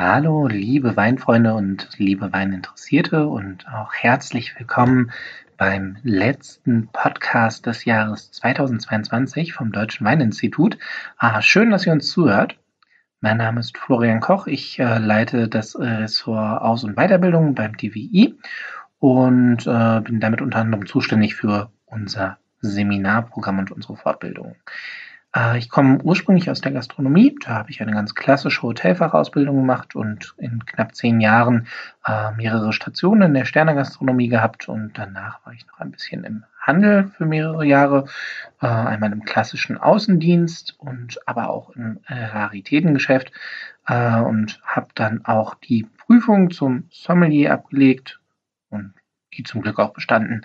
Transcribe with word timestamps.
Hallo, 0.00 0.46
liebe 0.46 0.96
Weinfreunde 0.96 1.54
und 1.54 1.88
liebe 1.96 2.32
Weininteressierte 2.32 3.26
und 3.26 3.66
auch 3.66 3.92
herzlich 3.92 4.56
willkommen 4.56 5.10
beim 5.56 5.96
letzten 6.04 6.86
Podcast 6.92 7.66
des 7.66 7.84
Jahres 7.84 8.30
2022 8.30 9.54
vom 9.54 9.72
Deutschen 9.72 10.06
Weininstitut. 10.06 10.78
Ah, 11.16 11.42
schön, 11.42 11.70
dass 11.70 11.84
ihr 11.84 11.92
uns 11.92 12.08
zuhört. 12.10 12.60
Mein 13.20 13.38
Name 13.38 13.58
ist 13.58 13.76
Florian 13.76 14.20
Koch. 14.20 14.46
Ich 14.46 14.78
äh, 14.78 14.98
leite 14.98 15.48
das 15.48 15.76
Ressort 15.76 16.62
Aus- 16.62 16.84
und 16.84 16.94
Weiterbildung 16.94 17.56
beim 17.56 17.76
TWI 17.76 18.38
und 19.00 19.66
äh, 19.66 20.00
bin 20.02 20.20
damit 20.20 20.42
unter 20.42 20.60
anderem 20.60 20.86
zuständig 20.86 21.34
für 21.34 21.72
unser 21.86 22.38
Seminarprogramm 22.60 23.58
und 23.58 23.72
unsere 23.72 23.96
Fortbildung. 23.96 24.54
Äh, 25.38 25.58
ich 25.58 25.68
komme 25.68 25.98
ursprünglich 26.02 26.50
aus 26.50 26.60
der 26.60 26.72
Gastronomie. 26.72 27.36
Da 27.44 27.50
habe 27.50 27.70
ich 27.70 27.80
eine 27.80 27.92
ganz 27.92 28.14
klassische 28.14 28.62
Hotelfachausbildung 28.62 29.56
gemacht 29.56 29.94
und 29.94 30.34
in 30.38 30.64
knapp 30.66 30.94
zehn 30.94 31.20
Jahren 31.20 31.66
äh, 32.04 32.32
mehrere 32.32 32.72
Stationen 32.72 33.22
in 33.22 33.34
der 33.34 33.44
Sternegastronomie 33.44 34.28
gehabt. 34.28 34.68
Und 34.68 34.92
danach 34.94 35.44
war 35.46 35.52
ich 35.52 35.66
noch 35.66 35.78
ein 35.78 35.90
bisschen 35.90 36.24
im 36.24 36.44
Handel 36.60 37.10
für 37.16 37.26
mehrere 37.26 37.64
Jahre. 37.64 38.06
Äh, 38.60 38.66
einmal 38.66 39.12
im 39.12 39.24
klassischen 39.24 39.78
Außendienst 39.78 40.74
und 40.78 41.18
aber 41.26 41.50
auch 41.50 41.70
im 41.70 42.00
Raritätengeschäft. 42.08 43.32
und 43.88 44.60
habe 44.64 44.88
dann 44.94 45.24
auch 45.24 45.54
die 45.54 45.88
Prüfung 45.96 46.50
zum 46.50 46.84
Sommelier 46.90 47.54
abgelegt 47.54 48.20
und 48.68 48.92
die 49.32 49.44
zum 49.44 49.62
Glück 49.62 49.78
auch 49.78 49.94
bestanden. 49.94 50.44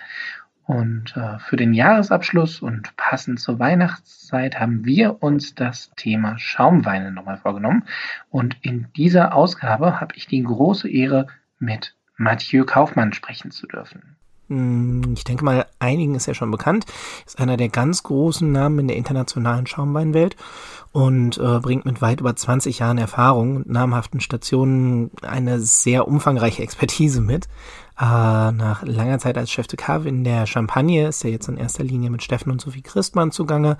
Und 0.66 1.14
äh, 1.16 1.38
für 1.40 1.56
den 1.56 1.74
Jahresabschluss 1.74 2.62
und 2.62 2.96
passend 2.96 3.38
zur 3.38 3.58
Weihnachtszeit 3.58 4.58
haben 4.58 4.84
wir 4.84 5.22
uns 5.22 5.54
das 5.54 5.90
Thema 5.96 6.38
Schaumweine 6.38 7.12
nochmal 7.12 7.36
vorgenommen. 7.36 7.84
Und 8.30 8.56
in 8.62 8.86
dieser 8.96 9.34
Ausgabe 9.34 10.00
habe 10.00 10.14
ich 10.16 10.26
die 10.26 10.42
große 10.42 10.88
Ehre, 10.88 11.26
mit 11.58 11.94
Mathieu 12.16 12.64
Kaufmann 12.64 13.12
sprechen 13.12 13.50
zu 13.50 13.66
dürfen. 13.66 14.16
Hm, 14.48 15.14
ich 15.16 15.24
denke 15.24 15.44
mal, 15.44 15.66
einigen 15.78 16.14
ist 16.14 16.28
er 16.28 16.34
schon 16.34 16.50
bekannt. 16.50 16.84
Ist 17.26 17.38
einer 17.38 17.56
der 17.56 17.70
ganz 17.70 18.02
großen 18.02 18.50
Namen 18.50 18.80
in 18.80 18.88
der 18.88 18.96
internationalen 18.96 19.66
Schaumweinwelt 19.66 20.36
und 20.92 21.38
äh, 21.38 21.58
bringt 21.60 21.86
mit 21.86 22.02
weit 22.02 22.20
über 22.20 22.36
20 22.36 22.78
Jahren 22.78 22.98
Erfahrung 22.98 23.56
und 23.56 23.70
namhaften 23.70 24.20
Stationen 24.20 25.10
eine 25.22 25.60
sehr 25.60 26.06
umfangreiche 26.06 26.62
Expertise 26.62 27.20
mit. 27.20 27.48
Äh, 27.98 28.02
nach 28.04 28.82
langer 28.82 29.18
Zeit 29.20 29.38
als 29.38 29.50
Chef 29.50 29.68
de 29.68 29.76
Cave 29.76 30.08
in 30.08 30.24
der 30.24 30.46
Champagne 30.46 31.06
ist 31.08 31.24
er 31.24 31.30
jetzt 31.30 31.48
in 31.48 31.56
erster 31.56 31.84
Linie 31.84 32.10
mit 32.10 32.24
Steffen 32.24 32.50
und 32.50 32.60
Sophie 32.60 32.82
Christmann 32.82 33.30
zugange 33.30 33.76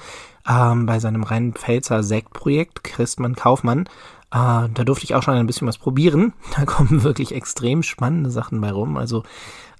ähm, 0.48 0.86
bei 0.86 1.00
seinem 1.00 1.24
Rhein-Pfälzer 1.24 2.04
Sektprojekt 2.04 2.84
Christmann 2.84 3.34
Kaufmann. 3.34 3.86
Äh, 4.30 4.68
da 4.72 4.84
durfte 4.84 5.04
ich 5.04 5.16
auch 5.16 5.22
schon 5.22 5.34
ein 5.34 5.46
bisschen 5.46 5.66
was 5.66 5.78
probieren. 5.78 6.32
Da 6.56 6.64
kommen 6.64 7.02
wirklich 7.02 7.34
extrem 7.34 7.82
spannende 7.82 8.30
Sachen 8.30 8.60
bei 8.60 8.70
rum. 8.70 8.96
Also 8.96 9.24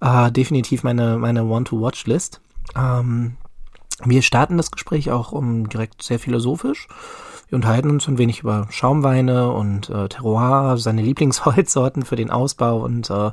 äh, 0.01 0.33
definitiv 0.33 0.83
meine, 0.83 1.17
meine 1.19 1.49
Want-to-Watch-List. 1.49 2.41
Ähm, 2.77 3.37
wir 4.05 4.23
starten 4.23 4.57
das 4.57 4.71
Gespräch 4.71 5.11
auch 5.11 5.33
um 5.33 5.69
direkt 5.69 6.03
sehr 6.03 6.19
philosophisch. 6.19 6.89
Wir 7.49 7.57
unterhalten 7.57 7.91
uns 7.91 8.09
ein 8.09 8.19
wenig 8.19 8.41
über 8.41 8.67
Schaumweine 8.71 9.53
und 9.53 9.91
äh, 9.91 10.09
Terroir, 10.09 10.77
seine 10.79 11.03
Lieblingsholzsorten 11.03 12.05
für 12.05 12.17
den 12.17 12.31
Ausbau 12.31 12.83
und 12.83 13.11
äh, 13.11 13.31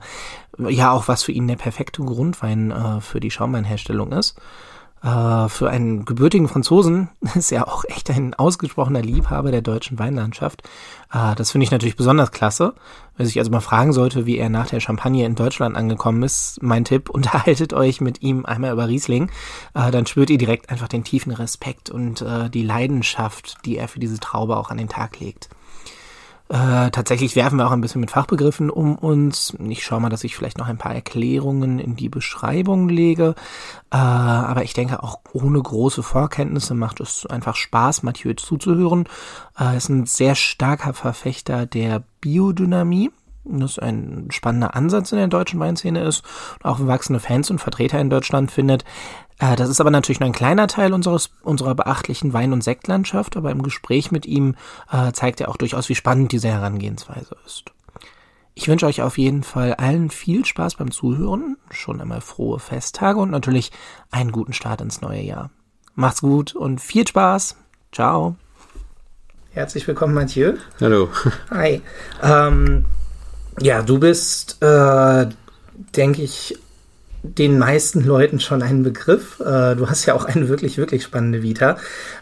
ja 0.69 0.91
auch 0.91 1.07
was 1.07 1.23
für 1.23 1.31
ihn 1.31 1.47
der 1.47 1.55
perfekte 1.55 2.03
Grundwein 2.03 2.71
äh, 2.71 3.01
für 3.01 3.19
die 3.19 3.31
Schaumweinherstellung 3.31 4.11
ist. 4.11 4.39
Äh, 5.03 5.49
für 5.49 5.69
einen 5.69 6.05
gebürtigen 6.05 6.47
Franzosen 6.47 7.09
ist 7.35 7.51
er 7.51 7.67
auch 7.67 7.83
echt 7.85 8.09
ein 8.11 8.33
ausgesprochener 8.35 9.01
Liebhaber 9.01 9.51
der 9.51 9.61
deutschen 9.61 9.97
Weinlandschaft. 9.97 10.61
Äh, 11.11 11.33
das 11.35 11.51
finde 11.51 11.63
ich 11.63 11.71
natürlich 11.71 11.95
besonders 11.95 12.31
klasse. 12.31 12.75
Wer 13.17 13.25
sich 13.25 13.39
also 13.39 13.51
mal 13.51 13.61
fragen 13.61 13.93
sollte, 13.93 14.25
wie 14.25 14.37
er 14.37 14.49
nach 14.49 14.67
der 14.67 14.79
Champagne 14.79 15.25
in 15.25 15.35
Deutschland 15.35 15.75
angekommen 15.75 16.21
ist, 16.21 16.61
mein 16.61 16.85
Tipp, 16.85 17.09
unterhaltet 17.11 17.73
euch 17.73 17.99
mit 17.99 18.21
ihm 18.21 18.45
einmal 18.45 18.73
über 18.73 18.87
Riesling. 18.87 19.31
Äh, 19.73 19.89
dann 19.89 20.05
spürt 20.05 20.29
ihr 20.29 20.37
direkt 20.37 20.69
einfach 20.69 20.87
den 20.87 21.03
tiefen 21.03 21.31
Respekt 21.31 21.89
und 21.89 22.21
äh, 22.21 22.49
die 22.49 22.63
Leidenschaft, 22.63 23.57
die 23.65 23.77
er 23.77 23.87
für 23.87 23.99
diese 23.99 24.19
Traube 24.19 24.57
auch 24.57 24.69
an 24.69 24.77
den 24.77 24.89
Tag 24.89 25.19
legt. 25.19 25.49
Äh, 26.51 26.91
tatsächlich 26.91 27.37
werfen 27.37 27.57
wir 27.57 27.65
auch 27.65 27.71
ein 27.71 27.79
bisschen 27.79 28.01
mit 28.01 28.11
Fachbegriffen 28.11 28.69
um 28.69 28.97
uns. 28.97 29.55
Ich 29.69 29.85
schaue 29.85 30.01
mal, 30.01 30.09
dass 30.09 30.25
ich 30.25 30.35
vielleicht 30.35 30.57
noch 30.57 30.67
ein 30.67 30.77
paar 30.77 30.93
Erklärungen 30.93 31.79
in 31.79 31.95
die 31.95 32.09
Beschreibung 32.09 32.89
lege. 32.89 33.35
Äh, 33.89 33.95
aber 33.95 34.63
ich 34.63 34.73
denke, 34.73 35.01
auch 35.01 35.19
ohne 35.31 35.61
große 35.61 36.03
Vorkenntnisse 36.03 36.73
macht 36.73 36.99
es 36.99 37.25
einfach 37.25 37.55
Spaß, 37.55 38.03
Mathieu 38.03 38.33
zuzuhören. 38.33 39.07
Er 39.55 39.77
ist 39.77 39.87
ein 39.87 40.05
sehr 40.05 40.35
starker 40.35 40.93
Verfechter 40.93 41.65
der 41.65 42.03
Biodynamie 42.19 43.11
das 43.43 43.79
ein 43.79 44.27
spannender 44.31 44.75
Ansatz 44.75 45.11
in 45.11 45.17
der 45.17 45.27
deutschen 45.27 45.59
Weinszene 45.59 46.03
ist 46.03 46.23
und 46.59 46.65
auch 46.65 46.85
wachsende 46.85 47.19
Fans 47.19 47.49
und 47.49 47.59
Vertreter 47.59 47.99
in 47.99 48.09
Deutschland 48.09 48.51
findet. 48.51 48.83
Äh, 49.39 49.55
das 49.55 49.69
ist 49.69 49.81
aber 49.81 49.91
natürlich 49.91 50.19
nur 50.19 50.27
ein 50.27 50.33
kleiner 50.33 50.67
Teil 50.67 50.93
unseres, 50.93 51.31
unserer 51.41 51.75
beachtlichen 51.75 52.33
Wein- 52.33 52.53
und 52.53 52.63
Sektlandschaft, 52.63 53.37
aber 53.37 53.51
im 53.51 53.63
Gespräch 53.63 54.11
mit 54.11 54.25
ihm 54.25 54.55
äh, 54.91 55.11
zeigt 55.11 55.41
er 55.41 55.49
auch 55.49 55.57
durchaus, 55.57 55.89
wie 55.89 55.95
spannend 55.95 56.31
diese 56.31 56.49
Herangehensweise 56.49 57.35
ist. 57.45 57.65
Ich 58.53 58.67
wünsche 58.67 58.85
euch 58.85 59.01
auf 59.01 59.17
jeden 59.17 59.43
Fall 59.43 59.75
allen 59.75 60.09
viel 60.09 60.45
Spaß 60.45 60.75
beim 60.75 60.91
Zuhören, 60.91 61.57
schon 61.71 62.01
einmal 62.01 62.21
frohe 62.21 62.59
Festtage 62.59 63.17
und 63.17 63.31
natürlich 63.31 63.71
einen 64.11 64.31
guten 64.31 64.53
Start 64.53 64.81
ins 64.81 65.01
neue 65.01 65.21
Jahr. 65.21 65.51
Macht's 65.95 66.21
gut 66.21 66.53
und 66.55 66.79
viel 66.79 67.07
Spaß. 67.07 67.55
Ciao. 67.91 68.35
Herzlich 69.51 69.87
willkommen, 69.87 70.13
Mathieu. 70.13 70.53
Hallo. 70.79 71.09
Hi. 71.49 71.81
Ähm, 72.21 72.85
ja, 73.59 73.81
du 73.81 73.99
bist, 73.99 74.61
äh, 74.61 75.27
denke 75.95 76.21
ich, 76.21 76.57
den 77.23 77.59
meisten 77.59 78.03
Leuten 78.03 78.39
schon 78.39 78.63
ein 78.63 78.81
Begriff. 78.81 79.39
Äh, 79.39 79.75
du 79.75 79.87
hast 79.87 80.05
ja 80.05 80.15
auch 80.15 80.25
eine 80.25 80.49
wirklich, 80.49 80.77
wirklich 80.77 81.03
spannende 81.03 81.43
Vita. 81.43 81.77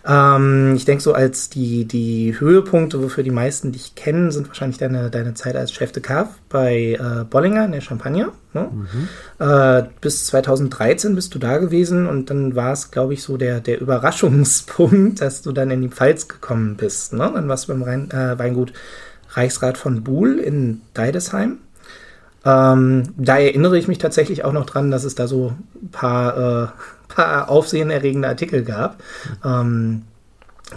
Ähm, 0.06 0.74
ich 0.76 0.84
denke 0.86 1.02
so 1.02 1.14
als 1.14 1.50
die, 1.50 1.86
die 1.86 2.36
Höhepunkte, 2.38 3.02
wofür 3.02 3.24
die 3.24 3.32
meisten 3.32 3.72
dich 3.72 3.96
kennen, 3.96 4.32
sind 4.32 4.48
wahrscheinlich 4.48 4.78
deine, 4.78 5.10
deine 5.10 5.36
Zeit 5.36 5.56
als 5.56 5.72
Chef 5.72 5.94
de 5.94 6.04
Cave 6.04 6.30
bei 6.50 6.98
äh, 7.00 7.24
Bollinger 7.24 7.66
in 7.66 7.72
der 7.72 7.82
Champagne. 7.82 8.30
Ne? 8.54 8.70
Mhm. 8.72 9.46
Äh, 9.46 9.84
bis 10.02 10.26
2013 10.26 11.16
bist 11.16 11.34
du 11.34 11.40
da 11.40 11.60
gewesen 11.60 12.06
und 12.06 12.30
dann 12.30 12.56
war 12.56 12.74
es, 12.74 12.92
glaube 12.92 13.14
ich, 13.14 13.24
so 13.24 13.38
der, 13.38 13.62
der 13.62 13.80
Überraschungspunkt, 13.80 15.22
dass 15.22 15.42
du 15.42 15.54
dann 15.54 15.72
in 15.72 15.82
die 15.82 15.90
Pfalz 15.90 16.28
gekommen 16.28 16.76
bist. 16.76 17.14
Ne? 17.14 17.32
Dann 17.34 17.48
warst 17.48 17.70
du 17.70 17.74
beim 17.74 17.84
Rhein, 17.84 18.12
äh, 18.12 18.38
Weingut 18.38 18.74
Reichsrat 19.32 19.78
von 19.78 20.04
Buhl 20.04 20.40
in 20.40 20.82
Deidesheim. 20.94 21.58
Ähm, 22.46 23.04
da 23.18 23.38
erinnere 23.38 23.78
ich 23.78 23.88
mich 23.88 23.98
tatsächlich 23.98 24.46
auch 24.46 24.54
noch 24.54 24.66
dran, 24.66 24.92
dass 24.92 25.04
es 25.04 25.16
da 25.16 25.28
so 25.28 25.54
ein 25.82 25.90
paar, 25.92 26.38
äh, 26.38 26.68
paar 27.14 27.50
aufsehenerregende 27.50 28.28
Artikel 28.28 28.64
gab. 28.64 29.02
Ähm, 29.44 30.04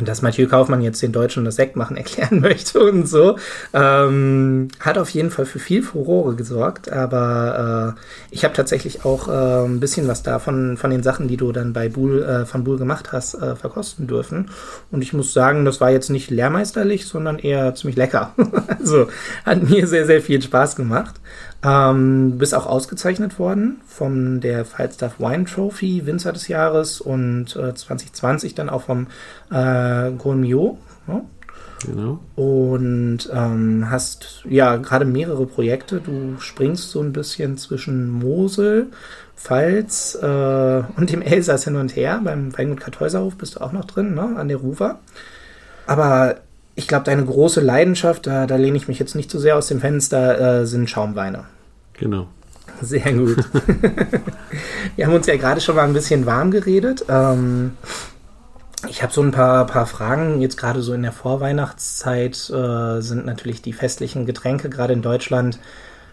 dass 0.01 0.23
Mathieu 0.23 0.49
Kaufmann 0.49 0.81
jetzt 0.81 1.03
den 1.03 1.13
Deutschen 1.13 1.45
das 1.45 1.57
Sektmachen 1.57 1.97
erklären 2.03 2.41
möchte 2.41 2.81
und 2.81 3.07
so. 3.07 3.37
Ähm, 3.73 4.69
hat 4.81 4.99
auf 4.99 5.11
jeden 5.11 5.31
Fall 5.31 5.47
für 5.47 5.59
viel 5.59 5.83
Furore 5.83 6.35
gesorgt, 6.35 6.91
aber 6.91 7.97
äh, 7.99 8.01
ich 8.31 8.45
habe 8.45 8.55
tatsächlich 8.55 9.05
auch 9.05 9.29
äh, 9.29 9.67
ein 9.67 9.81
bisschen 9.81 10.09
was 10.09 10.23
davon 10.23 10.77
von 10.77 10.91
den 10.91 11.03
Sachen, 11.03 11.29
die 11.29 11.37
du 11.37 11.53
dann 11.53 11.73
bei 11.73 11.89
Buhl, 11.89 12.23
äh, 12.23 12.47
von 12.47 12.65
Buhl 12.65 12.79
gemacht 12.79 13.13
hast, 13.13 13.35
äh, 13.35 13.57
verkosten 13.57 14.07
dürfen. 14.07 14.51
Und 14.91 15.03
ich 15.03 15.13
muss 15.13 15.33
sagen, 15.33 15.65
das 15.65 15.81
war 15.81 15.91
jetzt 15.91 16.11
nicht 16.11 16.31
lehrmeisterlich, 16.31 17.07
sondern 17.07 17.39
eher 17.39 17.75
ziemlich 17.75 17.97
lecker. 17.97 18.35
also 18.79 19.09
hat 19.45 19.63
mir 19.63 19.87
sehr, 19.87 20.07
sehr 20.07 20.23
viel 20.23 20.41
Spaß 20.41 20.77
gemacht. 20.77 21.15
Ähm, 21.65 22.39
bist 22.39 22.55
auch 22.55 22.67
ausgezeichnet 22.67 23.39
worden 23.39 23.81
von 23.87 24.41
der 24.41 24.65
Falstaff 24.65 25.21
Wine 25.21 25.45
Trophy 25.45 26.07
Winzer 26.07 26.33
des 26.33 26.49
Jahres 26.49 27.01
und 27.01 27.55
äh, 27.55 27.75
2020 27.75 28.55
dann 28.55 28.69
auch 28.69 28.83
vom 28.83 29.07
äh, 29.51 30.11
Gourmio. 30.11 30.79
Ne? 31.07 31.23
Genau. 31.87 32.21
Und 32.37 33.31
ähm, 33.33 33.87
hast 33.91 34.45
ja 34.49 34.77
gerade 34.77 35.05
mehrere 35.05 35.47
Projekte. 35.47 36.01
Du 36.01 36.39
springst 36.39 36.91
so 36.91 37.01
ein 37.01 37.13
bisschen 37.13 37.57
zwischen 37.59 38.11
Mosel, 38.11 38.89
Pfalz 39.37 40.17
äh, 40.21 40.83
und 40.97 41.13
dem 41.13 41.23
Elsass 41.23 41.65
hin 41.65 41.77
und 41.77 41.95
her. 41.95 42.21
Beim 42.25 42.57
Weingut 42.57 42.81
Kartäuserhof 42.81 43.37
bist 43.37 43.57
du 43.57 43.61
auch 43.61 43.73
noch 43.73 43.85
drin, 43.85 44.15
ne? 44.15 44.35
an 44.37 44.49
der 44.49 44.59
Rufer. 44.59 45.01
Aber 45.87 46.37
ich 46.75 46.89
glaube, 46.89 47.05
deine 47.05 47.25
große 47.25 47.61
Leidenschaft, 47.61 48.27
da, 48.27 48.47
da 48.47 48.57
lehne 48.57 48.77
ich 48.77 48.89
mich 48.89 48.99
jetzt 48.99 49.15
nicht 49.15 49.31
zu 49.31 49.39
so 49.39 49.43
sehr 49.43 49.57
aus 49.57 49.69
dem 49.69 49.81
Fenster, 49.81 50.61
äh, 50.61 50.67
sind 50.67 50.89
Schaumweine. 50.89 51.45
Genau. 51.95 52.29
Sehr 52.81 53.13
gut. 53.13 53.37
Wir 54.97 55.07
haben 55.07 55.15
uns 55.15 55.27
ja 55.27 55.37
gerade 55.37 55.61
schon 55.61 55.77
mal 55.77 55.85
ein 55.85 55.93
bisschen 55.93 56.27
warm 56.27 56.51
geredet. 56.51 57.05
Ähm, 57.09 57.73
ich 58.89 59.03
habe 59.03 59.13
so 59.13 59.23
ein 59.23 59.31
paar, 59.31 59.67
paar 59.67 59.87
Fragen. 59.87 60.41
Jetzt 60.41 60.57
gerade 60.57 60.83
so 60.83 60.93
in 60.93 61.03
der 61.03 61.13
Vorweihnachtszeit 61.13 62.51
äh, 62.51 63.01
sind 63.01 63.27
natürlich 63.27 63.63
die 63.63 63.73
festlichen 63.73 64.27
Getränke, 64.27 64.69
gerade 64.69 64.93
in 64.93 65.03
Deutschland, 65.03 65.59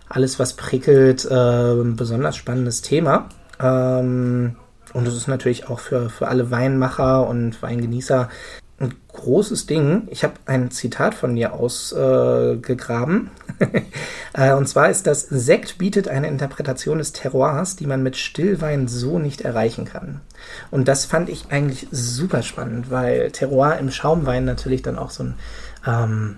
alles, 0.08 0.40
was 0.40 0.54
prickelt, 0.54 1.26
äh, 1.26 1.34
ein 1.34 1.96
besonders 1.96 2.36
spannendes 2.36 2.82
Thema. 2.82 3.30
Ähm, 3.60 4.56
und 4.94 5.08
es 5.08 5.16
ist 5.16 5.28
natürlich 5.28 5.70
auch 5.70 5.80
für, 5.80 6.10
für 6.10 6.28
alle 6.28 6.52
Weinmacher 6.52 7.28
und 7.28 7.62
Weingenießer 7.62 8.22
ein 8.22 8.69
großes 9.19 9.66
Ding. 9.66 10.07
Ich 10.10 10.24
habe 10.24 10.33
ein 10.45 10.71
Zitat 10.71 11.13
von 11.13 11.36
dir 11.36 11.54
ausgegraben. 11.54 13.31
Äh, 14.31 14.54
und 14.54 14.69
zwar 14.69 14.92
ist 14.92 15.07
das, 15.07 15.24
Sekt 15.24 15.80
bietet 15.80 16.07
eine 16.07 16.27
Interpretation 16.27 17.00
des 17.00 17.13
Terroirs, 17.13 17.75
die 17.75 17.88
man 17.88 18.04
mit 18.04 18.16
Stillwein 18.16 18.88
so 18.88 19.18
nicht 19.18 19.42
erreichen 19.42 19.86
kann. 19.86 20.21
Und 20.69 20.88
das 20.88 21.06
fand 21.06 21.30
ich 21.30 21.48
eigentlich 21.50 21.88
super 21.92 22.44
spannend, 22.44 22.92
weil 22.92 23.31
Terroir 23.31 23.80
im 23.80 23.89
Schaumwein 23.89 24.45
natürlich 24.45 24.83
dann 24.83 25.00
auch 25.00 25.10
so 25.10 25.24
ein 25.24 25.33
ähm, 25.86 26.36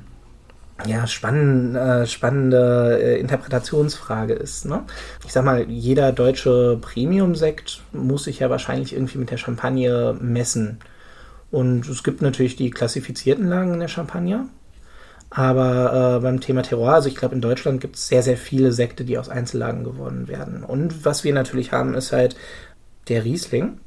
ja, 0.85 1.07
spann, 1.07 1.75
äh, 1.75 2.07
spannende 2.07 2.99
äh, 3.01 3.19
Interpretationsfrage 3.19 4.33
ist. 4.33 4.65
Ne? 4.65 4.83
Ich 5.25 5.33
sag 5.33 5.45
mal, 5.45 5.69
jeder 5.69 6.11
deutsche 6.11 6.77
Premium-Sekt 6.81 7.81
muss 7.91 8.23
sich 8.23 8.39
ja 8.39 8.49
wahrscheinlich 8.49 8.93
irgendwie 8.93 9.17
mit 9.17 9.31
der 9.31 9.37
Champagne 9.37 10.15
messen. 10.19 10.79
Und 11.51 11.87
es 11.87 12.03
gibt 12.03 12.21
natürlich 12.21 12.55
die 12.55 12.69
klassifizierten 12.69 13.47
Lagen 13.47 13.73
in 13.73 13.79
der 13.79 13.87
Champagne. 13.89 14.47
Aber 15.29 16.17
äh, 16.17 16.21
beim 16.21 16.41
Thema 16.41 16.61
Terroir, 16.61 16.95
also 16.95 17.07
ich 17.07 17.15
glaube, 17.15 17.35
in 17.35 17.41
Deutschland 17.41 17.79
gibt 17.79 17.95
es 17.95 18.07
sehr, 18.07 18.21
sehr 18.21 18.37
viele 18.37 18.73
Sekte, 18.73 19.05
die 19.05 19.17
aus 19.17 19.29
Einzellagen 19.29 19.83
gewonnen 19.83 20.27
werden. 20.27 20.63
Und 20.63 21.05
was 21.05 21.23
wir 21.23 21.33
natürlich 21.33 21.71
haben, 21.71 21.93
ist 21.93 22.11
halt 22.11 22.35
der 23.07 23.23
Riesling. 23.23 23.79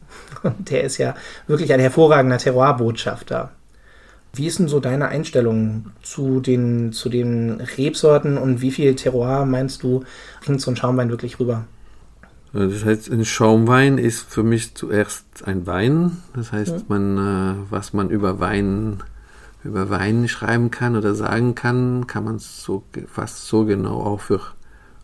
Der 0.59 0.85
ist 0.85 0.99
ja 0.99 1.15
wirklich 1.47 1.73
ein 1.73 1.81
hervorragender 1.81 2.39
Terroirbotschafter. 2.39 3.51
Wie 4.33 4.47
ist 4.47 4.59
denn 4.59 4.69
so 4.69 4.81
deine 4.81 5.09
Einstellung 5.09 5.93
zu 6.03 6.41
den, 6.41 6.93
zu 6.93 7.09
den 7.09 7.61
Rebsorten 7.61 8.37
und 8.37 8.61
wie 8.61 8.71
viel 8.71 8.95
Terroir 8.97 9.45
meinst 9.45 9.83
du, 9.83 10.05
bringt 10.45 10.61
so 10.61 10.71
ein 10.71 10.77
Schaumwein 10.77 11.11
wirklich 11.11 11.39
rüber? 11.39 11.67
Das 12.55 12.85
heißt, 12.85 13.11
ein 13.11 13.25
Schaumwein 13.25 13.99
ist 13.99 14.31
für 14.31 14.45
mich 14.45 14.77
zuerst 14.77 15.43
ein 15.45 15.67
Wein. 15.67 16.19
Das 16.37 16.53
heißt, 16.53 16.71
ja. 16.71 16.83
man, 16.87 17.19
äh, 17.19 17.55
was 17.69 17.93
man 17.93 18.11
über 18.11 18.39
Wein, 18.39 19.03
über 19.65 19.91
Wein 19.91 20.29
schreiben 20.29 20.71
kann 20.71 20.95
oder 20.95 21.17
sagen 21.17 21.57
kann, 21.57 22.07
kann 22.07 22.23
man 22.23 22.39
so 22.39 22.85
fast 23.09 23.49
so 23.49 23.65
genau 23.65 24.01
auch 24.01 24.21
für, 24.21 24.41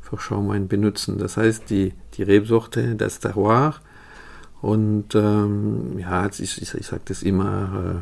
für 0.01 0.21
Schaumwein 0.21 0.69
benutzen. 0.69 1.19
Das 1.19 1.37
heißt, 1.37 1.69
die, 1.71 1.93
die 2.15 2.23
Rebsorte, 2.23 2.95
das 2.95 3.19
Terroir. 3.19 3.75
Und 4.63 5.17
ähm, 5.17 5.99
ja, 5.99 6.25
ich, 6.27 6.63
ich, 6.63 6.73
ich 6.73 6.87
sage 6.87 7.03
das 7.07 7.25
immer, 7.25 7.73
äh, 7.75 7.97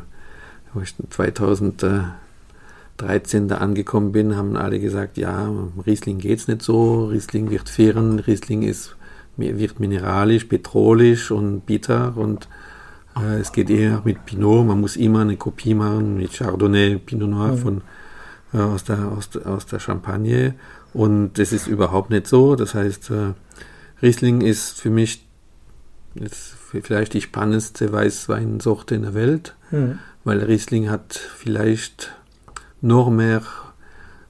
wo 0.75 0.81
ich 0.81 0.93
2013 1.09 3.47
da 3.47 3.57
angekommen 3.57 4.11
bin, 4.11 4.35
haben 4.35 4.55
alle 4.55 4.79
gesagt, 4.79 5.17
ja, 5.17 5.51
Riesling 5.87 6.19
geht's 6.19 6.47
nicht 6.47 6.61
so, 6.61 7.05
Riesling 7.05 7.49
wird 7.49 7.67
fairen, 7.67 8.19
Riesling 8.19 8.61
ist, 8.61 8.95
wird 9.39 9.79
mineralisch, 9.79 10.45
petrolisch 10.45 11.31
und 11.31 11.65
bitter 11.65 12.15
und 12.15 12.47
äh, 13.17 13.39
es 13.39 13.51
geht 13.51 13.69
eher 13.69 14.01
mit 14.03 14.25
Pinot, 14.25 14.65
man 14.65 14.79
muss 14.79 14.95
immer 14.95 15.21
eine 15.21 15.37
Kopie 15.37 15.73
machen 15.73 16.17
mit 16.17 16.33
Chardonnay, 16.33 16.97
Pinot 16.97 17.29
Noir 17.29 17.53
mhm. 17.53 17.57
von, 17.57 17.81
äh, 18.53 18.57
aus, 18.57 18.83
der, 18.83 19.07
aus, 19.07 19.35
aus 19.37 19.65
der 19.65 19.79
Champagne 19.79 20.55
und 20.93 21.33
das 21.33 21.53
ist 21.53 21.67
überhaupt 21.67 22.09
nicht 22.09 22.27
so, 22.27 22.55
das 22.55 22.73
heißt, 22.73 23.11
äh, 23.11 23.33
Riesling 24.01 24.41
ist 24.41 24.79
für 24.79 24.89
mich 24.89 25.25
jetzt 26.15 26.55
vielleicht 26.55 27.13
die 27.13 27.21
spannendste 27.21 27.91
Weißweinsorte 27.91 28.95
in 28.95 29.01
der 29.03 29.13
Welt. 29.13 29.55
Mhm 29.71 29.99
weil 30.23 30.43
Riesling 30.43 30.89
hat 30.89 31.13
vielleicht 31.13 32.15
noch 32.81 33.09
mehr, 33.09 33.41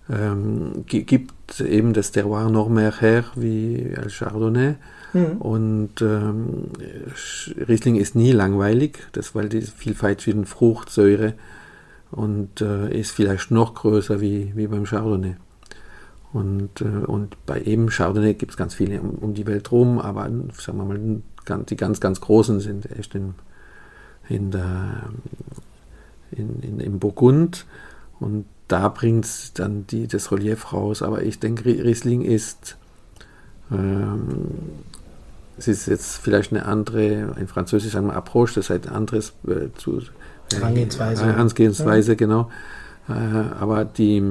ähm, 0.10 0.86
gibt 0.86 1.60
eben 1.60 1.94
das 1.94 2.12
Terroir 2.12 2.50
noch 2.50 2.70
mehr 2.70 2.94
her 3.00 3.26
wie 3.36 3.94
als 3.98 4.18
Chardonnay. 4.18 4.76
Mhm. 5.14 5.38
Und 5.38 6.02
ähm, 6.02 6.70
Riesling 7.68 7.96
ist 7.96 8.16
nie 8.16 8.32
langweilig, 8.32 9.00
das, 9.12 9.36
weil 9.36 9.50
die 9.50 9.62
Vielfalt 9.62 10.22
zwischen 10.22 10.46
Frucht, 10.46 10.90
Säure 10.90 11.34
und 12.12 12.62
äh, 12.62 12.98
ist 12.98 13.12
vielleicht 13.12 13.52
noch 13.52 13.76
größer 13.76 14.22
wie, 14.22 14.52
wie 14.56 14.68
beim 14.68 14.86
Chardonnay. 14.86 15.36
Und, 16.32 16.82
äh, 16.82 17.06
und 17.06 17.44
bei 17.46 17.62
eben 17.62 17.90
Chardonnay 17.90 18.36
gibt 18.36 18.52
es 18.52 18.58
ganz 18.58 18.76
viele 18.76 19.02
um, 19.02 19.12
um, 19.16 19.34
die 19.34 19.48
Welt 19.48 19.72
rum, 19.72 20.00
aber 20.00 20.30
sagen 20.58 20.78
wir 20.78 20.86
mal, 20.86 21.22
die 21.64 21.76
ganz, 21.76 22.00
ganz 22.00 22.22
großen 22.22 22.60
sind 22.60 22.92
echt 22.92 23.16
in, 23.16 23.34
in 24.28 24.52
der 24.52 25.10
in, 26.32 26.62
in, 26.62 26.80
im 26.80 27.00
Burgund 27.00 27.66
und 28.20 28.46
da 28.68 28.88
bringt 28.90 29.26
es 29.26 29.54
dann 29.54 29.88
die, 29.88 30.08
das 30.08 30.32
Relief 30.32 30.72
raus. 30.74 31.02
Aber 31.02 31.24
ich 31.24 31.40
denke, 31.40 31.66
Riesling 31.66 32.22
ist, 32.22 32.78
ähm, 33.72 34.52
es 35.60 35.68
ist 35.68 35.88
jetzt 35.88 36.18
vielleicht 36.18 36.52
eine 36.52 36.66
andere, 36.66 37.34
ein 37.36 37.48
Französisch 37.48 37.94
sagen 37.94 38.08
wir 38.08 38.16
Approche, 38.16 38.56
das 38.56 38.70
heißt 38.70 38.88
ein 38.88 38.94
anderes 38.94 39.34
äh, 39.48 39.70
zu, 39.78 40.00
äh, 40.00 40.56
Herangehensweise. 40.56 41.26
Herangehensweise, 41.26 42.12
ja. 42.12 42.16
genau. 42.16 42.50
Äh, 43.08 43.14
aber 43.14 43.86
die, 43.86 44.18
äh, 44.18 44.24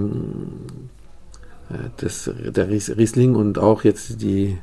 das, 1.99 2.31
der 2.37 2.69
Riesling 2.69 3.35
und 3.35 3.59
auch 3.59 3.85
jetzt 3.85 4.21
die, 4.23 4.59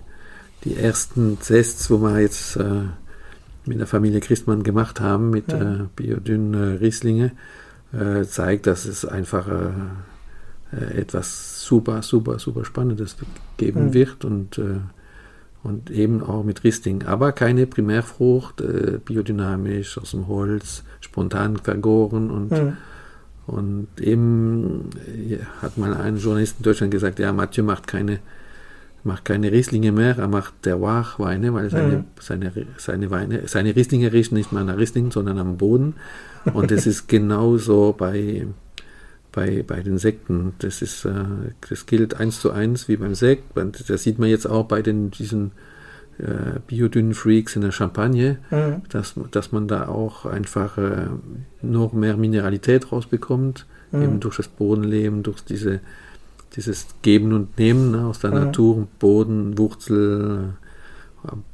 die 0.63 0.75
ersten 0.75 1.39
Tests, 1.39 1.89
wo 1.89 1.97
man 1.97 2.19
jetzt 2.19 2.57
äh, 2.57 2.83
mit 3.65 3.79
der 3.79 3.87
Familie 3.87 4.19
Christmann 4.19 4.63
gemacht 4.63 4.99
haben, 4.99 5.29
mit 5.29 5.51
ja. 5.51 5.61
äh, 5.61 5.77
Biodyn 5.95 6.53
äh, 6.53 6.77
Rieslinge, 6.77 7.31
äh, 7.93 8.23
zeigt, 8.23 8.67
dass 8.67 8.85
es 8.85 9.05
einfach 9.05 9.47
äh, 9.47 10.75
äh, 10.75 10.99
etwas 10.99 11.63
super, 11.63 12.01
super, 12.01 12.39
super 12.39 12.65
Spannendes 12.65 13.15
geben 13.57 13.87
mhm. 13.87 13.93
wird 13.93 14.25
und, 14.25 14.57
äh, 14.57 14.79
und 15.65 15.89
eben 15.91 16.23
auch 16.23 16.43
mit 16.43 16.63
Riesling. 16.63 17.03
Aber 17.03 17.33
keine 17.33 17.67
Primärfrucht, 17.67 18.63
biodynamisch, 19.03 19.97
aus 19.97 20.11
dem 20.11 20.27
Holz, 20.27 20.83
spontan 21.01 21.57
vergoren 21.57 22.31
und 22.31 22.51
mhm. 22.51 22.77
Und 23.47 23.89
eben 24.01 24.89
hat 25.61 25.77
mal 25.77 25.93
ein 25.93 26.17
Journalist 26.17 26.55
in 26.57 26.63
Deutschland 26.63 26.91
gesagt, 26.91 27.19
ja, 27.19 27.31
Mathieu 27.31 27.63
macht 27.63 27.85
keine 27.85 28.19
macht 29.05 29.23
keine 29.23 29.51
Rieslinge 29.51 29.91
mehr, 29.91 30.17
er 30.17 30.27
macht 30.27 30.63
Terroir-Weine, 30.63 31.53
weil 31.53 31.69
seine, 31.69 31.97
mhm. 31.97 32.03
seine, 32.19 32.51
seine 32.77 33.11
Weine, 33.11 33.47
seine 33.47 33.75
Rieslinge 33.75 34.11
riechen 34.11 34.35
nicht 34.35 34.51
mehr 34.51 34.63
nach 34.63 34.77
Riesling, 34.77 35.11
sondern 35.11 35.37
am 35.37 35.57
Boden. 35.57 35.93
Und 36.53 36.71
das 36.71 36.87
ist 36.87 37.07
genauso 37.07 37.93
bei, 37.95 38.47
bei, 39.35 39.63
bei 39.63 39.81
den 39.81 39.97
Sekten. 39.97 40.53
Das 40.59 40.81
ist, 40.81 41.05
äh, 41.05 41.11
das 41.69 41.85
gilt 41.85 42.19
eins 42.19 42.39
zu 42.39 42.51
eins 42.51 42.87
wie 42.87 42.97
beim 42.97 43.15
Sekt. 43.15 43.43
Das 43.87 44.03
sieht 44.03 44.17
man 44.17 44.29
jetzt 44.29 44.47
auch 44.47 44.65
bei 44.65 44.81
den, 44.81 45.11
diesen 45.11 45.51
äh, 46.17 46.59
biodünnen 46.65 47.13
Freaks 47.13 47.55
in 47.55 47.61
der 47.61 47.71
Champagne, 47.71 48.37
mhm. 48.49 48.81
dass, 48.89 49.15
dass 49.31 49.51
man 49.51 49.67
da 49.67 49.87
auch 49.87 50.25
einfach 50.25 50.77
äh, 50.77 51.07
noch 51.61 51.93
mehr 51.93 52.17
Mineralität 52.17 52.91
rausbekommt, 52.91 53.65
mhm. 53.91 54.01
eben 54.01 54.19
durch 54.21 54.37
das 54.37 54.47
Bodenleben, 54.47 55.21
durch 55.21 55.41
diese 55.41 55.81
dieses 56.55 56.87
Geben 57.01 57.33
und 57.33 57.57
Nehmen 57.57 57.91
ne, 57.91 58.05
aus 58.05 58.19
der 58.19 58.31
mhm. 58.31 58.37
Natur, 58.37 58.87
Boden, 58.99 59.57
Wurzel, 59.57 60.53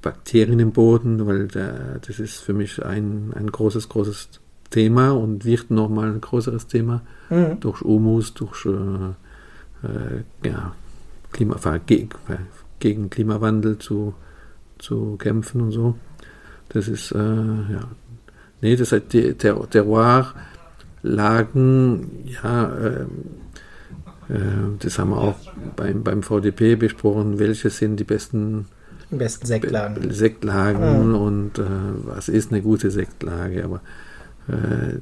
Bakterien 0.02 0.60
im 0.60 0.74
Boden, 0.74 1.26
weil 1.26 1.48
der, 1.48 2.00
das 2.06 2.20
ist 2.20 2.40
für 2.40 2.54
mich 2.54 2.84
ein, 2.84 3.34
ein 3.34 3.52
großes, 3.52 3.90
großes 3.90 4.41
Thema 4.72 5.12
und 5.12 5.46
wird 5.46 5.70
nochmal 5.70 6.12
ein 6.12 6.22
größeres 6.22 6.66
Thema 6.66 7.04
mhm. 7.30 7.60
durch 7.60 7.82
Humus, 7.82 8.34
durch 8.34 8.66
äh, 8.66 9.12
äh, 9.84 10.24
ja, 10.44 10.74
Klima, 11.32 11.58
gegen, 11.86 12.10
gegen 12.80 13.12
Klimawandel 13.12 13.78
zu, 13.78 14.16
zu 14.80 15.18
kämpfen 15.18 15.62
und 15.62 15.72
so. 15.72 15.96
Das 16.70 16.88
ist, 16.88 17.12
äh, 17.12 17.18
ja, 17.18 17.84
nee, 18.62 18.76
das 18.76 18.92
hat 18.92 19.14
die 19.14 19.34
Ter 19.34 19.70
Terroir-Lagen, 19.70 22.08
ja, 22.42 22.74
äh, 22.74 23.06
äh, 24.30 24.36
das 24.80 24.98
haben 24.98 25.12
wir 25.12 25.18
auch 25.18 25.38
beim, 25.76 26.02
beim 26.04 26.24
VDP 26.24 26.76
besprochen, 26.76 27.38
welche 27.40 27.70
sind 27.70 28.00
die 28.00 28.06
besten, 28.06 28.68
besten 29.10 29.46
Sektlagen, 29.46 30.12
Sektlagen 30.12 31.12
ja. 31.12 31.18
und 31.18 31.60
äh, 31.60 31.64
was 32.06 32.30
ist 32.30 32.52
eine 32.52 32.62
gute 32.62 32.92
Sektlage. 32.92 33.66
Aber 33.66 33.82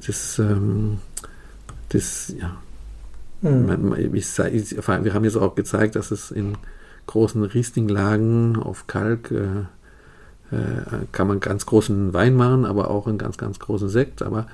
das, 0.06 0.38
ähm, 0.38 0.98
das, 1.88 2.32
ja, 2.38 2.56
mhm. 3.42 3.92
wir 3.92 5.14
haben 5.14 5.24
jetzt 5.24 5.36
auch 5.36 5.54
gezeigt, 5.54 5.96
dass 5.96 6.10
es 6.10 6.30
in 6.30 6.56
großen 7.06 7.42
Riesling-Lagen 7.42 8.56
auf 8.56 8.86
Kalk 8.86 9.30
äh, 9.30 9.64
äh, 10.52 11.06
kann 11.12 11.28
man 11.28 11.40
ganz 11.40 11.66
großen 11.66 12.12
Wein 12.12 12.34
machen, 12.34 12.64
aber 12.64 12.90
auch 12.90 13.06
einen 13.06 13.18
ganz, 13.18 13.36
ganz 13.36 13.58
großen 13.58 13.88
Sekt. 13.88 14.22
Aber 14.22 14.46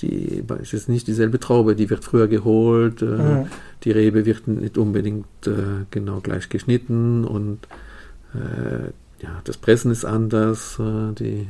die, 0.00 0.42
es 0.62 0.72
ist 0.72 0.88
nicht 0.88 1.06
dieselbe 1.06 1.40
Traube, 1.40 1.76
die 1.76 1.90
wird 1.90 2.04
früher 2.04 2.28
geholt, 2.28 3.02
äh, 3.02 3.04
mhm. 3.04 3.46
die 3.84 3.90
Rebe 3.90 4.24
wird 4.24 4.48
nicht 4.48 4.78
unbedingt 4.78 5.26
äh, 5.46 5.84
genau 5.90 6.20
gleich 6.20 6.48
geschnitten 6.48 7.24
und 7.24 7.58
äh, 8.34 8.86
ja, 9.22 9.40
das 9.44 9.58
Pressen 9.58 9.90
ist 9.90 10.04
anders, 10.04 10.78
äh, 10.78 11.12
die, 11.14 11.48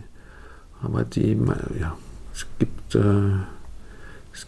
aber 0.82 1.04
die, 1.04 1.38
ja, 1.78 1.96
es 2.40 2.46
gibt, 2.58 2.94
äh, 2.94 3.00
es, 4.32 4.46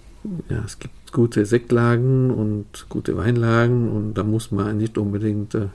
ja, 0.49 0.63
es 0.65 0.79
gibt 0.79 1.13
gute 1.13 1.45
Sektlagen 1.45 2.31
und 2.31 2.87
gute 2.89 3.17
Weinlagen 3.17 3.91
und 3.91 4.15
da 4.15 4.25
muss 4.25 4.51
man 4.51 4.79
nicht 4.79 4.97
unbedingt 4.97 5.55
äh, 5.55 5.69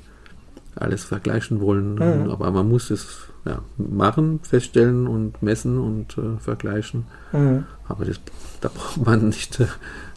alles 0.75 1.03
vergleichen 1.03 1.59
wollen, 1.59 1.95
mhm. 1.95 2.29
aber 2.29 2.51
man 2.51 2.67
muss 2.67 2.89
es 2.91 3.27
ja, 3.45 3.61
machen, 3.77 4.39
feststellen 4.43 5.07
und 5.07 5.41
messen 5.41 5.77
und 5.79 6.17
äh, 6.17 6.39
vergleichen. 6.39 7.05
Mhm. 7.31 7.65
Aber 7.87 8.05
das, 8.05 8.19
da 8.61 8.69
braucht 8.69 9.05
man 9.05 9.29
nicht, 9.29 9.59
äh, 9.59 9.67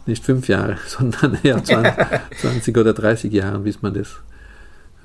nicht 0.05 0.23
fünf 0.23 0.47
Jahre, 0.47 0.77
sondern 0.87 1.37
eher 1.43 1.63
20, 1.63 1.93
20 2.41 2.77
oder 2.77 2.93
30 2.93 3.31
Jahre, 3.31 3.59
bis 3.59 3.81
man 3.81 3.93
das 3.93 4.17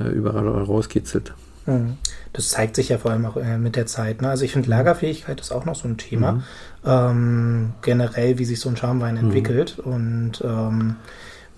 äh, 0.00 0.08
überall 0.08 0.48
rauskitzelt. 0.48 1.34
Mhm. 1.66 1.96
Das 2.32 2.50
zeigt 2.50 2.76
sich 2.76 2.90
ja 2.90 2.98
vor 2.98 3.10
allem 3.10 3.26
auch 3.26 3.36
äh, 3.36 3.58
mit 3.58 3.76
der 3.76 3.86
Zeit. 3.86 4.22
Ne? 4.22 4.28
Also 4.28 4.44
ich 4.44 4.52
finde 4.52 4.68
Lagerfähigkeit 4.68 5.40
ist 5.40 5.52
auch 5.52 5.64
noch 5.64 5.74
so 5.74 5.88
ein 5.88 5.96
Thema. 5.96 6.32
Mhm. 6.32 6.42
Ähm, 6.84 7.72
generell, 7.82 8.38
wie 8.38 8.44
sich 8.44 8.60
so 8.60 8.68
ein 8.68 8.76
Schaumwein 8.76 9.14
mhm. 9.14 9.20
entwickelt. 9.20 9.78
Und 9.78 10.42
ähm, 10.44 10.96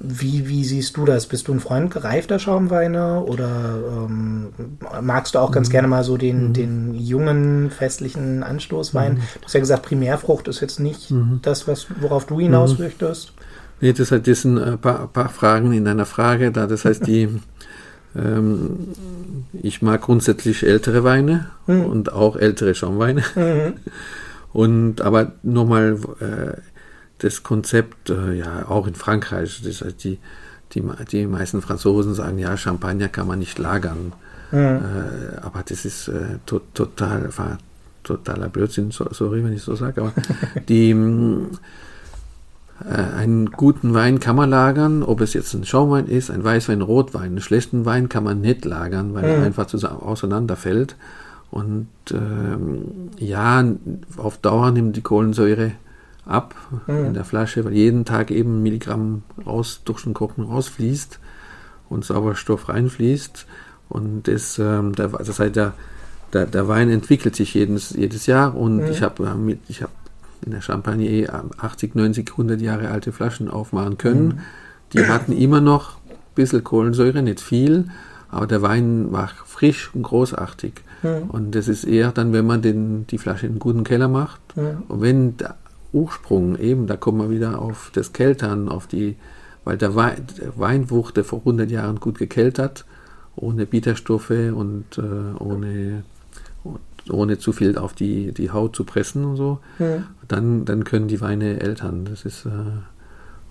wie, 0.00 0.48
wie 0.48 0.64
siehst 0.64 0.96
du 0.96 1.04
das? 1.04 1.26
Bist 1.26 1.48
du 1.48 1.52
ein 1.52 1.60
Freund 1.60 1.92
gereifter 1.92 2.38
Schaumweine 2.38 3.20
oder 3.24 4.06
ähm, 4.08 4.52
magst 5.02 5.34
du 5.34 5.40
auch 5.40 5.50
ganz 5.50 5.68
mhm. 5.68 5.72
gerne 5.72 5.88
mal 5.88 6.04
so 6.04 6.16
den, 6.16 6.48
mhm. 6.48 6.52
den 6.52 6.94
jungen 6.94 7.70
festlichen 7.70 8.44
Anstoßwein? 8.44 9.14
Mhm. 9.14 9.22
Du 9.40 9.44
hast 9.44 9.54
ja 9.54 9.60
gesagt, 9.60 9.82
Primärfrucht 9.82 10.46
ist 10.46 10.60
jetzt 10.60 10.78
nicht 10.78 11.10
mhm. 11.10 11.40
das, 11.42 11.66
was, 11.66 11.86
worauf 12.00 12.26
du 12.26 12.38
hinaus 12.38 12.78
möchtest. 12.78 13.32
Nee, 13.80 13.92
das, 13.92 14.08
das 14.08 14.42
sind 14.42 14.58
ein 14.58 14.78
paar, 14.78 15.08
paar 15.08 15.28
Fragen 15.28 15.72
in 15.72 15.84
deiner 15.84 16.06
Frage 16.06 16.52
da. 16.52 16.66
Das 16.66 16.84
heißt, 16.84 17.06
die 17.06 17.28
Ähm, 18.16 18.94
ich 19.62 19.82
mag 19.82 20.02
grundsätzlich 20.02 20.64
ältere 20.64 21.04
Weine 21.04 21.50
mhm. 21.66 21.84
und 21.84 22.12
auch 22.12 22.36
ältere 22.36 22.74
Schaumweine. 22.74 23.22
Mhm. 23.34 23.74
Und 24.50 25.02
aber 25.02 25.32
nochmal 25.42 25.98
äh, 26.20 26.58
das 27.18 27.42
Konzept, 27.42 28.08
äh, 28.08 28.32
ja, 28.32 28.66
auch 28.68 28.86
in 28.86 28.94
Frankreich, 28.94 29.60
das 29.62 29.82
heißt, 29.82 30.02
die, 30.02 30.18
die, 30.72 30.82
die 31.12 31.26
meisten 31.26 31.60
Franzosen 31.60 32.14
sagen, 32.14 32.38
ja, 32.38 32.56
Champagner 32.56 33.08
kann 33.08 33.26
man 33.26 33.38
nicht 33.38 33.58
lagern. 33.58 34.14
Mhm. 34.50 34.58
Äh, 34.58 35.36
aber 35.42 35.62
das 35.68 35.84
ist 35.84 36.08
äh, 36.08 36.38
to 36.46 36.60
total, 36.72 37.28
totaler 38.02 38.48
Blödsinn, 38.48 38.90
sorry, 38.90 39.44
wenn 39.44 39.52
ich 39.52 39.62
so 39.62 39.74
sage, 39.74 40.00
aber 40.00 40.12
die 40.68 40.94
einen 42.84 43.50
guten 43.50 43.92
Wein 43.92 44.20
kann 44.20 44.36
man 44.36 44.50
lagern, 44.50 45.02
ob 45.02 45.20
es 45.20 45.34
jetzt 45.34 45.52
ein 45.54 45.64
Schaumwein 45.64 46.06
ist, 46.06 46.30
ein 46.30 46.44
Weißwein, 46.44 46.80
Rotwein. 46.80 47.24
Einen 47.24 47.40
schlechten 47.40 47.84
Wein 47.84 48.08
kann 48.08 48.22
man 48.22 48.40
nicht 48.40 48.64
lagern, 48.64 49.14
weil 49.14 49.24
mhm. 49.24 49.28
er 49.28 49.46
einfach 49.46 49.66
zusammen 49.66 50.00
auseinanderfällt. 50.00 50.96
Und 51.50 51.88
ähm, 52.12 53.10
ja, 53.18 53.64
auf 54.16 54.38
Dauer 54.38 54.70
nimmt 54.70 54.96
die 54.96 55.02
Kohlensäure 55.02 55.72
ab 56.24 56.54
mhm. 56.86 57.06
in 57.06 57.14
der 57.14 57.24
Flasche, 57.24 57.64
weil 57.64 57.72
jeden 57.72 58.04
Tag 58.04 58.30
eben 58.30 58.58
ein 58.58 58.62
Milligramm 58.62 59.22
raus 59.44 59.80
durch 59.84 60.04
den 60.04 60.14
Korken 60.14 60.44
rausfließt 60.44 61.18
und 61.88 62.04
Sauerstoff 62.04 62.68
reinfließt. 62.68 63.46
Und 63.88 64.28
das, 64.28 64.58
ähm, 64.58 64.94
das 64.94 65.40
heißt, 65.40 65.56
der, 65.56 65.72
der, 66.32 66.46
der 66.46 66.68
Wein 66.68 66.90
entwickelt 66.90 67.34
sich 67.34 67.54
jedes, 67.54 67.90
jedes 67.90 68.26
Jahr 68.26 68.54
und 68.54 68.76
mhm. 68.76 68.90
ich 68.90 69.02
habe 69.02 69.56
ich 69.68 69.82
hab 69.82 69.90
in 70.44 70.52
der 70.52 70.60
Champagne 70.60 71.28
80, 71.58 71.94
90, 71.94 72.30
100 72.30 72.60
Jahre 72.60 72.90
alte 72.90 73.12
Flaschen 73.12 73.48
aufmachen 73.48 73.98
können. 73.98 74.26
Mhm. 74.26 74.38
Die 74.92 75.06
hatten 75.06 75.32
immer 75.32 75.60
noch 75.60 75.96
ein 76.08 76.16
bisschen 76.34 76.64
Kohlensäure, 76.64 77.22
nicht 77.22 77.40
viel, 77.40 77.88
aber 78.30 78.46
der 78.46 78.62
Wein 78.62 79.12
war 79.12 79.30
frisch 79.44 79.90
und 79.94 80.02
großartig. 80.02 80.74
Mhm. 81.02 81.30
Und 81.30 81.54
das 81.54 81.68
ist 81.68 81.84
eher 81.84 82.12
dann, 82.12 82.32
wenn 82.32 82.46
man 82.46 82.62
den, 82.62 83.06
die 83.06 83.18
Flasche 83.18 83.46
in 83.46 83.52
einen 83.52 83.58
guten 83.58 83.84
Keller 83.84 84.08
macht. 84.08 84.40
Mhm. 84.56 84.82
Und 84.88 85.00
wenn 85.00 85.36
der 85.36 85.56
Ursprung 85.92 86.58
eben, 86.58 86.86
da 86.86 86.96
kommen 86.96 87.18
wir 87.18 87.30
wieder 87.30 87.60
auf 87.60 87.90
das 87.94 88.12
Keltern, 88.12 88.68
auf 88.68 88.86
die, 88.86 89.16
weil 89.64 89.76
der 89.76 89.94
Wein, 89.94 90.26
der 90.40 90.58
Wein 90.58 90.90
wurde 90.90 91.24
vor 91.24 91.40
100 91.40 91.70
Jahren 91.70 92.00
gut 92.00 92.18
gekeltert, 92.18 92.84
ohne 93.36 93.66
Bitterstoffe 93.66 94.30
und 94.30 94.98
äh, 94.98 95.38
ohne 95.38 96.02
ohne 97.10 97.38
zu 97.38 97.52
viel 97.52 97.78
auf 97.78 97.94
die, 97.94 98.32
die 98.32 98.50
Haut 98.50 98.76
zu 98.76 98.84
pressen 98.84 99.24
und 99.24 99.36
so, 99.36 99.58
mhm. 99.78 100.04
dann, 100.26 100.64
dann 100.64 100.84
können 100.84 101.08
die 101.08 101.20
Weine 101.20 101.60
ältern. 101.60 102.04
Das 102.04 102.24
ist 102.24 102.46
äh, 102.46 102.50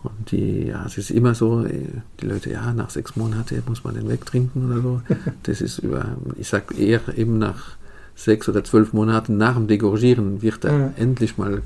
und 0.03 0.31
die, 0.31 0.67
ja, 0.67 0.85
es 0.85 0.97
ist 0.97 1.09
immer 1.09 1.33
so, 1.33 1.65
äh, 1.65 1.87
die 2.21 2.27
Leute, 2.27 2.51
ja, 2.51 2.71
nach 2.73 2.89
sechs 2.89 3.15
Monaten 3.15 3.61
muss 3.67 3.83
man 3.83 3.95
den 3.95 4.07
wegtrinken 4.07 4.71
oder 4.71 4.81
so. 4.81 5.01
Das 5.43 5.61
ist 5.61 5.79
über, 5.79 6.17
ich 6.37 6.47
sag 6.47 6.77
eher 6.77 7.01
eben 7.17 7.37
nach 7.37 7.75
sechs 8.15 8.47
oder 8.49 8.63
zwölf 8.63 8.93
Monaten 8.93 9.37
nach 9.37 9.55
dem 9.55 9.67
Degorgieren 9.67 10.41
wird 10.41 10.65
er 10.65 10.73
mhm. 10.73 10.93
endlich 10.95 11.37
mal 11.37 11.61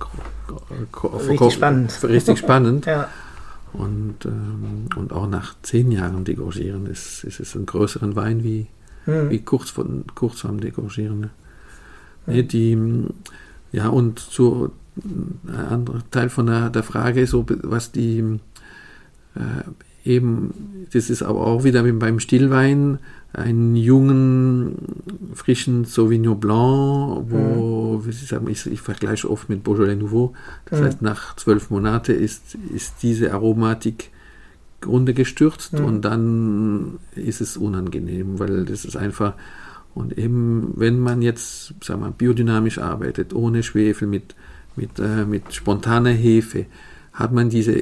richtig 1.30 1.54
spannend. 1.54 2.04
Richtig 2.04 2.40
spannend. 2.40 2.86
ja. 2.86 3.10
Und, 3.74 4.26
ähm, 4.26 4.88
und 4.98 5.14
auch 5.14 5.30
nach 5.30 5.56
zehn 5.62 5.92
Jahren 5.92 6.26
Degorgieren 6.26 6.88
ist, 6.88 7.24
ist 7.24 7.40
es 7.40 7.56
ein 7.56 7.66
größeren 7.66 8.18
Wein 8.18 8.44
wie, 8.44 8.68
mhm. 9.06 9.30
wie 9.30 9.40
kurz, 9.40 9.70
von, 9.70 10.04
kurz 10.14 10.42
vorm 10.42 10.60
Degorgieren. 10.60 11.30
Ja. 12.28 12.42
Die, 12.42 12.78
ja, 13.72 13.88
und 13.88 14.20
so 14.20 14.72
ein 15.06 15.56
anderer 15.56 16.02
Teil 16.12 16.30
von 16.30 16.48
der, 16.48 16.70
der 16.70 16.84
Frage, 16.84 17.26
so 17.26 17.46
was 17.64 17.92
die 17.92 18.40
äh, 19.36 19.64
eben, 20.04 20.88
das 20.94 21.10
ist 21.10 21.24
aber 21.24 21.46
auch 21.46 21.64
wieder 21.64 21.84
beim 21.84 22.20
Stillwein, 22.20 23.00
einen 23.34 23.76
jungen, 23.76 24.76
frischen 25.34 25.86
Sauvignon 25.86 26.40
Blanc, 26.40 27.30
wo, 27.30 27.98
mhm. 27.98 28.06
wie 28.06 28.12
Sie 28.12 28.26
sagen, 28.26 28.50
ich, 28.50 28.66
ich, 28.66 28.82
vergleiche 28.82 29.30
oft 29.30 29.48
mit 29.48 29.64
Beaujolais 29.64 29.96
Nouveau. 29.96 30.34
Das 30.66 30.82
mhm. 30.82 30.86
heißt, 30.86 31.02
nach 31.02 31.36
zwölf 31.38 31.70
Monaten 31.70 32.12
ist, 32.12 32.58
ist 32.76 32.96
diese 33.04 33.34
Aromatik 33.34 34.10
runtergestürzt 34.86 35.74
mhm. 35.74 35.86
und 35.86 36.02
dann 36.02 37.00
ist 37.16 37.40
es 37.40 37.56
unangenehm, 37.56 38.40
weil 38.40 38.66
das 38.66 38.84
ist 38.84 38.98
einfach, 38.98 39.36
und 39.94 40.18
eben, 40.18 40.74
wenn 40.76 41.00
man 41.00 41.22
jetzt, 41.22 41.74
sagen 41.84 42.02
wir, 42.02 42.12
biodynamisch 42.12 42.78
arbeitet, 42.78 43.34
ohne 43.34 43.64
Schwefel, 43.64 44.08
mit, 44.08 44.36
mit, 44.76 45.00
äh, 45.00 45.26
mit 45.26 45.54
spontaner 45.54 46.12
Hefe, 46.12 46.66
hat 47.14 47.34
man 47.34 47.50
diese, 47.50 47.82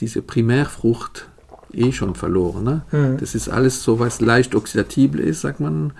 diese 0.00 0.22
Primärfrucht 0.22 1.28
eh 1.72 1.92
schon 1.92 2.14
verloren. 2.14 2.64
Ne? 2.64 2.82
Mhm. 2.92 3.18
Das 3.18 3.34
ist 3.34 3.48
alles 3.48 3.82
so, 3.82 3.98
was 3.98 4.20
leicht 4.20 4.54
oxidativ 4.54 5.14
ist, 5.16 5.42
sagt 5.42 5.60
man, 5.60 5.92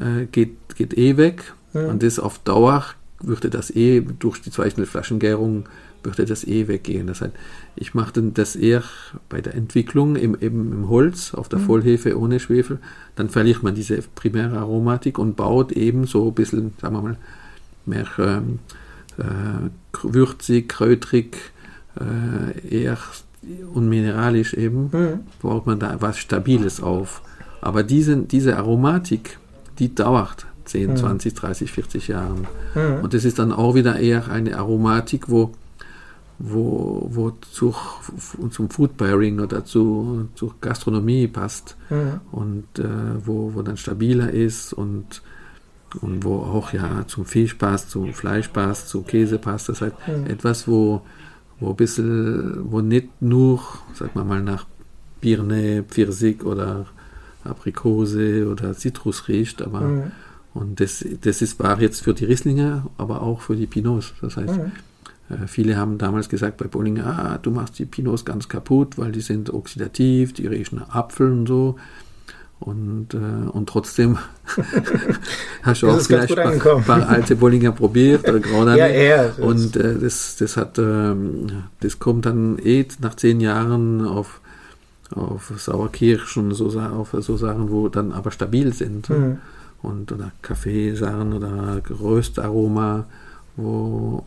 äh, 0.00 0.26
geht, 0.26 0.56
geht 0.76 0.96
eh 0.96 1.16
weg. 1.16 1.52
Mhm. 1.72 1.86
Und 1.86 2.02
das 2.02 2.18
auf 2.18 2.38
Dauer 2.38 2.84
würde 3.20 3.50
das 3.50 3.70
eh 3.74 4.00
durch 4.00 4.40
die 4.40 4.50
Zweichnelflaschengärung 4.50 5.64
würde 6.02 6.24
das 6.24 6.44
eh 6.46 6.68
weggehen. 6.68 7.06
Das 7.06 7.20
heißt, 7.20 7.32
ich 7.76 7.94
mache 7.94 8.22
das 8.22 8.56
eher 8.56 8.82
bei 9.28 9.40
der 9.40 9.54
Entwicklung 9.54 10.16
im, 10.16 10.36
eben 10.40 10.72
im 10.72 10.88
Holz, 10.88 11.34
auf 11.34 11.48
der 11.48 11.58
mhm. 11.60 11.64
Vollhefe 11.64 12.18
ohne 12.18 12.40
Schwefel, 12.40 12.78
dann 13.16 13.28
verliert 13.28 13.62
man 13.62 13.74
diese 13.74 13.98
primäre 14.14 14.58
Aromatik 14.58 15.18
und 15.18 15.36
baut 15.36 15.72
eben 15.72 16.06
so 16.06 16.28
ein 16.28 16.34
bisschen, 16.34 16.72
sagen 16.80 16.94
wir 16.94 17.02
mal, 17.02 17.16
mehr 17.86 18.06
ähm, 18.18 18.58
äh, 19.18 19.70
würzig, 20.02 20.68
kräutrig, 20.68 21.36
äh, 21.98 22.84
eher 22.84 22.98
und 23.74 23.88
mineralisch 23.88 24.54
eben, 24.54 24.90
mhm. 24.92 25.20
baut 25.40 25.66
man 25.66 25.78
da 25.78 25.96
was 26.00 26.18
Stabiles 26.18 26.80
auf. 26.80 27.22
Aber 27.60 27.82
diese, 27.82 28.16
diese 28.16 28.56
Aromatik, 28.56 29.38
die 29.78 29.94
dauert 29.94 30.46
10, 30.64 30.96
20, 30.96 31.34
30, 31.34 31.72
40 31.72 32.08
Jahren. 32.08 32.46
Mhm. 32.74 33.02
Und 33.02 33.14
das 33.14 33.24
ist 33.24 33.38
dann 33.38 33.52
auch 33.52 33.74
wieder 33.74 33.98
eher 33.98 34.30
eine 34.30 34.56
Aromatik, 34.56 35.28
wo 35.28 35.52
wo, 36.44 37.06
wo 37.08 37.30
zu, 37.52 37.72
zum 38.50 38.68
Food 38.68 38.96
Pairing 38.96 39.38
oder 39.38 39.64
zu, 39.64 40.28
zu 40.34 40.52
Gastronomie 40.60 41.28
passt 41.28 41.76
mhm. 41.88 42.20
und 42.32 42.78
äh, 42.80 43.24
wo, 43.24 43.54
wo 43.54 43.62
dann 43.62 43.76
stabiler 43.76 44.30
ist 44.30 44.72
und, 44.72 45.22
und 46.00 46.24
wo 46.24 46.38
auch 46.38 46.72
ja 46.72 47.06
zum 47.06 47.26
Fisch 47.26 47.54
passt, 47.54 47.90
zum 47.90 48.12
Fleisch 48.12 48.48
passt, 48.48 48.88
zu 48.88 49.02
Käse 49.02 49.38
passt. 49.38 49.68
Das 49.68 49.82
heißt 49.82 49.94
mhm. 50.08 50.26
etwas, 50.26 50.66
wo, 50.66 51.02
wo 51.60 51.70
ein 51.70 51.76
bisschen, 51.76 52.72
wo 52.72 52.80
nicht 52.80 53.22
nur, 53.22 53.60
sag 53.94 54.16
mal 54.16 54.24
mal, 54.24 54.42
nach 54.42 54.66
Birne, 55.20 55.84
Pfirsich 55.84 56.42
oder 56.42 56.86
Aprikose 57.44 58.48
oder 58.50 58.74
Zitrus 58.74 59.28
riecht, 59.28 59.62
aber 59.62 59.82
mhm. 59.82 60.02
und 60.54 60.80
das, 60.80 61.04
das 61.20 61.40
ist 61.40 61.60
wahr 61.60 61.80
jetzt 61.80 62.02
für 62.02 62.14
die 62.14 62.24
Rieslinge, 62.24 62.82
aber 62.98 63.22
auch 63.22 63.42
für 63.42 63.54
die 63.54 63.68
Pinots. 63.68 64.12
Das 64.20 64.36
heißt, 64.36 64.58
viele 65.46 65.76
haben 65.76 65.98
damals 65.98 66.28
gesagt 66.28 66.56
bei 66.58 66.66
Bollinger, 66.66 67.06
ah, 67.06 67.38
du 67.38 67.50
machst 67.50 67.78
die 67.78 67.86
Pinots 67.86 68.24
ganz 68.24 68.48
kaputt, 68.48 68.98
weil 68.98 69.12
die 69.12 69.20
sind 69.20 69.52
oxidativ, 69.52 70.32
die 70.32 70.46
riechen 70.46 70.78
nach 70.78 70.94
Apfel 70.94 71.30
und 71.30 71.46
so. 71.46 71.76
Und, 72.60 73.14
äh, 73.14 73.48
und 73.50 73.68
trotzdem 73.68 74.18
hast 75.62 75.82
du 75.82 75.88
auch 75.90 76.00
vielleicht 76.00 76.38
ein 76.38 76.58
paar, 76.60 76.80
paar, 76.80 77.08
alte 77.08 77.34
Bollinger 77.34 77.72
probiert 77.72 78.28
oder 78.28 78.76
ja, 78.76 78.86
eher. 78.86 79.34
Und 79.40 79.74
äh, 79.74 79.98
das, 79.98 80.36
das 80.36 80.56
hat, 80.56 80.78
ähm, 80.78 81.64
das 81.80 81.98
kommt 81.98 82.26
dann 82.26 82.58
eh 82.58 82.86
nach 83.00 83.16
zehn 83.16 83.40
Jahren 83.40 84.06
auf, 84.06 84.40
auf 85.12 85.52
Sauerkirschen, 85.56 86.52
so, 86.52 86.68
auf 86.78 87.16
so 87.18 87.36
Sachen, 87.36 87.68
wo 87.68 87.88
dann 87.88 88.12
aber 88.12 88.30
stabil 88.30 88.72
sind. 88.72 89.10
Mhm. 89.10 89.38
Und 89.82 90.12
oder 90.12 90.30
Kaffeesachen 90.42 91.32
oder 91.32 91.82
Röstaroma, 91.90 93.06
wo 93.56 94.22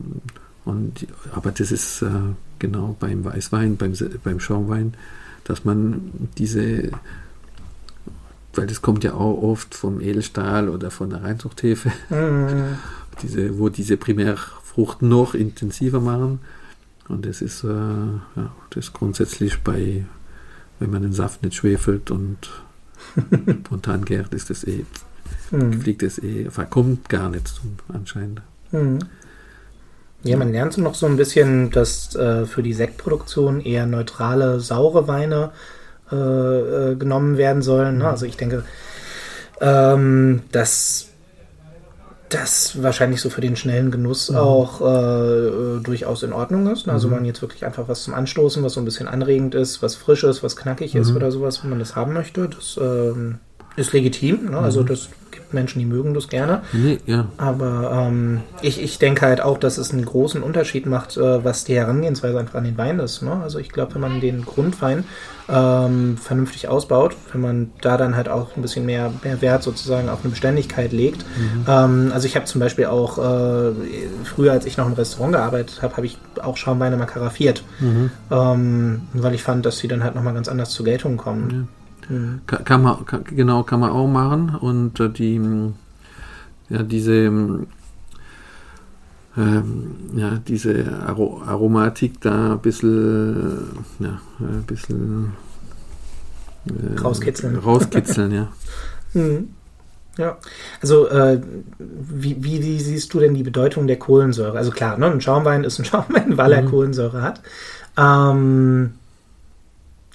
und, 0.66 1.08
aber 1.32 1.52
das 1.52 1.72
ist 1.72 2.02
äh, 2.02 2.10
genau 2.60 2.96
beim 3.00 3.24
Weißwein, 3.24 3.78
beim, 3.78 3.94
beim 4.24 4.40
Schaumwein, 4.40 4.96
dass 5.44 5.64
man 5.64 6.12
diese, 6.38 6.92
weil 8.56 8.66
das 8.68 8.82
kommt 8.82 9.04
ja 9.04 9.14
auch 9.14 9.42
oft 9.42 9.76
vom 9.76 10.02
Edelstahl 10.02 10.68
oder 10.70 10.90
von 10.90 11.12
der 11.12 11.24
Reinzuchthefe, 11.24 11.92
mhm. 12.10 12.78
diese, 13.22 13.60
wo 13.60 13.70
diese 13.70 13.96
Primärfrucht 13.96 15.04
noch 15.04 15.36
intensiver 15.36 16.02
machen. 16.02 16.40
Und 17.08 17.28
das 17.28 17.44
ist, 17.44 17.64
äh, 17.64 17.68
ja, 17.68 18.52
das 18.72 18.88
ist 18.88 18.94
grundsätzlich 18.94 19.62
bei, 19.62 20.06
wenn 20.80 20.90
man 20.90 21.04
den 21.04 21.14
Saft 21.14 21.44
nicht 21.44 21.56
schwefelt 21.56 22.10
und 22.10 22.50
spontan 23.66 24.04
gärt, 24.04 24.34
ist 24.34 24.50
das 24.50 24.64
eh, 24.64 24.84
mhm. 25.52 25.82
fliegt 25.82 26.02
das 26.02 26.18
eh, 26.18 26.50
kommt 26.72 27.08
gar 27.08 27.30
nicht 27.30 27.48
zum 27.48 27.78
anscheinend. 27.94 28.42
Mhm. 28.72 29.00
Ja, 30.24 30.38
man 30.38 30.52
lernt 30.52 30.78
noch 30.80 30.96
so 30.96 31.06
ein 31.06 31.18
bisschen, 31.18 31.70
dass 31.70 32.16
äh, 32.16 32.46
für 32.46 32.64
die 32.64 32.74
Sektproduktion 32.74 33.62
eher 33.62 33.86
neutrale, 33.86 34.60
saure 34.60 35.08
Weine 35.08 35.52
äh, 36.12 36.16
äh, 36.16 36.96
genommen 36.96 37.38
werden 37.38 37.62
sollen. 37.62 37.98
Ne? 37.98 38.06
Mhm. 38.06 38.10
Also 38.10 38.26
ich 38.26 38.38
denke, 38.38 38.64
ähm, 39.62 40.42
dass 40.52 41.08
das 42.30 42.82
wahrscheinlich 42.82 43.22
so 43.22 43.30
für 43.30 43.42
den 43.42 43.56
schnellen 43.56 43.92
Genuss 43.92 44.30
mhm. 44.30 44.38
auch 44.38 44.82
äh, 44.82 45.80
durchaus 45.82 46.24
in 46.24 46.34
Ordnung 46.34 46.68
ist. 46.68 46.88
Ne? 46.88 46.94
Also 46.94 47.08
mhm. 47.08 47.16
man 47.16 47.26
jetzt 47.26 47.42
wirklich 47.42 47.66
einfach 47.66 47.88
was 47.88 48.04
zum 48.04 48.14
Anstoßen, 48.14 48.64
was 48.64 48.74
so 48.74 48.82
ein 48.82 48.86
bisschen 48.86 49.08
anregend 49.08 49.56
ist, 49.56 49.82
was 49.82 49.96
frisch 49.96 50.24
ist, 50.24 50.44
was 50.44 50.56
knackig 50.56 50.96
ist 50.96 51.12
mhm. 51.12 51.18
oder 51.18 51.32
sowas, 51.32 51.64
wenn 51.64 51.70
man 51.70 51.80
das 51.80 51.96
haben 51.96 52.14
möchte. 52.14 52.50
Das 52.50 52.80
ähm, 52.82 53.40
ist 53.76 53.94
legitim. 53.94 54.52
Ne? 54.52 54.58
Also 54.58 54.82
mhm. 54.82 54.88
das 54.88 55.10
Menschen, 55.56 55.80
die 55.80 55.86
mögen 55.86 56.14
das 56.14 56.28
gerne. 56.28 56.62
Nee, 56.72 57.00
ja. 57.06 57.28
Aber 57.38 58.08
ähm, 58.08 58.42
ich, 58.62 58.82
ich 58.82 59.00
denke 59.00 59.26
halt 59.26 59.42
auch, 59.42 59.58
dass 59.58 59.78
es 59.78 59.92
einen 59.92 60.06
großen 60.06 60.44
Unterschied 60.44 60.86
macht, 60.86 61.18
äh, 61.18 61.44
was 61.44 61.64
die 61.64 61.76
Herangehensweise 61.76 62.38
einfach 62.38 62.56
an 62.56 62.66
den 62.66 62.78
Wein 62.78 63.00
ist. 63.00 63.24
Ne? 63.24 63.40
Also 63.42 63.58
ich 63.58 63.70
glaube, 63.70 63.96
wenn 63.96 64.02
man 64.02 64.22
den 64.22 64.46
Grundwein 64.46 65.06
ähm, 65.48 66.18
vernünftig 66.18 66.68
ausbaut, 66.68 67.16
wenn 67.32 67.42
man 67.42 67.72
da 67.82 67.98
dann 67.98 68.16
halt 68.16 68.30
auch 68.30 68.56
ein 68.56 68.62
bisschen 68.62 68.86
mehr, 68.86 69.12
mehr 69.24 69.42
Wert 69.42 69.64
sozusagen 69.64 70.10
auf 70.10 70.20
eine 70.22 70.32
Beständigkeit 70.32 70.92
legt. 70.92 71.26
Mhm. 71.38 71.66
Ähm, 71.68 72.12
also 72.14 72.28
ich 72.28 72.36
habe 72.36 72.46
zum 72.46 72.60
Beispiel 72.60 72.86
auch 72.86 73.18
äh, 73.18 73.72
früher, 74.24 74.52
als 74.52 74.66
ich 74.66 74.78
noch 74.78 74.88
im 74.88 74.94
Restaurant 74.94 75.34
gearbeitet 75.34 75.82
habe, 75.82 75.96
habe 75.98 76.06
ich 76.06 76.18
auch 76.42 76.58
Schaumweine 76.58 76.98
mal 76.98 77.06
karaffiert, 77.06 77.64
mhm. 77.80 78.12
ähm, 78.32 79.02
weil 79.14 79.36
ich 79.36 79.44
fand, 79.44 79.66
dass 79.66 79.78
sie 79.78 79.88
dann 79.88 80.04
halt 80.04 80.16
nochmal 80.16 80.34
ganz 80.34 80.48
anders 80.48 80.72
zur 80.72 80.86
Geltung 80.86 81.18
kommen. 81.18 81.50
Ja. 81.52 81.85
Mhm. 82.10 82.42
Kann, 82.46 82.84
man, 82.84 83.06
kann, 83.06 83.24
genau, 83.24 83.64
kann 83.64 83.80
man 83.80 83.92
auch 83.92 84.08
machen. 84.08 84.56
Und 84.56 85.00
äh, 85.00 85.10
die, 85.10 85.42
ja, 86.70 86.84
diese, 86.84 87.14
ähm, 89.38 89.96
ja, 90.16 90.40
diese 90.48 90.86
Aromatik 91.08 92.22
da 92.22 92.54
ein 92.54 92.60
bisschen, 92.60 93.68
ja, 94.00 94.20
ein 94.40 94.64
bisschen 94.66 95.34
äh, 96.68 97.00
rauskitzeln. 97.00 97.58
Rauskitzeln, 97.58 98.32
ja. 98.32 98.48
Mhm. 99.14 99.48
Ja, 100.18 100.38
also 100.82 101.08
äh, 101.08 101.42
wie, 101.80 102.44
wie, 102.44 102.80
siehst 102.80 103.14
du 103.14 103.20
denn 103.20 103.34
die 103.34 103.44
Bedeutung 103.44 103.88
der 103.88 103.98
Kohlensäure? 103.98 104.58
Also 104.58 104.72
klar, 104.72 104.98
ne, 104.98 105.08
ein 105.08 105.22
Schaumwein 105.22 105.64
ist 105.64 105.80
ein 105.80 105.86
Schaumwein, 105.86 106.38
weil 106.38 106.52
er 106.52 106.62
mhm. 106.62 106.70
Kohlensäure 106.70 107.22
hat. 107.22 107.42
Ähm, 107.98 108.94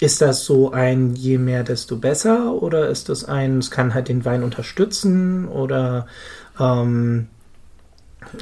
ist 0.00 0.22
das 0.22 0.46
so 0.46 0.72
ein 0.72 1.14
je 1.14 1.38
mehr, 1.38 1.62
desto 1.62 1.96
besser? 1.96 2.54
Oder 2.54 2.88
ist 2.88 3.10
das 3.10 3.24
ein, 3.26 3.58
es 3.58 3.70
kann 3.70 3.92
halt 3.92 4.08
den 4.08 4.24
Wein 4.24 4.42
unterstützen? 4.42 5.46
Oder 5.46 6.06
ähm, 6.58 7.28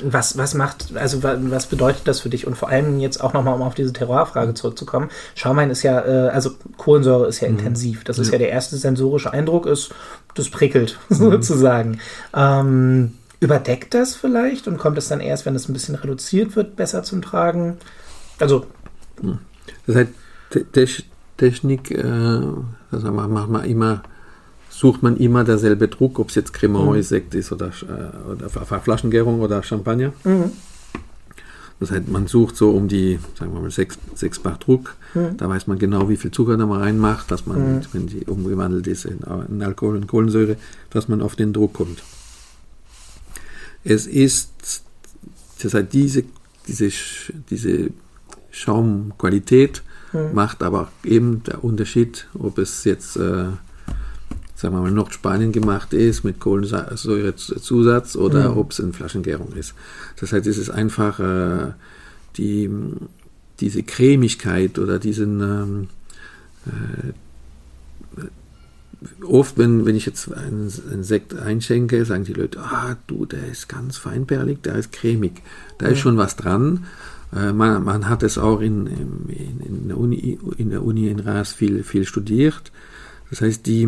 was, 0.02 0.38
was 0.38 0.54
macht, 0.54 0.96
also 0.96 1.22
was 1.22 1.66
bedeutet 1.66 2.02
das 2.06 2.20
für 2.20 2.28
dich? 2.28 2.46
Und 2.46 2.56
vor 2.56 2.68
allem 2.68 3.00
jetzt 3.00 3.22
auch 3.22 3.32
nochmal, 3.32 3.54
um 3.54 3.62
auf 3.62 3.74
diese 3.74 3.92
Terroirfrage 3.92 4.54
zurückzukommen. 4.54 5.10
Schaumwein 5.34 5.70
ist 5.70 5.82
ja, 5.82 6.04
äh, 6.04 6.28
also 6.28 6.50
Kohlensäure 6.76 7.26
ist 7.26 7.40
ja 7.40 7.48
mhm. 7.48 7.58
intensiv. 7.58 8.04
Das 8.04 8.18
ist 8.18 8.28
ja. 8.28 8.34
ja 8.34 8.38
der 8.38 8.50
erste 8.50 8.76
sensorische 8.76 9.32
Eindruck, 9.32 9.66
ist, 9.66 9.90
das 10.34 10.50
prickelt 10.50 10.96
mhm. 11.08 11.14
sozusagen. 11.14 12.00
Ähm, 12.34 13.14
überdeckt 13.40 13.94
das 13.94 14.14
vielleicht 14.14 14.68
und 14.68 14.78
kommt 14.78 14.98
es 14.98 15.08
dann 15.08 15.20
erst, 15.20 15.44
wenn 15.44 15.56
es 15.56 15.68
ein 15.68 15.72
bisschen 15.72 15.96
reduziert 15.96 16.54
wird, 16.54 16.76
besser 16.76 17.02
zum 17.02 17.20
Tragen? 17.20 17.78
Also. 18.38 18.66
Das 19.86 19.96
heißt, 19.96 20.10
Technik, 21.38 21.90
äh, 21.90 22.42
also 22.90 23.10
macht 23.10 23.48
man 23.48 23.64
immer, 23.64 24.02
sucht 24.68 25.02
man 25.02 25.16
immer 25.16 25.44
derselbe 25.44 25.88
Druck, 25.88 26.18
ob 26.18 26.28
es 26.28 26.34
jetzt 26.34 26.52
Cremant 26.52 26.96
mhm. 26.96 27.02
Sekt 27.02 27.34
ist 27.34 27.50
oder, 27.52 27.68
äh, 27.68 28.30
oder 28.30 28.50
Flaschengärung 28.80 29.40
oder 29.40 29.62
Champagner. 29.62 30.12
Mhm. 30.24 30.52
Das 31.80 31.92
heißt, 31.92 32.08
man 32.08 32.26
sucht 32.26 32.56
so 32.56 32.70
um 32.70 32.88
die, 32.88 33.20
sagen 33.38 33.54
wir 33.54 33.60
mal, 33.60 33.70
sechs, 33.70 33.98
sechsfach 34.14 34.58
Druck. 34.58 34.96
Mhm. 35.14 35.36
Da 35.36 35.48
weiß 35.48 35.68
man 35.68 35.78
genau, 35.78 36.08
wie 36.08 36.16
viel 36.16 36.32
Zucker 36.32 36.56
da 36.56 36.66
man 36.66 36.80
reinmacht, 36.80 37.30
dass 37.30 37.46
man, 37.46 37.76
mhm. 37.76 37.80
wenn 37.92 38.06
die 38.08 38.24
umgewandelt 38.26 38.86
ist 38.88 39.04
in, 39.04 39.20
in, 39.48 39.62
Alkohol 39.62 39.96
und 39.96 40.08
Kohlensäure, 40.08 40.56
dass 40.90 41.08
man 41.08 41.22
auf 41.22 41.36
den 41.36 41.52
Druck 41.52 41.74
kommt. 41.74 42.02
Es 43.84 44.06
ist, 44.08 44.82
das 45.62 45.72
heißt, 45.72 45.92
diese, 45.92 46.24
diese, 46.66 46.90
diese 47.48 47.90
Schaumqualität 48.50 49.82
Mhm. 50.12 50.34
Macht 50.34 50.62
aber 50.62 50.90
eben 51.04 51.42
der 51.44 51.64
Unterschied, 51.64 52.28
ob 52.38 52.58
es 52.58 52.84
jetzt, 52.84 53.16
äh, 53.16 53.46
sagen 54.54 54.74
wir 54.74 54.80
mal, 54.80 54.90
Nordspanien 54.90 55.52
gemacht 55.52 55.92
ist 55.92 56.24
mit 56.24 56.40
Kohlensäurezusatz 56.40 58.16
oder 58.16 58.50
mhm. 58.50 58.58
ob 58.58 58.72
es 58.72 58.78
in 58.78 58.92
Flaschengärung 58.92 59.52
ist. 59.52 59.74
Das 60.20 60.32
heißt, 60.32 60.46
es 60.46 60.58
ist 60.58 60.70
einfach 60.70 61.20
äh, 61.20 61.72
die, 62.36 62.70
diese 63.60 63.82
Cremigkeit 63.82 64.78
oder 64.78 64.98
diesen 64.98 65.40
ähm, 65.40 65.88
äh, 66.66 67.12
oft, 69.24 69.58
wenn, 69.58 69.86
wenn 69.86 69.96
ich 69.96 70.06
jetzt 70.06 70.32
einen, 70.32 70.72
einen, 70.90 71.04
Sekt 71.04 71.34
einschenke, 71.34 72.04
sagen 72.04 72.24
die 72.24 72.32
Leute, 72.32 72.60
ah, 72.60 72.96
du, 73.06 73.26
der 73.26 73.46
ist 73.46 73.68
ganz 73.68 73.96
feinperlig, 73.96 74.62
der 74.62 74.76
ist 74.76 74.92
cremig. 74.92 75.42
Da 75.78 75.86
mhm. 75.86 75.92
ist 75.92 75.98
schon 76.00 76.16
was 76.16 76.36
dran. 76.36 76.86
Äh, 77.34 77.52
man, 77.52 77.84
man, 77.84 78.08
hat 78.08 78.22
es 78.22 78.38
auch 78.38 78.60
in, 78.60 78.86
in, 78.86 79.60
in, 79.60 79.88
der 79.88 79.98
Uni, 79.98 80.38
in 80.56 80.70
der 80.70 80.82
Uni 80.82 81.08
in 81.08 81.20
Ras 81.20 81.52
viel, 81.52 81.82
viel 81.82 82.04
studiert. 82.04 82.72
Das 83.30 83.40
heißt, 83.40 83.66
die, 83.66 83.86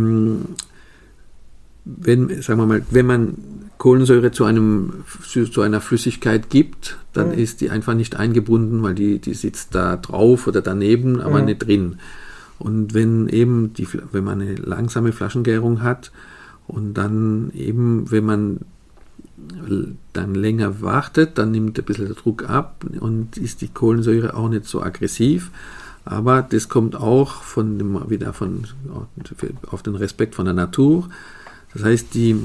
wenn, 1.84 2.42
sagen 2.42 2.60
wir 2.60 2.66
mal, 2.66 2.82
wenn 2.90 3.06
man 3.06 3.34
Kohlensäure 3.78 4.30
zu, 4.30 4.44
einem, 4.44 5.04
zu 5.22 5.62
einer 5.62 5.80
Flüssigkeit 5.80 6.50
gibt, 6.50 6.98
dann 7.14 7.28
mhm. 7.28 7.38
ist 7.38 7.62
die 7.62 7.70
einfach 7.70 7.94
nicht 7.94 8.16
eingebunden, 8.16 8.82
weil 8.82 8.94
die, 8.94 9.18
die 9.18 9.34
sitzt 9.34 9.74
da 9.74 9.96
drauf 9.96 10.46
oder 10.46 10.60
daneben, 10.60 11.20
aber 11.20 11.40
mhm. 11.40 11.46
nicht 11.46 11.58
drin. 11.60 11.96
Und 12.58 12.92
wenn 12.92 13.26
eben 13.28 13.72
die, 13.72 13.88
wenn 14.12 14.24
man 14.24 14.42
eine 14.42 14.54
langsame 14.54 15.12
Flaschengärung 15.12 15.82
hat 15.82 16.12
und 16.66 16.92
dann 16.92 17.50
eben, 17.54 18.10
wenn 18.10 18.26
man 18.26 18.60
dann 20.12 20.34
länger 20.34 20.80
wartet, 20.80 21.38
dann 21.38 21.50
nimmt 21.50 21.78
ein 21.78 21.84
bisschen 21.84 22.06
der 22.06 22.14
Druck 22.14 22.48
ab 22.48 22.84
und 23.00 23.36
ist 23.36 23.60
die 23.60 23.68
Kohlensäure 23.68 24.34
auch 24.34 24.48
nicht 24.48 24.66
so 24.66 24.82
aggressiv. 24.82 25.50
Aber 26.04 26.42
das 26.42 26.68
kommt 26.68 26.96
auch 26.96 27.42
von 27.42 27.78
dem, 27.78 28.10
wieder 28.10 28.32
von, 28.32 28.64
auf 29.70 29.82
den 29.82 29.94
Respekt 29.94 30.34
von 30.34 30.46
der 30.46 30.54
Natur. 30.54 31.08
Das 31.72 31.84
heißt, 31.84 32.14
die 32.14 32.36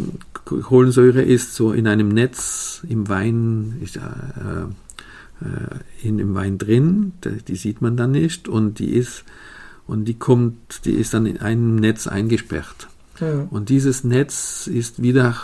Kohlensäure 0.43 1.21
ist 1.21 1.55
so 1.55 1.71
in 1.71 1.87
einem 1.87 2.09
Netz 2.09 2.81
im 2.87 3.09
Wein, 3.09 3.77
ist, 3.81 3.97
äh, 3.97 4.01
äh, 4.01 6.07
in 6.07 6.17
dem 6.17 6.35
Wein 6.35 6.57
drin, 6.57 7.13
die 7.47 7.55
sieht 7.55 7.81
man 7.81 7.97
dann 7.97 8.11
nicht 8.11 8.47
und 8.47 8.79
die 8.79 8.93
ist, 8.93 9.23
und 9.87 10.05
die 10.05 10.15
kommt, 10.15 10.85
die 10.85 10.93
ist 10.93 11.13
dann 11.13 11.25
in 11.25 11.39
einem 11.39 11.77
Netz 11.77 12.07
eingesperrt. 12.07 12.87
Ja. 13.19 13.47
Und 13.49 13.69
dieses 13.69 14.03
Netz 14.03 14.67
ist 14.67 15.01
wieder 15.01 15.35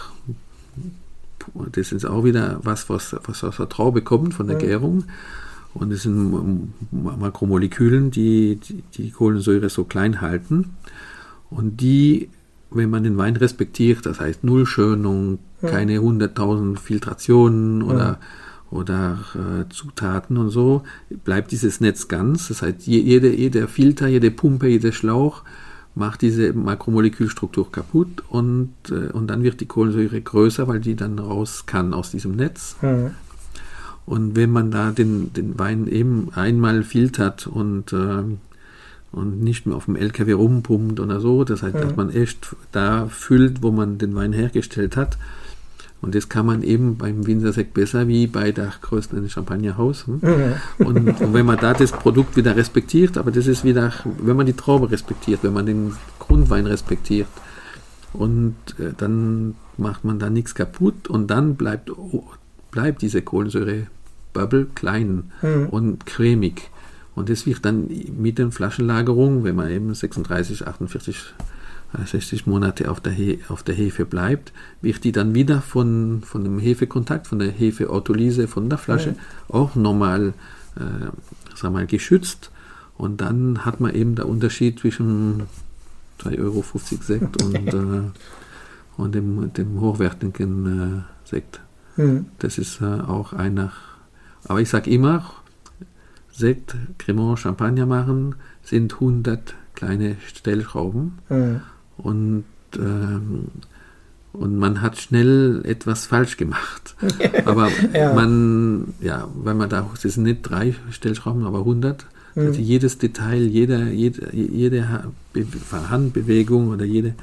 das 1.72 1.92
ist 1.92 2.06
auch 2.06 2.24
wieder 2.24 2.60
was, 2.64 2.90
was, 2.90 3.16
was 3.26 3.44
aus 3.44 3.58
der 3.58 3.70
Traube 3.70 4.02
kommt, 4.02 4.34
von 4.34 4.48
der 4.48 4.60
ja. 4.60 4.68
Gärung. 4.68 5.06
Und 5.74 5.92
es 5.92 6.04
sind 6.04 6.74
Makromolekülen, 6.92 8.12
die, 8.12 8.58
die 8.58 8.84
die 8.96 9.12
Kohlensäure 9.12 9.70
so 9.70 9.86
klein 9.86 10.20
halten. 10.22 10.76
Und 11.50 11.82
die, 11.82 12.30
wenn 12.72 12.90
man 12.90 13.04
den 13.04 13.18
Wein 13.18 13.36
respektiert, 13.36 14.06
das 14.06 14.20
heißt 14.20 14.44
Nullschönung, 14.44 15.40
ja. 15.62 15.70
keine 15.70 16.00
100.000 16.00 16.78
Filtrationen 16.78 17.84
oder, 17.84 17.98
ja. 17.98 18.20
oder 18.70 19.20
äh, 19.36 19.70
Zutaten 19.70 20.38
und 20.38 20.50
so, 20.50 20.84
bleibt 21.24 21.52
dieses 21.52 21.80
Netz 21.80 22.08
ganz. 22.10 22.50
Das 22.50 22.62
heißt, 22.62 22.88
jede, 22.88 23.34
jeder 23.34 23.68
Filter, 23.68 24.08
jede 24.08 24.32
Pumpe, 24.32 24.68
jeder 24.68 24.92
Schlauch 24.92 25.44
macht 25.96 26.22
diese 26.22 26.54
Makromolekülstruktur 26.54 27.72
kaputt 27.72 28.24
und, 28.30 28.74
äh, 28.90 29.12
und 29.12 29.28
dann 29.28 29.44
wird 29.44 29.60
die 29.60 29.66
Kohlensäure 29.66 30.22
größer, 30.22 30.68
weil 30.68 30.80
die 30.80 30.96
dann 30.96 31.20
raus 31.20 31.66
kann 31.66 31.94
aus 31.94 32.12
diesem 32.12 32.36
Netz. 32.36 32.78
Mhm. 32.82 33.12
Und 34.06 34.36
wenn 34.36 34.52
man 34.52 34.72
da 34.72 34.92
den, 34.92 35.32
den 35.34 35.60
Wein 35.60 35.88
eben 35.88 36.30
einmal 36.34 36.84
filtert 36.84 37.48
und, 37.48 37.94
äh, 37.94 38.24
und 39.12 39.42
nicht 39.44 39.66
mehr 39.66 39.76
auf 39.76 39.86
dem 39.86 39.96
LKW 39.96 40.32
rumpumpt 40.32 41.00
oder 41.00 41.20
so, 41.20 41.44
das 41.44 41.62
heißt, 41.62 41.76
mhm. 41.76 41.82
dass 41.82 41.96
man 41.96 42.10
echt 42.10 42.56
da 42.72 43.08
füllt, 43.08 43.62
wo 43.62 43.72
man 43.72 43.98
den 43.98 44.16
Wein 44.16 44.34
hergestellt 44.34 44.96
hat, 44.98 45.18
und 46.02 46.16
das 46.16 46.30
kann 46.30 46.46
man 46.46 46.64
eben 46.64 46.98
beim 46.98 47.28
Winzersekt 47.28 47.74
besser 47.74 48.08
wie 48.08 48.26
bei 48.26 48.52
der 48.52 48.74
größten 48.82 49.30
Champagnerhaus. 49.30 50.08
Hm? 50.08 50.20
Mhm. 50.22 50.86
Und, 50.86 51.22
und, 51.22 51.34
wenn 51.34 51.46
man 51.46 51.58
da 51.58 51.74
das 51.74 51.92
Produkt 51.92 52.36
wieder 52.36 52.56
respektiert, 52.56 53.18
aber 53.18 53.32
das 53.32 53.48
ist 53.48 53.64
wieder, 53.64 53.94
wenn 54.18 54.36
man 54.36 54.48
die 54.48 54.54
Traube 54.54 54.90
respektiert, 54.90 55.44
wenn 55.44 55.54
man 55.54 55.66
den 55.66 55.94
Grundwein 56.20 56.66
respektiert, 56.66 57.28
und 58.14 58.56
äh, 58.78 58.92
dann 58.98 59.56
macht 59.78 60.04
man 60.04 60.20
da 60.20 60.30
nichts 60.30 60.56
kaputt 60.56 61.08
und 61.08 61.28
dann 61.28 61.56
bleibt, 61.56 61.92
bleibt 62.70 63.02
diese 63.02 63.22
Kohlensäure-Bubble 63.22 64.68
klein 64.76 65.32
mhm. 65.42 65.68
und 65.70 66.06
cremig. 66.06 66.70
Und 67.16 67.30
das 67.30 67.46
wird 67.46 67.66
dann 67.66 67.90
mit 68.18 68.38
der 68.38 68.52
Flaschenlagerung, 68.52 69.44
wenn 69.44 69.56
man 69.56 69.70
eben 69.70 69.94
36, 69.94 70.68
48, 70.68 71.34
60 72.06 72.48
Monate 72.48 72.90
auf 72.90 73.02
der, 73.02 73.12
He 73.12 73.40
auf 73.50 73.64
der 73.64 73.76
Hefe 73.76 74.06
bleibt, 74.06 74.54
wird 74.82 75.04
die 75.04 75.12
dann 75.12 75.34
wieder 75.36 75.62
von, 75.62 76.22
von 76.24 76.44
dem 76.44 76.60
Hefekontakt, 76.60 77.28
von 77.28 77.40
der 77.40 77.52
Hefeautolyse 77.52 78.48
von 78.48 78.70
der 78.70 78.78
Flasche 78.78 79.10
ja. 79.10 79.56
auch 79.56 79.76
nochmal 79.76 80.34
äh, 80.76 81.10
sag 81.56 81.72
mal, 81.72 81.86
geschützt. 81.86 82.52
Und 82.98 83.22
dann 83.22 83.66
hat 83.66 83.80
man 83.80 83.94
eben 83.94 84.16
der 84.16 84.28
Unterschied 84.28 84.80
zwischen 84.80 85.44
3,50 86.20 86.40
Euro 86.40 86.64
Sekt 87.02 87.44
und, 87.44 87.68
äh, 87.74 88.02
und 88.98 89.16
dem, 89.16 89.54
dem 89.54 89.80
hochwertigen 89.80 91.04
äh, 91.26 91.28
Sekt. 91.28 91.62
Mhm. 91.98 92.28
Das 92.40 92.58
ist 92.58 92.82
äh, 92.82 92.86
auch 92.86 93.34
einer. 93.34 93.72
Aber 94.46 94.62
ich 94.62 94.70
sage 94.70 94.90
immer, 94.90 95.32
Sekt, 96.32 96.76
Cremant, 96.98 97.40
Champagner 97.40 97.86
machen 97.86 98.36
sind 98.64 98.94
100 98.94 99.56
kleine 99.74 100.18
Stellschrauben. 100.26 101.20
Mhm. 101.30 101.62
Und, 102.04 102.46
ähm, 102.76 103.48
und 104.34 104.58
man 104.58 104.82
hat 104.82 104.98
schnell 104.98 105.62
etwas 105.66 106.06
falsch 106.06 106.38
gemacht. 106.38 106.96
aber 107.46 107.70
ja. 107.94 108.14
man, 108.14 108.94
ja, 109.02 109.28
weil 109.36 109.56
man 109.56 109.70
da, 109.70 109.90
es 109.94 110.02
sind 110.02 110.24
nicht 110.24 110.42
drei 110.44 110.76
Stellschrauben, 110.92 111.46
aber 111.46 111.60
100. 111.60 112.06
Mhm. 112.36 112.48
Also 112.48 112.62
jedes 112.62 112.98
Detail, 112.98 113.42
jeder, 113.42 113.88
jede, 113.88 114.36
jede 114.36 114.88
Handbewegung 115.90 116.70
oder 116.70 116.86
jede 116.86 117.16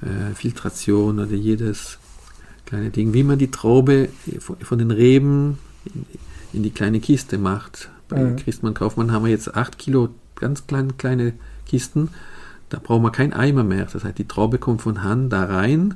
äh, 0.00 0.34
Filtration 0.34 1.20
oder 1.20 1.34
jedes 1.34 1.98
kleine 2.66 2.90
Ding, 2.90 3.12
wie 3.12 3.22
man 3.22 3.38
die 3.38 3.50
Traube 3.50 4.08
von, 4.38 4.56
von 4.56 4.78
den 4.78 4.90
Reben 4.90 5.58
in, 5.84 6.06
in, 6.52 6.62
die 6.62 6.70
kleine 6.70 7.00
Kiste 7.00 7.38
macht. 7.38 7.90
Bei 8.08 8.22
mhm. 8.22 8.36
Christmann 8.36 8.74
Kaufmann 8.74 9.12
haben 9.12 9.24
wir 9.24 9.30
jetzt 9.30 9.54
8 9.54 9.78
Kilo 9.78 10.08
ganz 10.34 10.66
kleine, 10.66 10.92
kleine 10.96 11.34
Kisten. 11.66 12.08
Da 12.72 12.78
brauchen 12.82 13.02
wir 13.02 13.10
kein 13.10 13.32
Eimer 13.32 13.64
mehr. 13.64 13.86
Das 13.92 14.04
heißt, 14.04 14.18
die 14.18 14.28
Traube 14.28 14.58
kommt 14.58 14.82
von 14.82 15.02
Hand 15.02 15.32
da 15.32 15.44
rein 15.44 15.94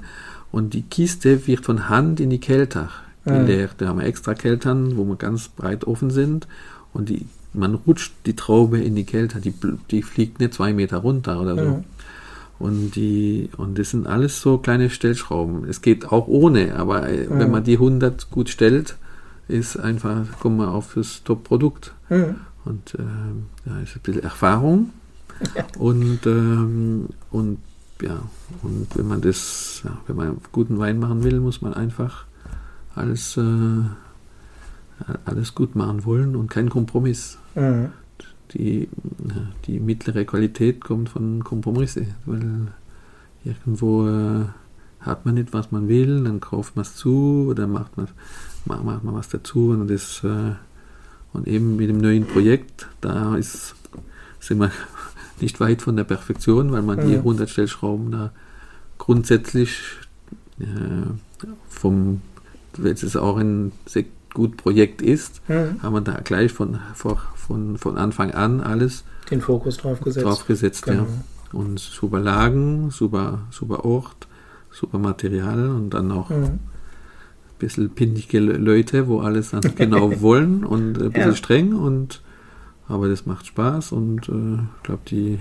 und 0.52 0.74
die 0.74 0.82
Kiste 0.82 1.46
wird 1.46 1.64
von 1.64 1.88
Hand 1.88 2.20
in 2.20 2.30
die 2.30 2.40
Kelter 2.40 2.90
geleert. 3.24 3.74
Da 3.78 3.88
haben 3.88 3.98
wir 3.98 4.06
extra 4.06 4.34
Keltern, 4.34 4.96
wo 4.96 5.04
wir 5.04 5.16
ganz 5.16 5.48
breit 5.48 5.84
offen 5.84 6.10
sind 6.10 6.46
und 6.92 7.08
die 7.08 7.26
man 7.56 7.74
rutscht 7.74 8.12
die 8.26 8.36
Traube 8.36 8.78
in 8.78 8.94
die 8.94 9.04
Kälte, 9.04 9.40
die, 9.40 9.54
die 9.90 10.02
fliegt 10.02 10.40
nicht 10.40 10.54
zwei 10.54 10.72
Meter 10.72 10.98
runter 10.98 11.40
oder 11.40 11.54
so. 11.56 11.64
Ja. 11.64 11.84
Und 12.58 12.96
die, 12.96 13.50
und 13.56 13.78
das 13.78 13.90
sind 13.90 14.06
alles 14.06 14.40
so 14.40 14.58
kleine 14.58 14.88
Stellschrauben. 14.88 15.68
Es 15.68 15.82
geht 15.82 16.10
auch 16.10 16.26
ohne, 16.26 16.76
aber 16.76 17.08
äh, 17.08 17.24
ja. 17.24 17.38
wenn 17.38 17.50
man 17.50 17.64
die 17.64 17.74
100 17.74 18.30
gut 18.30 18.48
stellt, 18.48 18.96
ist 19.48 19.76
einfach, 19.76 20.38
kommen 20.40 20.58
wir 20.58 20.72
auf 20.72 20.94
das 20.94 21.22
Top-Produkt. 21.24 21.92
Ja. 22.08 22.34
Und 22.64 22.94
äh, 22.94 23.02
da 23.64 23.80
ist 23.80 23.96
ein 23.96 24.00
bisschen 24.02 24.22
Erfahrung. 24.22 24.90
Und, 25.78 26.26
ähm, 26.26 27.08
und 27.30 27.58
ja, 28.02 28.20
und 28.62 28.88
wenn 28.94 29.08
man 29.08 29.20
das, 29.20 29.82
ja, 29.84 29.98
wenn 30.06 30.16
man 30.16 30.36
guten 30.52 30.78
Wein 30.78 30.98
machen 30.98 31.24
will, 31.24 31.40
muss 31.40 31.62
man 31.62 31.74
einfach 31.74 32.26
alles, 32.94 33.36
äh, 33.36 33.82
alles 35.24 35.54
gut 35.54 35.74
machen 35.74 36.04
wollen 36.04 36.36
und 36.36 36.50
keinen 36.50 36.70
Kompromiss. 36.70 37.38
Mhm. 37.54 37.90
Die, 38.52 38.88
die 39.66 39.80
mittlere 39.80 40.24
Qualität 40.24 40.80
kommt 40.80 41.08
von 41.08 41.42
Kompromisse, 41.42 42.06
weil 42.26 42.68
irgendwo 43.44 44.06
äh, 44.06 44.44
hat 45.00 45.26
man 45.26 45.34
nicht, 45.34 45.52
was 45.52 45.72
man 45.72 45.88
will, 45.88 46.24
dann 46.24 46.40
kauft 46.40 46.76
man 46.76 46.84
es 46.84 46.94
zu 46.94 47.46
oder 47.50 47.66
macht 47.66 47.96
man, 47.96 48.08
macht, 48.64 48.84
macht 48.84 49.04
man 49.04 49.14
was 49.14 49.28
dazu 49.28 49.70
und 49.70 49.88
das 49.88 50.22
äh, 50.22 50.52
und 51.32 51.46
eben 51.46 51.76
mit 51.76 51.88
dem 51.88 51.98
neuen 51.98 52.26
Projekt, 52.26 52.88
da 53.00 53.36
ist, 53.36 53.74
sind 54.40 54.58
wir 54.58 54.70
nicht 55.40 55.60
weit 55.60 55.82
von 55.82 55.96
der 55.96 56.04
Perfektion, 56.04 56.72
weil 56.72 56.82
man 56.82 56.98
mhm. 56.98 57.08
die 57.08 57.16
100 57.16 57.48
Stellschrauben 57.50 58.10
da 58.10 58.32
grundsätzlich 58.98 59.78
äh, 60.58 60.64
vom, 61.68 62.22
wenn 62.76 62.92
es 62.92 63.16
auch 63.16 63.36
ein 63.36 63.72
gut 64.34 64.56
Projekt 64.56 65.00
ist, 65.00 65.40
mhm. 65.48 65.82
haben 65.82 65.94
wir 65.94 66.00
da 66.02 66.20
gleich 66.22 66.52
von, 66.52 66.78
von, 66.94 67.78
von 67.78 67.96
Anfang 67.96 68.32
an 68.32 68.60
alles 68.60 69.04
den 69.30 69.40
Fokus 69.40 69.78
drauf 69.78 70.00
gesetzt. 70.00 70.26
Drauf 70.26 70.46
gesetzt 70.46 70.84
genau. 70.84 71.02
ja. 71.02 71.58
Und 71.58 71.78
super 71.78 72.20
Lagen, 72.20 72.90
super, 72.90 73.46
super 73.50 73.84
Ort, 73.84 74.28
super 74.70 74.98
Material 74.98 75.70
und 75.70 75.90
dann 75.90 76.12
auch 76.12 76.30
mhm. 76.30 76.44
ein 76.44 76.60
bisschen 77.58 77.90
pindige 77.90 78.40
Leute, 78.40 79.08
wo 79.08 79.20
alles 79.20 79.50
dann 79.50 79.62
genau 79.74 80.20
wollen 80.20 80.64
und 80.64 81.00
ein 81.00 81.12
bisschen 81.12 81.30
ja. 81.30 81.34
streng 81.34 81.74
und 81.74 82.20
aber 82.88 83.08
das 83.08 83.26
macht 83.26 83.46
Spaß 83.46 83.92
und 83.92 84.28
äh, 84.28 84.62
ich 84.76 84.82
glaube, 84.82 85.02
die 85.08 85.38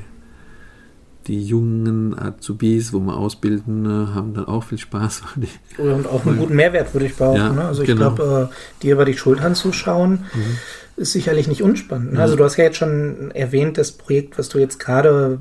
die 1.28 1.44
jungen 1.44 2.18
Azubis, 2.18 2.94
wo 2.94 3.00
wir 3.00 3.18
ausbilden, 3.18 3.86
äh, 3.86 4.14
haben 4.14 4.36
dann 4.36 4.46
auch 4.46 4.64
viel 4.64 4.78
Spaß. 4.78 5.24
und 5.80 6.06
auch 6.06 6.24
einen 6.24 6.38
guten 6.38 6.56
Mehrwert, 6.56 6.94
würde 6.94 7.08
ich 7.08 7.16
behaupten. 7.16 7.40
Ja, 7.40 7.52
ne? 7.52 7.66
Also 7.66 7.82
ich 7.82 7.88
genau. 7.88 8.14
glaube, 8.14 8.52
äh, 8.52 8.84
dir 8.84 8.94
über 8.94 9.06
die 9.06 9.18
Schultern 9.18 9.56
zuschauen, 9.56 10.26
mhm 10.36 10.58
ist 10.98 11.12
sicherlich 11.12 11.48
nicht 11.48 11.62
unspannend. 11.62 12.14
Mhm. 12.14 12.20
Also 12.20 12.36
du 12.36 12.44
hast 12.46 12.56
ja 12.56 12.64
jetzt 12.64 12.78
schon 12.78 13.32
erwähnt, 13.32 13.78
das 13.78 13.92
Projekt, 13.92 14.38
was 14.38 14.48
du 14.48 14.60
jetzt 14.60 14.80
gerade 14.80 15.40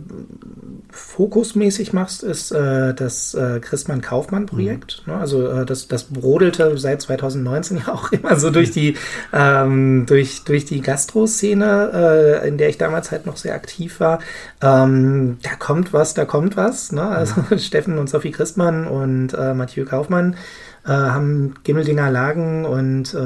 fokusmäßig 0.90 1.92
machst, 1.92 2.24
ist 2.24 2.50
äh, 2.50 2.92
das 2.92 3.34
äh, 3.34 3.60
Christmann 3.60 4.00
Kaufmann 4.00 4.46
Projekt. 4.46 5.02
Mhm. 5.06 5.12
Ne? 5.12 5.18
Also 5.20 5.48
äh, 5.48 5.64
das, 5.64 5.86
das 5.86 6.04
brodelte 6.04 6.76
seit 6.76 7.02
2019 7.02 7.78
ja 7.86 7.92
auch 7.92 8.10
immer 8.10 8.36
so 8.36 8.50
durch 8.50 8.72
die 8.72 8.96
ähm, 9.32 10.06
durch 10.06 10.42
durch 10.44 10.64
die 10.64 10.80
Gastro-Szene, 10.80 12.40
äh, 12.42 12.48
in 12.48 12.58
der 12.58 12.68
ich 12.68 12.78
damals 12.78 13.12
halt 13.12 13.26
noch 13.26 13.36
sehr 13.36 13.54
aktiv 13.54 14.00
war. 14.00 14.18
Ähm, 14.60 15.38
da 15.42 15.54
kommt 15.56 15.92
was, 15.92 16.14
da 16.14 16.24
kommt 16.24 16.56
was. 16.56 16.90
Ne? 16.90 17.02
Also 17.02 17.34
mhm. 17.48 17.58
Steffen 17.58 17.98
und 17.98 18.10
Sophie 18.10 18.32
Christmann 18.32 18.88
und 18.88 19.34
äh, 19.34 19.54
Mathieu 19.54 19.84
Kaufmann 19.84 20.36
äh, 20.84 20.90
haben 20.90 21.54
Gimmeldinger 21.64 22.10
Lagen 22.10 22.66
und 22.66 23.14
äh, 23.14 23.18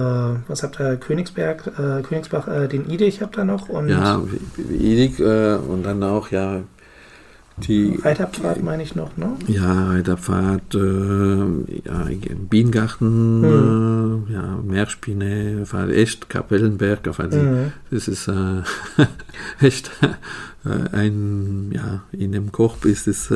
was 0.46 0.62
habt 0.62 0.78
ihr, 0.80 0.96
Königsberg, 0.96 1.66
äh, 1.78 2.02
Königsbach, 2.02 2.46
äh, 2.46 2.68
den 2.68 2.88
Idig 2.88 3.20
habt 3.20 3.36
ihr 3.36 3.44
noch? 3.44 3.68
Und 3.68 3.88
ja, 3.88 4.22
Idig 4.70 5.18
äh, 5.18 5.56
und 5.56 5.82
dann 5.84 6.02
auch, 6.04 6.30
ja, 6.30 6.60
die 7.56 7.98
Reiterpfad 8.00 8.62
meine 8.62 8.84
ich 8.84 8.94
noch, 8.94 9.16
ne? 9.16 9.32
Ja, 9.48 9.88
Reiterpfad, 9.88 10.74
äh, 10.76 11.38
ja, 11.84 12.06
Bienengarten, 12.48 13.42
äh, 13.42 14.32
ja, 14.32 14.58
Meerspinne, 14.62 15.64
echt 15.92 16.28
Kapellenberg, 16.28 17.08
also 17.18 17.38
mhm. 17.38 17.72
das 17.90 18.06
ist 18.06 18.30
echt 19.60 19.90
ein, 20.92 21.72
ja, 21.72 22.02
in 22.12 22.30
dem 22.30 22.52
Koch 22.52 22.84
ist 22.84 23.08
es 23.08 23.32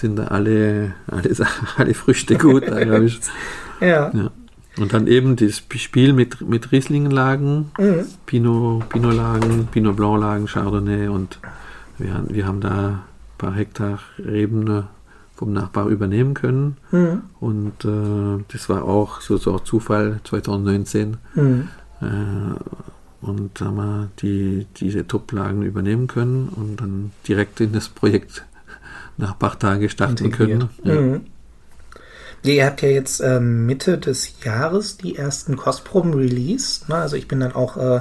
sind 0.00 0.16
da 0.16 0.24
alle, 0.24 0.94
alle, 1.06 1.30
alle 1.76 1.94
Früchte 1.94 2.36
gut, 2.36 2.64
ja. 3.80 4.10
ja. 4.12 4.30
Und 4.78 4.92
dann 4.92 5.06
eben 5.06 5.36
das 5.36 5.62
Spiel 5.76 6.12
mit, 6.12 6.40
mit 6.40 6.72
Rieslingenlagen, 6.72 7.72
mhm. 7.78 8.06
Pinot, 8.26 8.88
Pinot-Lagen, 8.88 9.68
Pinot 9.70 9.96
Blanc-Lagen, 9.96 10.46
Chardonnay 10.46 11.08
und 11.08 11.38
wir, 11.98 12.24
wir 12.28 12.46
haben 12.46 12.60
da 12.60 12.88
ein 12.88 13.02
paar 13.36 13.54
Hektar 13.54 13.98
Reben 14.18 14.84
vom 15.34 15.52
Nachbar 15.52 15.88
übernehmen 15.88 16.34
können. 16.34 16.76
Mhm. 16.92 17.22
Und 17.40 17.84
äh, 17.84 18.44
das 18.52 18.68
war 18.68 18.84
auch 18.84 19.20
so, 19.20 19.38
so 19.38 19.58
Zufall 19.58 20.20
2019. 20.24 21.16
Mhm. 21.34 21.68
Äh, 22.00 23.26
und 23.26 23.60
haben 23.60 23.76
wir 23.76 24.08
die, 24.20 24.66
diese 24.76 25.06
Top-Lagen 25.06 25.62
übernehmen 25.62 26.06
können 26.06 26.48
und 26.48 26.80
dann 26.80 27.12
direkt 27.26 27.60
in 27.60 27.72
das 27.72 27.88
Projekt 27.88 28.44
nach 29.20 29.32
ein 29.32 29.38
paar 29.38 29.58
Tagen 29.58 29.88
starten 29.88 30.30
können. 30.30 30.70
Ja. 30.84 30.94
Mhm. 30.94 31.20
Ihr 32.42 32.64
habt 32.64 32.80
ja 32.82 32.88
jetzt 32.88 33.20
äh, 33.20 33.38
Mitte 33.38 33.98
des 33.98 34.42
Jahres 34.44 34.96
die 34.96 35.16
ersten 35.16 35.56
Kostproben 35.56 36.14
released. 36.14 36.88
Ne? 36.88 36.96
Also 36.96 37.16
ich 37.16 37.28
bin 37.28 37.40
dann 37.40 37.52
auch 37.52 37.76
äh, 37.76 38.00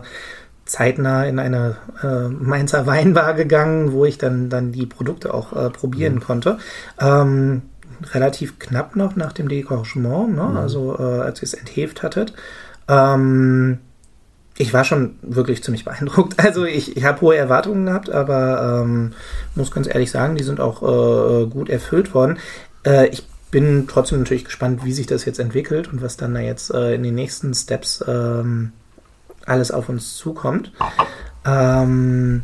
zeitnah 0.66 1.26
in 1.26 1.40
eine 1.40 1.76
äh, 2.02 2.30
Mainzer 2.30 2.86
Weinbar 2.86 3.34
gegangen, 3.34 3.92
wo 3.92 4.06
ich 4.06 4.18
dann, 4.18 4.50
dann 4.50 4.72
die 4.72 4.86
Produkte 4.86 5.34
auch 5.34 5.54
äh, 5.54 5.70
probieren 5.70 6.16
mhm. 6.16 6.22
konnte. 6.22 6.58
Ähm, 7.00 7.64
relativ 8.14 8.60
knapp 8.60 8.96
noch 8.96 9.18
nach 9.18 9.34
dem 9.34 9.50
Décrochement, 9.50 10.34
ne? 10.34 10.44
mhm. 10.44 10.58
also 10.58 10.98
äh, 10.98 11.22
als 11.22 11.42
ihr 11.42 11.44
es 11.44 11.54
entheft 11.54 12.02
hattet. 12.02 12.34
Ähm, 12.88 13.80
ich 14.62 14.74
war 14.74 14.84
schon 14.84 15.16
wirklich 15.22 15.64
ziemlich 15.64 15.86
beeindruckt. 15.86 16.36
Also 16.44 16.66
ich, 16.66 16.98
ich 16.98 17.06
habe 17.06 17.22
hohe 17.22 17.38
Erwartungen 17.38 17.86
gehabt, 17.86 18.12
aber 18.12 18.82
ähm, 18.84 19.14
muss 19.56 19.72
ganz 19.72 19.88
ehrlich 19.88 20.12
sagen, 20.12 20.36
die 20.36 20.44
sind 20.44 20.60
auch 20.60 20.84
äh, 20.84 21.46
gut 21.46 21.70
erfüllt 21.70 22.14
worden. 22.14 22.38
Äh, 22.86 23.08
ich 23.08 23.24
bin 23.52 23.88
trotzdem 23.88 24.20
natürlich 24.20 24.44
gespannt, 24.44 24.84
wie 24.84 24.92
sich 24.92 25.08
das 25.08 25.24
jetzt 25.24 25.40
entwickelt 25.40 25.92
und 25.92 26.02
was 26.02 26.18
dann 26.18 26.34
da 26.34 26.42
jetzt 26.42 26.74
äh, 26.74 26.94
in 26.94 27.04
den 27.04 27.16
nächsten 27.16 27.54
Steps 27.54 28.04
ähm, 28.06 28.74
alles 29.46 29.72
auf 29.72 29.88
uns 29.88 30.18
zukommt. 30.18 30.74
Ähm, 31.46 32.44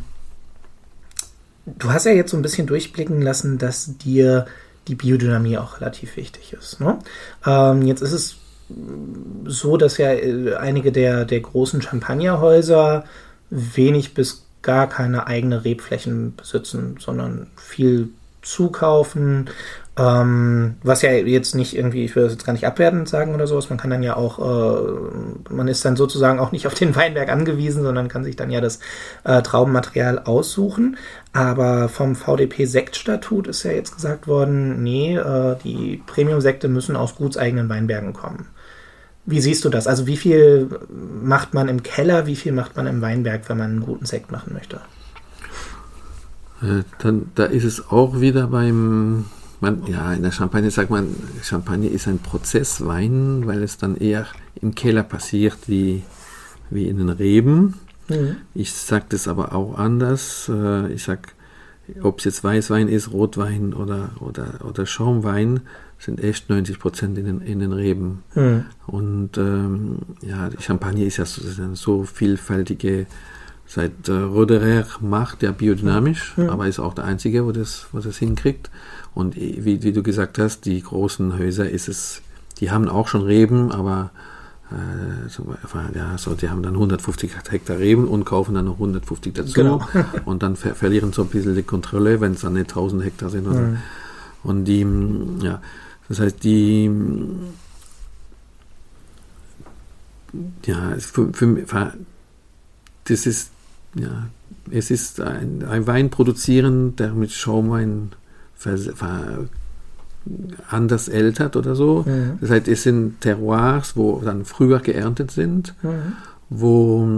du 1.66 1.92
hast 1.92 2.06
ja 2.06 2.12
jetzt 2.12 2.30
so 2.30 2.38
ein 2.38 2.42
bisschen 2.42 2.66
durchblicken 2.66 3.20
lassen, 3.20 3.58
dass 3.58 3.98
dir 3.98 4.46
die 4.88 4.94
Biodynamie 4.94 5.58
auch 5.58 5.82
relativ 5.82 6.16
wichtig 6.16 6.54
ist. 6.54 6.80
Ne? 6.80 6.98
Ähm, 7.44 7.82
jetzt 7.82 8.00
ist 8.00 8.12
es 8.12 8.36
so, 9.44 9.76
dass 9.76 9.98
ja 9.98 10.12
äh, 10.12 10.54
einige 10.56 10.92
der, 10.92 11.24
der 11.24 11.40
großen 11.40 11.82
Champagnerhäuser 11.82 13.04
wenig 13.50 14.14
bis 14.14 14.46
gar 14.62 14.88
keine 14.88 15.26
eigene 15.26 15.64
Rebflächen 15.64 16.34
besitzen, 16.36 16.96
sondern 16.98 17.46
viel 17.56 18.08
zukaufen, 18.42 19.50
ähm, 19.98 20.76
was 20.82 21.02
ja 21.02 21.10
jetzt 21.12 21.54
nicht 21.54 21.74
irgendwie, 21.74 22.04
ich 22.04 22.14
will 22.14 22.24
das 22.24 22.32
jetzt 22.32 22.44
gar 22.44 22.52
nicht 22.52 22.66
abwertend 22.66 23.08
sagen 23.08 23.34
oder 23.34 23.46
sowas, 23.46 23.70
man 23.70 23.78
kann 23.78 23.90
dann 23.90 24.02
ja 24.02 24.14
auch, 24.16 24.38
äh, 24.38 25.52
man 25.54 25.68
ist 25.68 25.84
dann 25.84 25.96
sozusagen 25.96 26.38
auch 26.38 26.52
nicht 26.52 26.66
auf 26.66 26.74
den 26.74 26.94
Weinberg 26.94 27.30
angewiesen, 27.30 27.82
sondern 27.82 28.08
kann 28.08 28.22
sich 28.22 28.36
dann 28.36 28.50
ja 28.50 28.60
das 28.60 28.78
äh, 29.24 29.40
Traubenmaterial 29.40 30.18
aussuchen. 30.20 30.96
Aber 31.32 31.88
vom 31.88 32.14
VDP-Sektstatut 32.14 33.46
ist 33.46 33.62
ja 33.62 33.72
jetzt 33.72 33.94
gesagt 33.94 34.28
worden, 34.28 34.82
nee, 34.82 35.16
äh, 35.16 35.56
die 35.64 36.02
Premium-Sekte 36.06 36.68
müssen 36.68 36.94
aus 36.94 37.16
gutseigenen 37.16 37.68
Weinbergen 37.68 38.12
kommen. 38.12 38.48
Wie 39.26 39.40
siehst 39.40 39.64
du 39.64 39.68
das? 39.68 39.86
Also 39.86 40.06
wie 40.06 40.16
viel 40.16 40.68
macht 41.22 41.52
man 41.52 41.68
im 41.68 41.82
Keller, 41.82 42.26
wie 42.26 42.36
viel 42.36 42.52
macht 42.52 42.76
man 42.76 42.86
im 42.86 43.02
Weinberg, 43.02 43.48
wenn 43.48 43.58
man 43.58 43.70
einen 43.70 43.80
guten 43.80 44.06
Sekt 44.06 44.30
machen 44.30 44.52
möchte? 44.52 44.80
Äh, 46.62 46.84
dann, 47.00 47.30
da 47.34 47.44
ist 47.44 47.64
es 47.64 47.90
auch 47.90 48.20
wieder 48.20 48.46
beim 48.46 49.26
man, 49.60 49.86
ja, 49.86 50.12
in 50.12 50.22
der 50.22 50.32
Champagne 50.32 50.70
sagt 50.70 50.90
man, 50.90 51.14
Champagne 51.42 51.88
ist 51.88 52.06
ein 52.06 52.18
Prozesswein, 52.18 53.46
weil 53.46 53.62
es 53.62 53.78
dann 53.78 53.96
eher 53.96 54.26
im 54.60 54.74
Keller 54.74 55.02
passiert 55.02 55.56
wie, 55.66 56.02
wie 56.70 56.86
in 56.88 56.98
den 56.98 57.08
Reben. 57.08 57.74
Mhm. 58.08 58.36
Ich 58.54 58.72
sage 58.72 59.06
das 59.08 59.28
aber 59.28 59.54
auch 59.54 59.78
anders. 59.78 60.50
Äh, 60.52 60.92
ich 60.92 61.04
sage, 61.04 61.22
ob 62.02 62.18
es 62.18 62.24
jetzt 62.24 62.44
Weißwein 62.44 62.88
ist, 62.88 63.12
Rotwein 63.12 63.74
oder, 63.74 64.10
oder, 64.20 64.60
oder 64.64 64.86
Schaumwein, 64.86 65.60
sind 65.98 66.22
echt 66.22 66.50
90 66.50 66.78
Prozent 66.78 67.18
in 67.18 67.24
den, 67.24 67.40
in 67.40 67.60
den 67.60 67.72
Reben. 67.72 68.22
Mhm. 68.34 68.64
Und 68.86 69.38
ähm, 69.38 69.98
ja, 70.20 70.50
die 70.50 70.62
Champagne 70.62 71.04
ist 71.04 71.16
ja 71.16 71.24
so, 71.24 71.42
ist 71.42 71.58
eine 71.60 71.76
so 71.76 72.04
vielfältige 72.04 73.06
seit 73.66 74.08
äh, 74.08 74.12
Roderer 74.12 74.86
macht, 75.00 75.42
der 75.42 75.52
biodynamisch, 75.52 76.36
mhm. 76.36 76.50
aber 76.50 76.68
ist 76.68 76.78
auch 76.78 76.94
der 76.94 77.04
einzige, 77.04 77.44
wo 77.46 77.52
das, 77.52 77.88
wo 77.92 77.98
das 77.98 78.18
hinkriegt. 78.18 78.70
Und 79.14 79.34
wie, 79.36 79.82
wie 79.82 79.92
du 79.92 80.02
gesagt 80.02 80.38
hast, 80.38 80.66
die 80.66 80.80
großen 80.80 81.38
Häuser 81.38 81.68
ist 81.68 81.88
es, 81.88 82.22
die 82.60 82.70
haben 82.70 82.88
auch 82.88 83.08
schon 83.08 83.22
Reben, 83.22 83.72
aber 83.72 84.10
äh, 84.14 84.35
ja, 84.70 86.18
so, 86.18 86.34
die 86.34 86.48
haben 86.48 86.62
dann 86.62 86.74
150 86.74 87.30
Hektar 87.50 87.78
Reben 87.78 88.08
und 88.08 88.24
kaufen 88.24 88.54
dann 88.54 88.64
noch 88.64 88.74
150 88.74 89.32
dazu. 89.32 89.52
Genau. 89.52 89.80
und 90.24 90.42
dann 90.42 90.56
ver 90.56 90.74
verlieren 90.74 91.12
so 91.12 91.22
ein 91.22 91.28
bisschen 91.28 91.54
die 91.54 91.62
Kontrolle, 91.62 92.20
wenn 92.20 92.32
es 92.32 92.40
dann 92.40 92.54
nicht 92.54 92.70
1000 92.70 93.04
Hektar 93.04 93.30
sind. 93.30 93.46
Oder 93.46 93.60
mhm. 93.60 93.78
Und 94.42 94.64
die, 94.64 94.86
ja, 95.42 95.60
das 96.08 96.20
heißt, 96.20 96.42
die, 96.42 96.90
ja, 100.64 100.96
für, 100.98 101.32
für, 101.32 101.92
das 103.04 103.26
ist, 103.26 103.50
ja, 103.94 104.28
es 104.70 104.90
ist 104.90 105.20
ein, 105.20 105.64
ein 105.64 105.86
Wein 105.86 106.10
produzieren, 106.10 106.96
der 106.96 107.12
mit 107.12 107.30
Schaumwein 107.30 108.12
anders 110.68 111.08
ältert 111.08 111.56
oder 111.56 111.74
so. 111.74 112.04
Mhm. 112.06 112.38
Das 112.40 112.50
heißt, 112.50 112.68
es 112.68 112.82
sind 112.82 113.20
Terroirs, 113.20 113.96
wo 113.96 114.20
dann 114.24 114.44
früher 114.44 114.80
geerntet 114.80 115.30
sind, 115.30 115.74
mhm. 115.82 116.12
wo, 116.50 117.08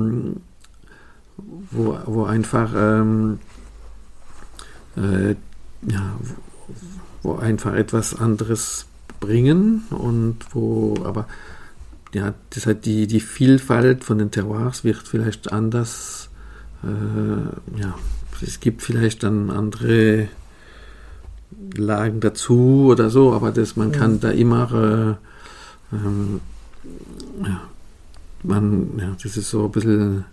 wo, 1.70 1.98
wo 2.06 2.24
einfach 2.24 2.72
ähm, 2.76 3.38
äh, 4.96 5.30
ja, 5.90 6.16
wo, 7.22 7.30
wo 7.30 7.36
einfach 7.36 7.74
etwas 7.74 8.18
anderes 8.18 8.86
bringen 9.20 9.84
und 9.90 10.38
wo 10.52 10.96
aber 11.04 11.26
ja, 12.14 12.34
das 12.50 12.66
heißt, 12.66 12.84
die, 12.86 13.06
die 13.06 13.20
Vielfalt 13.20 14.04
von 14.04 14.18
den 14.18 14.30
Terroirs 14.30 14.82
wird 14.82 15.06
vielleicht 15.06 15.52
anders, 15.52 16.30
äh, 16.82 17.78
ja, 17.80 17.94
es 18.40 18.60
gibt 18.60 18.82
vielleicht 18.82 19.24
dann 19.24 19.50
andere 19.50 20.28
Lagen 21.76 22.20
dazu 22.20 22.88
oder 22.90 23.10
so, 23.10 23.32
aber 23.32 23.50
das, 23.50 23.76
man 23.76 23.92
kann 23.92 24.12
ja. 24.14 24.18
da 24.20 24.30
immer, 24.30 25.18
äh, 25.92 25.96
ähm, 25.96 26.40
ja, 27.44 27.62
man, 28.42 28.98
ja, 28.98 29.16
das 29.22 29.36
ist 29.36 29.50
so 29.50 29.66
ein 29.66 29.72
bisschen, 29.72 30.24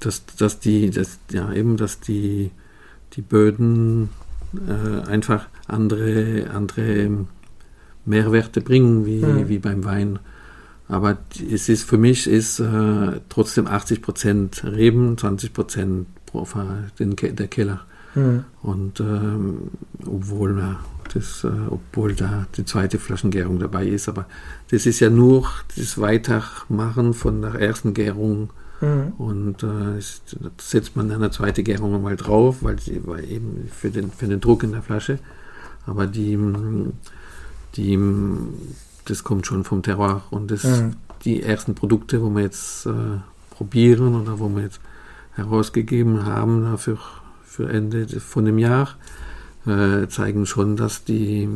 dass, 0.00 0.24
dass 0.26 0.60
die, 0.60 0.90
dass, 0.90 1.18
ja, 1.30 1.52
eben, 1.52 1.76
dass 1.76 2.00
die, 2.00 2.50
die 3.14 3.22
Böden 3.22 4.10
äh, 4.66 5.08
einfach 5.08 5.46
andere, 5.66 6.50
andere 6.52 7.26
Mehrwerte 8.04 8.60
bringen, 8.60 9.06
wie, 9.06 9.20
ja. 9.20 9.48
wie 9.48 9.58
beim 9.58 9.84
Wein. 9.84 10.18
Aber 10.88 11.18
es 11.52 11.68
ist 11.68 11.84
für 11.84 11.98
mich 11.98 12.26
ist 12.26 12.60
äh, 12.60 13.20
trotzdem 13.28 13.66
80% 13.66 14.72
Reben, 14.72 15.18
20 15.18 15.52
Prozent 15.52 16.06
der 16.32 17.48
Keller. 17.48 17.80
Mhm. 18.18 18.44
Und 18.62 19.00
ähm, 19.00 19.70
obwohl, 20.06 20.76
das, 21.14 21.44
äh, 21.44 21.50
obwohl 21.70 22.14
da 22.14 22.46
die 22.56 22.64
zweite 22.64 22.98
Flaschengärung 22.98 23.58
dabei 23.58 23.86
ist, 23.86 24.08
aber 24.08 24.26
das 24.70 24.86
ist 24.86 25.00
ja 25.00 25.10
nur 25.10 25.48
das 25.76 25.98
Weitermachen 26.00 27.14
von 27.14 27.42
der 27.42 27.54
ersten 27.54 27.94
Gärung. 27.94 28.50
Mhm. 28.80 29.12
Und 29.18 29.62
äh, 29.62 30.00
setzt 30.58 30.96
man 30.96 31.10
eine 31.10 31.30
zweite 31.30 31.62
Gärung 31.62 32.00
mal 32.02 32.16
drauf, 32.16 32.58
weil 32.60 32.78
sie 32.78 33.02
weil 33.06 33.28
eben 33.28 33.68
für 33.72 33.90
den, 33.90 34.10
für 34.10 34.26
den 34.26 34.40
Druck 34.40 34.62
in 34.62 34.72
der 34.72 34.82
Flasche. 34.82 35.18
Aber 35.86 36.06
die, 36.06 36.38
die, 37.76 37.98
das 39.04 39.24
kommt 39.24 39.46
schon 39.46 39.64
vom 39.64 39.82
Terroir. 39.82 40.22
Und 40.30 40.50
das, 40.50 40.64
mhm. 40.64 40.96
die 41.24 41.42
ersten 41.42 41.74
Produkte, 41.74 42.22
wo 42.22 42.30
wir 42.30 42.42
jetzt 42.42 42.86
äh, 42.86 43.18
probieren 43.50 44.14
oder 44.14 44.38
wo 44.38 44.48
wir 44.48 44.62
jetzt 44.62 44.80
herausgegeben 45.34 46.26
haben, 46.26 46.62
dafür 46.62 46.98
für 47.48 47.68
Ende 47.68 48.06
von 48.20 48.44
dem 48.44 48.58
Jahr 48.58 48.90
äh, 49.66 50.06
zeigen 50.08 50.46
schon, 50.46 50.76
dass 50.76 51.04
die, 51.04 51.48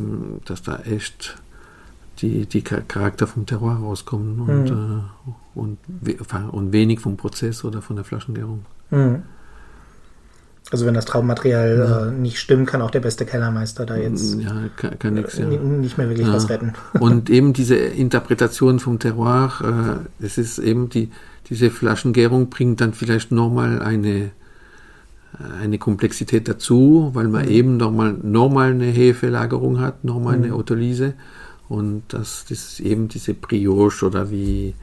dass 0.45 0.63
da 0.63 0.79
echt 0.79 1.35
die, 2.19 2.45
die 2.45 2.61
Charakter 2.61 3.27
vom 3.27 3.45
Terroir 3.45 3.75
rauskommen 3.75 4.39
und, 4.39 4.71
mhm. 4.71 5.03
äh, 5.27 5.59
und, 5.59 5.77
und 6.51 6.73
wenig 6.73 6.99
vom 6.99 7.17
Prozess 7.17 7.63
oder 7.63 7.81
von 7.81 7.95
der 7.95 8.05
Flaschengärung. 8.05 8.65
Mhm. 8.91 9.23
Also 10.71 10.85
wenn 10.85 10.93
das 10.93 11.05
Traummaterial 11.05 11.77
ja. 11.77 12.07
äh, 12.07 12.11
nicht 12.11 12.39
stimmt, 12.39 12.67
kann 12.67 12.81
auch 12.81 12.89
der 12.89 13.01
beste 13.01 13.25
Kellermeister 13.25 13.85
da 13.85 13.95
jetzt 13.95 14.39
ja, 14.39 14.69
kann, 14.75 14.97
kann 14.97 15.13
nix, 15.13 15.37
ja. 15.37 15.45
nicht 15.45 15.97
mehr 15.97 16.09
wirklich 16.09 16.27
was 16.27 16.49
retten. 16.49 16.73
Und 16.99 17.29
eben 17.29 17.53
diese 17.53 17.75
Interpretation 17.75 18.79
vom 18.79 18.97
Terroir, 18.97 20.05
äh, 20.19 20.25
es 20.25 20.37
ist 20.37 20.57
eben 20.57 20.89
die, 20.89 21.11
diese 21.49 21.69
Flaschengärung 21.69 22.49
bringt 22.49 22.81
dann 22.81 22.93
vielleicht 22.93 23.31
nochmal 23.31 23.81
eine 23.81 24.31
eine 25.61 25.77
Komplexität 25.77 26.47
dazu, 26.47 27.11
weil 27.13 27.27
man 27.27 27.45
mhm. 27.45 27.51
eben 27.51 27.77
nochmal 27.77 28.13
normal 28.21 28.71
eine 28.71 28.85
Hefelagerung 28.85 29.79
hat, 29.79 30.03
nochmal 30.03 30.37
mhm. 30.37 30.43
eine 30.43 30.53
Autolyse 30.53 31.13
und 31.69 32.03
dass 32.09 32.45
das 32.47 32.79
eben 32.79 33.07
diese 33.07 33.33
Brioche 33.33 34.05
oder 34.05 34.29
wie 34.29 34.75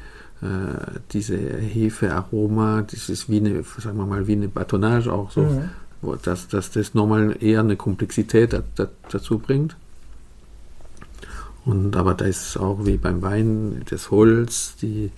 äh, 0.43 0.99
diese 1.13 1.37
Hefearoma, 1.37 2.83
das 2.83 3.09
ist 3.09 3.29
wie 3.29 3.39
eine, 3.39 3.63
sagen 3.79 3.99
wir 3.99 4.07
mal, 4.07 4.27
wie 4.27 4.33
eine 4.33 4.49
Batonage 4.49 5.13
auch 5.13 5.31
so, 5.31 5.43
mhm. 5.43 5.69
wo, 6.03 6.17
dass, 6.17 6.49
dass 6.49 6.71
das 6.71 6.95
nochmal 6.95 7.37
eher 7.41 7.61
eine 7.61 7.77
Komplexität 7.77 8.53
da, 8.53 8.63
da, 8.75 8.89
dazu 9.11 9.39
bringt. 9.39 9.77
Und 11.65 11.95
aber 11.95 12.15
da 12.15 12.25
ist 12.25 12.57
auch 12.57 12.87
wie 12.87 12.97
beim 12.97 13.23
Wein 13.23 13.83
das 13.91 14.11
Holz, 14.11 14.77
die, 14.81 15.13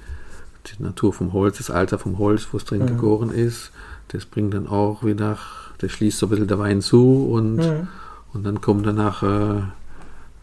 die 0.66 0.83
Natur 0.83 1.12
vom 1.12 1.33
Holz, 1.33 1.59
das 1.59 1.71
Alter 1.71 1.99
vom 1.99 2.18
Holz, 2.18 2.49
wo 2.51 2.57
es 2.57 2.64
drin 2.64 2.83
mhm. 2.83 2.87
gegoren 2.88 3.31
ist, 3.31 3.71
das 4.12 4.27
bringt 4.27 4.55
dann 4.55 4.68
auch 4.68 5.05
wieder, 5.05 5.38
das 5.79 5.90
schließt 5.92 6.18
so 6.18 6.27
ein 6.27 6.31
bisschen 6.31 6.48
der 6.48 6.59
Wein 6.59 6.81
zu 6.81 7.27
und, 7.31 7.57
mhm. 7.57 7.88
und 8.33 8.44
dann 8.44 8.61
kommt 8.61 8.87
danach, 8.87 9.22
äh, 9.22 9.62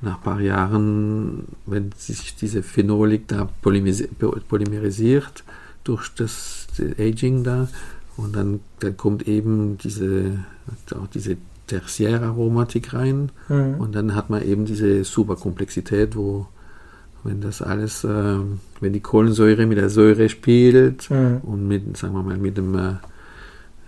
nach 0.01 0.17
ein 0.17 0.23
paar 0.23 0.41
Jahren, 0.41 1.45
wenn 1.65 1.91
sich 1.97 2.36
diese 2.36 2.63
Phenolik 2.63 3.27
da 3.27 3.49
polymerisiert 3.62 5.43
durch 5.84 6.10
das 6.15 6.67
Aging 6.97 7.43
da 7.43 7.67
und 8.17 8.36
dann, 8.36 8.62
dann 8.79 8.95
kommt 8.97 9.27
eben 9.27 9.77
diese, 9.77 10.39
auch 10.95 11.08
diese 11.08 11.38
Tertiäraromatik 11.67 12.93
rein 12.93 13.32
mhm. 13.49 13.75
und 13.79 13.93
dann 13.93 14.15
hat 14.15 14.29
man 14.29 14.41
eben 14.43 14.65
diese 14.65 15.03
Superkomplexität, 15.03 16.15
wo 16.15 16.47
wenn 17.23 17.41
das 17.41 17.62
alles, 17.62 18.05
äh, 18.05 18.38
wenn 18.79 18.93
die 18.93 19.01
Kohlensäure 19.01 19.65
mit 19.65 19.77
der 19.77 19.89
Säure 19.89 20.29
spielt 20.29 21.10
mhm. 21.10 21.39
und 21.43 21.67
mit, 21.67 21.97
sagen 21.97 22.13
wir 22.13 22.23
mal, 22.23 22.38
mit 22.38 22.58
dem 22.58 22.75
äh, 22.75 22.93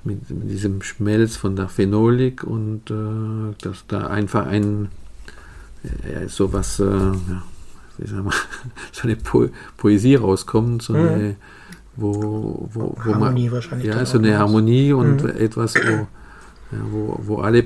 mit, 0.03 0.29
mit 0.29 0.49
diesem 0.49 0.81
Schmelz 0.81 1.35
von 1.35 1.55
der 1.55 1.69
Phenolik 1.69 2.43
und 2.43 2.89
äh, 2.89 3.55
dass 3.61 3.85
da 3.87 4.07
einfach 4.07 4.47
ein 4.47 4.89
äh, 5.83 6.27
sowas, 6.27 6.79
äh, 6.79 6.83
ja, 6.83 7.43
wie 7.97 8.07
sagen 8.07 8.25
wir, 8.25 8.33
so 8.91 9.03
eine 9.03 9.15
po 9.15 9.47
Poesie 9.77 10.15
rauskommt, 10.15 10.81
so 10.81 10.93
eine, 10.93 11.17
mhm. 11.17 11.35
wo, 11.95 12.69
wo, 12.73 12.95
wo 12.97 13.13
Harmonie 13.13 13.45
man, 13.45 13.51
wahrscheinlich 13.53 13.87
ja, 13.87 14.05
so 14.05 14.17
eine 14.17 14.37
Harmonie 14.37 14.93
und 14.93 15.23
mhm. 15.23 15.29
etwas, 15.29 15.75
wo, 15.75 15.79
ja, 15.89 16.07
wo, 16.91 17.19
wo 17.23 17.37
alle 17.37 17.65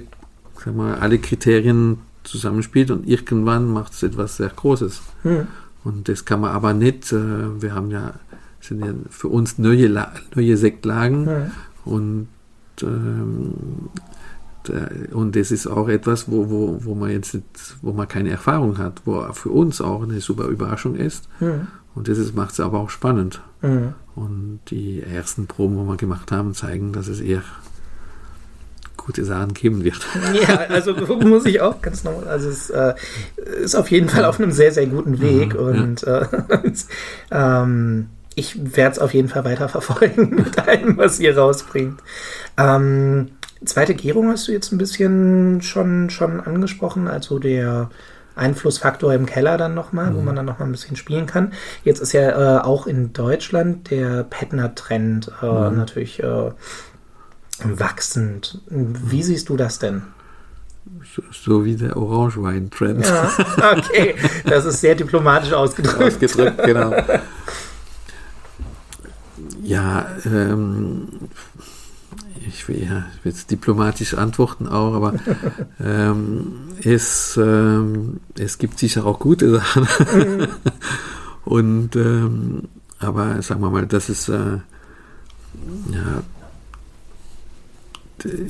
sag 0.64 0.76
mal, 0.76 0.96
alle 0.96 1.20
Kriterien 1.20 2.00
zusammenspielt 2.24 2.92
und 2.92 3.08
irgendwann 3.08 3.72
macht 3.72 3.94
es 3.94 4.04
etwas 4.04 4.38
sehr 4.38 4.50
Großes. 4.50 5.02
Mhm. 5.24 5.48
Und 5.84 6.10
das 6.10 6.26
kann 6.26 6.42
man 6.42 6.52
aber 6.52 6.74
nicht, 6.74 7.12
äh, 7.12 7.62
wir 7.62 7.76
haben 7.76 7.92
ja, 7.92 8.14
sind 8.60 8.84
ja 8.84 8.94
für 9.10 9.28
uns 9.28 9.60
neue, 9.60 9.90
neue 10.34 10.58
Sektlagen 10.58 11.26
mhm. 11.26 11.52
Und 11.86 12.28
ähm, 12.82 13.54
und 15.12 15.36
das 15.36 15.52
ist 15.52 15.68
auch 15.68 15.88
etwas, 15.90 16.30
wo, 16.30 16.50
wo, 16.50 16.80
wo 16.84 16.96
man 16.96 17.12
jetzt 17.12 17.36
nicht, 17.36 17.46
wo 17.84 17.94
man 17.94 18.08
keine 18.08 18.32
Erfahrung 18.32 18.78
hat, 18.80 19.02
wo 19.06 19.22
für 19.34 19.50
uns 19.50 19.80
auch 19.80 20.02
eine 20.04 20.20
super 20.22 20.46
Überraschung 20.46 20.96
ist. 20.96 21.30
Mhm. 21.40 21.68
Und 21.94 22.08
das 22.08 22.34
macht 22.34 22.54
es 22.54 22.60
aber 22.60 22.80
auch 22.80 22.90
spannend. 22.90 23.42
Mhm. 23.62 23.94
Und 24.16 24.60
die 24.70 25.02
ersten 25.02 25.48
Proben, 25.48 25.78
die 25.78 25.88
wir 25.88 25.98
gemacht 25.98 26.32
haben, 26.32 26.54
zeigen, 26.54 26.94
dass 26.94 27.08
es 27.08 27.22
eher 27.22 27.44
gute 28.98 29.24
Sachen 29.24 29.54
geben 29.54 29.84
wird. 29.84 30.06
Ja, 30.48 30.56
also 30.70 30.94
muss 30.94 31.46
ich 31.46 31.62
auch 31.62 31.82
ganz 31.82 32.04
normal. 32.04 32.28
Also 32.28 32.50
es 32.50 32.70
äh, 32.70 32.96
ist 33.62 33.76
auf 33.76 33.92
jeden 33.92 34.10
Fall 34.10 34.26
auf 34.26 34.40
einem 34.40 34.52
sehr, 34.52 34.72
sehr 34.72 34.88
guten 34.88 35.22
Weg 35.22 35.54
mhm, 35.54 35.60
und 35.60 36.02
ja. 36.02 36.22
äh, 36.22 36.72
ähm, 37.32 38.08
ich 38.36 38.76
werde 38.76 38.92
es 38.92 39.00
auf 39.00 39.14
jeden 39.14 39.30
Fall 39.30 39.46
weiter 39.46 39.70
verfolgen 39.70 40.36
mit 40.36 40.60
allem, 40.68 40.98
was 40.98 41.20
ihr 41.20 41.38
rausbringt. 41.38 42.02
Ähm, 42.58 43.32
zweite 43.64 43.96
Gärung 43.96 44.30
hast 44.30 44.48
du 44.48 44.52
jetzt 44.52 44.72
ein 44.72 44.78
bisschen 44.78 45.62
schon, 45.62 46.10
schon 46.10 46.42
angesprochen, 46.42 47.08
also 47.08 47.40
der 47.40 47.90
Einflussfaktor 48.36 49.14
im 49.14 49.26
Keller 49.26 49.58
dann 49.58 49.74
nochmal, 49.74 50.12
mhm. 50.12 50.16
wo 50.16 50.22
man 50.22 50.36
dann 50.36 50.46
nochmal 50.46 50.68
ein 50.68 50.74
bisschen 50.74 50.98
spielen 50.98 51.26
kann. 51.26 51.54
Jetzt 51.84 52.02
ist 52.02 52.12
ja 52.12 52.58
äh, 52.58 52.62
auch 52.62 52.86
in 52.86 53.14
Deutschland 53.14 53.90
der 53.90 54.24
Petner-Trend 54.24 55.32
äh, 55.42 55.46
mhm. 55.46 55.78
natürlich 55.78 56.22
äh, 56.22 56.52
wachsend. 57.64 58.60
Wie 58.70 59.24
siehst 59.24 59.48
du 59.48 59.56
das 59.56 59.80
denn? 59.80 60.04
So, 61.16 61.24
so 61.32 61.66
wie 61.66 61.76
der 61.76 61.98
Orangewein-Trend. 61.98 63.06
Ja, 63.06 63.32
okay. 63.72 64.16
Das 64.46 64.66
ist 64.66 64.82
sehr 64.82 64.96
diplomatisch 64.96 65.54
ausgedrückt. 65.54 66.02
Ausgedrückt, 66.02 66.64
genau. 66.64 66.94
Ja, 69.66 70.08
ähm, 70.26 71.08
ich 72.48 72.68
will 72.68 72.84
ja 72.84 73.06
jetzt 73.24 73.52
diplomatisch 73.52 74.14
antworten 74.14 74.68
auch, 74.68 74.94
aber 74.94 75.16
ähm, 75.80 76.54
es, 76.84 77.38
ähm, 77.42 78.20
es 78.38 78.58
gibt 78.58 78.80
sicher 78.80 79.06
auch 79.06 79.20
gute 79.20 79.52
Sachen. 79.52 79.88
Und 81.46 81.96
ähm, 81.96 82.64
aber 83.00 83.42
sagen 83.42 83.62
wir 83.62 83.70
mal, 83.70 83.86
das 83.86 84.10
ist 84.10 84.30
äh, 84.30 84.58
ja 85.92 86.24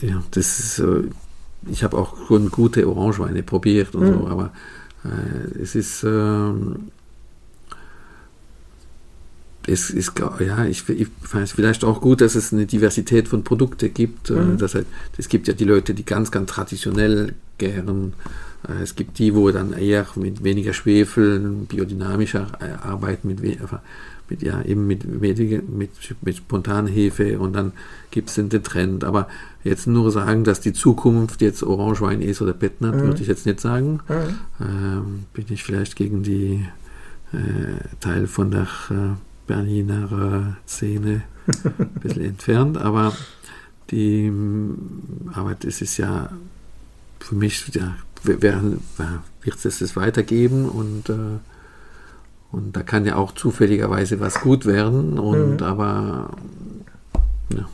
ja, 0.02 0.24
das 0.32 0.60
ist 0.60 0.76
so, 0.76 1.04
ich 1.70 1.84
habe 1.84 1.98
auch 1.98 2.16
schon 2.28 2.50
gute 2.52 2.88
Orangeweine 2.88 3.44
probiert 3.44 3.96
und 3.96 4.04
mhm. 4.04 4.14
so, 4.14 4.28
aber 4.28 4.52
äh, 5.04 5.60
es 5.62 5.76
ist, 5.76 6.04
ähm, 6.04 6.92
es 9.68 9.90
ist, 9.90 10.14
ja, 10.40 10.66
ich, 10.66 10.88
ich 10.90 11.08
weiß 11.32 11.54
vielleicht 11.54 11.84
auch 11.84 12.02
gut, 12.02 12.22
dass 12.22 12.36
es 12.36 12.54
eine 12.54 12.66
Diversität 12.66 13.28
von 13.28 13.44
Produkten 13.44 13.94
gibt. 13.94 14.30
Äh, 14.30 14.34
mhm. 14.34 14.58
Das 14.58 14.76
heißt, 14.76 14.86
es 15.18 15.30
gibt 15.30 15.48
ja 15.48 15.54
die 15.54 15.64
Leute, 15.64 15.94
die 15.94 16.06
ganz, 16.06 16.32
ganz 16.32 16.52
traditionell 16.52 17.34
gären. 17.58 18.14
Äh, 18.68 18.84
es 18.84 18.96
gibt 18.96 19.18
die, 19.20 19.34
wo 19.34 19.50
dann 19.52 19.74
eher 19.74 20.06
mit 20.16 20.44
weniger 20.44 20.74
Schwefel, 20.74 21.40
biodynamischer 21.68 22.48
äh, 22.60 22.88
arbeiten, 22.88 23.28
mit, 23.28 23.42
mit, 23.42 24.42
ja, 24.42 24.62
eben 24.64 24.88
mit, 24.88 25.06
mit, 25.06 25.70
mit, 25.70 25.92
mit 26.22 26.36
Spontanhefe 26.36 27.40
und 27.40 27.54
dann 27.54 27.74
gibt 28.12 28.30
es 28.30 28.36
den 28.36 28.50
Trend. 28.50 29.04
Aber 29.04 29.28
jetzt 29.64 29.88
nur 29.88 30.12
sagen, 30.12 30.44
dass 30.44 30.62
die 30.62 30.74
Zukunft 30.74 31.42
jetzt 31.42 31.64
Orangewein 31.64 32.22
ist 32.22 32.42
oder 32.42 32.54
Bettnat, 32.54 32.96
mhm. 32.96 33.02
würde 33.02 33.22
ich 33.22 33.28
jetzt 33.28 33.46
nicht 33.46 33.60
sagen. 33.60 34.00
Mhm. 34.08 34.38
Ähm, 34.62 35.24
bin 35.34 35.46
ich 35.50 35.64
vielleicht 35.64 35.96
gegen 35.96 36.22
die 36.22 36.66
äh, 37.34 37.98
Teil 38.00 38.28
von 38.28 38.52
der 38.52 38.68
äh, 38.90 39.16
Berliner 39.48 40.58
Szene 40.68 41.24
ein 41.48 41.90
bisschen 42.02 42.26
entfernt, 42.26 42.78
aber 42.78 43.16
die, 43.92 44.32
aber 45.34 45.56
das 45.56 45.82
ist 45.82 45.98
ja 45.98 46.30
für 47.20 47.36
mich, 47.36 47.72
ja, 47.74 47.96
wird 48.24 49.66
es 49.66 49.82
es 49.82 49.96
weitergeben 49.96 50.68
und 50.68 51.10
äh, 51.10 51.40
und 52.56 52.74
da 52.74 52.84
kann 52.84 53.06
ja 53.06 53.18
auch 53.18 53.34
zufälligerweise 53.34 54.22
was 54.22 54.40
gut 54.40 54.66
werden. 54.66 55.20
Und 55.20 55.60
mhm. 55.60 55.68
aber 55.68 56.32
ja. 57.50 57.68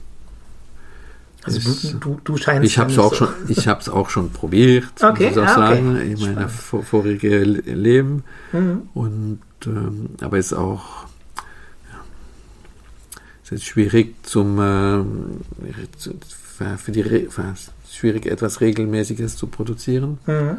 Also 1.44 1.60
du, 1.60 1.98
du, 2.00 2.20
du 2.24 2.38
scheinst. 2.38 2.66
Ich 2.66 2.80
habe 2.80 2.92
es 2.92 2.98
auch 2.98 3.14
so. 3.14 3.26
schon, 3.28 3.34
ich 3.48 3.68
habe 3.68 3.80
es 3.80 3.90
auch 3.90 4.10
schon 4.10 4.32
probiert, 4.32 4.86
okay. 5.04 5.26
muss 5.26 5.34
ich 5.34 5.40
auch 5.40 5.48
ah, 5.48 5.56
sagen, 5.56 5.96
in 5.98 6.20
meiner 6.20 6.50
vor, 6.50 6.82
vorigen 6.82 7.62
Leben. 7.64 8.24
Mhm. 8.52 8.82
Und 8.96 9.40
ähm, 9.68 10.10
aber 10.20 10.40
es 10.40 10.48
ist 10.48 10.58
auch 10.58 11.06
es 13.52 13.58
ist 13.58 13.66
schwierig 13.66 14.16
zum 14.26 14.60
äh, 14.60 15.04
für 16.78 16.92
die 16.92 17.04
für, 17.04 17.54
schwierig 17.90 18.26
etwas 18.26 18.62
regelmäßiges 18.62 19.36
zu 19.36 19.48
produzieren. 19.48 20.20
Mhm. 20.26 20.58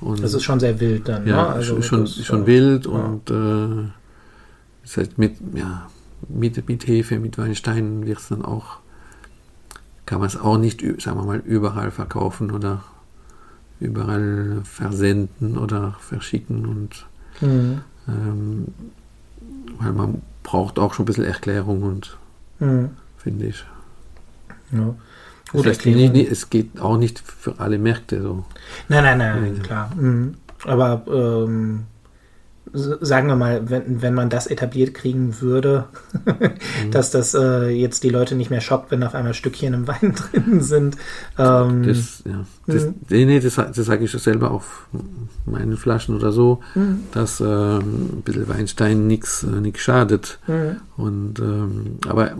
Und 0.00 0.22
das 0.22 0.34
ist 0.34 0.42
schon 0.42 0.58
sehr 0.58 0.78
wild 0.80 1.08
dann. 1.08 1.26
Ja, 1.26 1.42
ne? 1.42 1.48
also 1.50 1.80
schon, 1.80 2.00
das, 2.00 2.16
schon 2.24 2.40
ja. 2.40 2.46
wild 2.46 2.86
und 2.86 3.30
äh, 3.30 3.88
das 4.82 4.96
heißt 4.96 5.18
mit, 5.18 5.36
ja, 5.54 5.88
mit, 6.28 6.68
mit 6.68 6.86
Hefe, 6.86 7.18
mit 7.20 7.38
Weinsteinen 7.38 8.04
wird 8.04 8.18
es 8.18 8.28
dann 8.28 8.44
auch, 8.44 8.78
kann 10.04 10.18
man 10.18 10.26
es 10.26 10.36
auch 10.36 10.58
nicht, 10.58 10.80
sagen 11.00 11.18
wir 11.18 11.24
mal, 11.24 11.38
überall 11.38 11.90
verkaufen 11.90 12.50
oder 12.50 12.82
überall 13.80 14.60
versenden 14.64 15.56
oder 15.56 15.96
verschicken 16.00 16.66
und 16.66 17.06
mhm. 17.40 17.80
ähm, 18.08 18.66
weil 19.78 19.92
man 19.92 20.22
braucht 20.42 20.78
auch 20.78 20.94
schon 20.94 21.04
ein 21.04 21.06
bisschen 21.06 21.24
Erklärung 21.24 21.82
und 21.82 22.18
mhm. 22.58 22.90
finde 23.18 23.46
ich. 23.46 23.64
Ja. 24.72 24.94
Gut, 25.52 25.66
heißt, 25.66 25.86
nicht, 25.86 26.16
es 26.16 26.50
geht 26.50 26.80
auch 26.80 26.96
nicht 26.96 27.20
für 27.20 27.60
alle 27.60 27.78
Märkte 27.78 28.20
so. 28.20 28.44
Nein, 28.88 29.04
nein, 29.04 29.18
nein, 29.18 29.62
klar. 29.62 29.90
Mhm. 29.94 30.34
Aber 30.64 31.04
ähm, 31.08 31.84
sagen 32.74 33.28
wir 33.28 33.36
mal, 33.36 33.70
wenn, 33.70 34.02
wenn 34.02 34.14
man 34.14 34.28
das 34.28 34.48
etabliert 34.48 34.94
kriegen 34.94 35.40
würde, 35.40 35.84
mhm. 36.24 36.90
dass 36.90 37.10
das 37.10 37.34
äh, 37.34 37.68
jetzt 37.68 38.02
die 38.02 38.10
Leute 38.10 38.34
nicht 38.34 38.50
mehr 38.50 38.60
schockt, 38.60 38.90
wenn 38.90 39.02
auf 39.04 39.14
einmal 39.14 39.34
Stückchen 39.34 39.74
im 39.74 39.86
Wein 39.86 40.14
drin 40.32 40.60
sind. 40.60 40.96
Ähm, 41.38 41.84
das, 41.84 42.22
ja. 42.26 42.44
Das, 42.66 42.86
mhm. 42.86 42.94
Nee, 43.08 43.40
das, 43.40 43.54
das 43.54 43.76
sage 43.76 44.04
ich 44.04 44.10
selber 44.10 44.50
auf 44.50 44.88
meinen 45.46 45.76
Flaschen 45.76 46.16
oder 46.16 46.32
so, 46.32 46.60
mhm. 46.74 47.00
dass 47.12 47.40
ähm, 47.40 48.18
ein 48.18 48.22
bisschen 48.24 48.48
Weinstein 48.48 49.06
nichts 49.06 49.44
äh, 49.44 49.78
schadet. 49.78 50.40
Mhm. 50.46 50.80
Und 50.96 51.38
ähm, 51.38 51.98
aber 52.08 52.32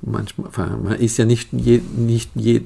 manchmal, 0.00 0.48
man 0.82 0.94
ist 0.98 1.16
ja 1.16 1.24
nicht, 1.24 1.52
je, 1.52 1.80
nicht 1.96 2.30
je, 2.34 2.62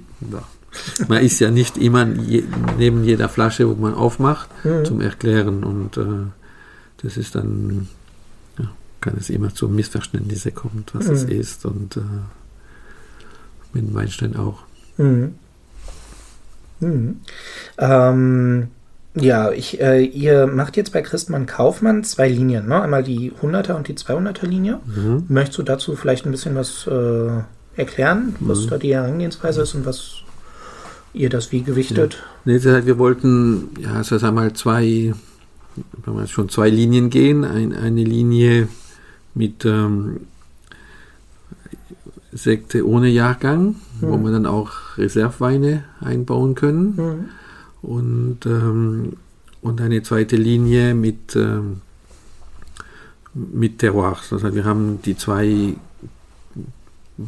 man 1.08 1.22
ist 1.22 1.38
ja 1.40 1.50
nicht 1.50 1.76
immer 1.76 2.06
je, 2.06 2.44
neben 2.78 3.04
jeder 3.04 3.28
Flasche, 3.28 3.68
wo 3.68 3.74
man 3.74 3.94
aufmacht, 3.94 4.48
mhm. 4.64 4.84
zum 4.84 5.00
Erklären 5.00 5.64
und 5.64 5.96
äh, 5.98 6.30
das 7.06 7.16
ist 7.16 7.36
dann, 7.36 7.86
ja, 8.58 8.68
kann 9.00 9.14
es 9.16 9.30
immer 9.30 9.54
zu 9.54 9.68
Missverständnissen 9.68 10.54
kommen, 10.54 10.84
was 10.92 11.06
mhm. 11.06 11.14
es 11.14 11.22
ist 11.22 11.64
und 11.64 11.96
äh, 11.96 12.00
mit 13.72 13.94
Weinstein 13.94 14.34
auch. 14.34 14.64
Mhm. 14.96 15.36
Mhm. 16.80 17.20
Ähm, 17.78 18.68
ja, 19.14 19.52
ich, 19.52 19.80
äh, 19.80 20.02
ihr 20.02 20.48
macht 20.48 20.76
jetzt 20.76 20.92
bei 20.92 21.00
Christmann 21.00 21.46
Kaufmann 21.46 22.02
zwei 22.02 22.28
Linien, 22.28 22.66
ne? 22.66 22.82
Einmal 22.82 23.04
die 23.04 23.30
100er 23.40 23.74
und 23.74 23.86
die 23.86 23.94
200er 23.94 24.46
Linie. 24.46 24.80
Mhm. 24.84 25.26
Möchtest 25.28 25.58
du 25.58 25.62
dazu 25.62 25.94
vielleicht 25.94 26.26
ein 26.26 26.32
bisschen 26.32 26.56
was 26.56 26.88
äh, 26.88 27.30
erklären, 27.76 28.34
was 28.40 28.64
mhm. 28.64 28.70
da 28.70 28.78
die 28.78 28.94
Herangehensweise 28.94 29.62
ist 29.62 29.76
und 29.76 29.86
was 29.86 30.22
ihr 31.14 31.30
das 31.30 31.52
wie 31.52 31.62
gewichtet? 31.62 32.14
Ja. 32.44 32.52
Nee, 32.52 32.84
wir 32.84 32.98
wollten, 32.98 33.68
ja, 33.78 33.92
also 33.92 34.18
sagen 34.18 34.34
wir 34.34 34.42
mal 34.42 34.52
zwei, 34.54 35.14
wenn 36.04 36.16
wir 36.16 36.26
schon 36.26 36.48
zwei 36.48 36.70
Linien 36.70 37.10
gehen. 37.10 37.44
Ein, 37.44 37.72
eine 37.72 38.04
Linie 38.04 38.68
mit 39.34 39.64
ähm, 39.64 40.20
Sekte 42.32 42.86
ohne 42.86 43.08
Jahrgang, 43.08 43.76
mhm. 44.00 44.08
wo 44.08 44.16
wir 44.18 44.32
dann 44.32 44.46
auch 44.46 44.72
Reserveweine 44.96 45.84
einbauen 46.00 46.54
können. 46.54 46.94
Mhm 46.96 47.24
und, 47.86 48.40
ähm, 48.46 49.12
und 49.62 49.80
eine 49.80 50.02
zweite 50.02 50.36
Linie 50.36 50.94
mit, 50.94 51.36
ähm, 51.36 51.80
mit 53.32 53.78
Terroirs. 53.78 54.28
Das 54.30 54.42
heißt, 54.42 54.54
wir 54.54 54.64
haben 54.64 55.00
die 55.02 55.16
zwei, 55.16 55.74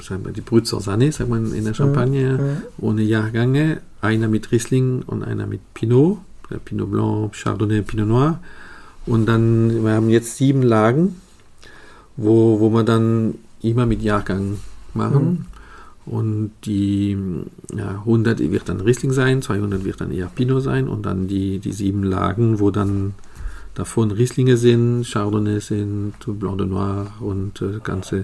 sagen 0.02 0.24
wir, 0.24 0.32
die 0.32 0.40
Brützer 0.40 0.80
Sanne, 0.80 1.12
sagt 1.12 1.30
man 1.30 1.52
in 1.52 1.64
der 1.64 1.74
Champagne, 1.74 2.38
mhm. 2.38 2.84
ohne 2.84 3.02
Jahrgänge. 3.02 3.80
Einer 4.00 4.28
mit 4.28 4.52
Riesling 4.52 5.02
und 5.02 5.22
einer 5.22 5.46
mit 5.46 5.60
Pinot, 5.74 6.18
Pinot 6.64 6.90
Blanc, 6.90 7.32
Chardonnay, 7.34 7.82
Pinot 7.82 8.08
Noir. 8.08 8.40
Und 9.06 9.26
dann, 9.26 9.84
wir 9.84 9.92
haben 9.92 10.10
jetzt 10.10 10.36
sieben 10.36 10.62
Lagen, 10.62 11.20
wo, 12.16 12.60
wo 12.60 12.70
wir 12.70 12.82
dann 12.82 13.34
immer 13.62 13.86
mit 13.86 14.02
Jahrgang 14.02 14.58
machen. 14.94 15.46
Mhm. 16.04 16.12
Und 16.12 16.52
die 16.64 17.18
ja, 17.74 17.90
100 17.90 18.38
wird 18.38 18.68
dann 18.68 18.80
Riesling 18.80 19.12
sein, 19.12 19.42
200 19.42 19.84
wird 19.84 20.00
dann 20.00 20.10
eher 20.10 20.28
Pinot 20.28 20.62
sein 20.62 20.88
und 20.88 21.04
dann 21.04 21.28
die, 21.28 21.58
die 21.58 21.72
sieben 21.72 22.02
Lagen, 22.02 22.60
wo 22.60 22.70
dann 22.70 23.14
davon 23.74 24.10
Rieslinge 24.10 24.56
sind, 24.56 25.06
Chardonnay 25.06 25.60
sind, 25.60 26.14
Blanc 26.26 26.58
de 26.58 26.66
Noir 26.66 27.12
und 27.20 27.60
äh, 27.62 27.78
ganze, 27.82 28.20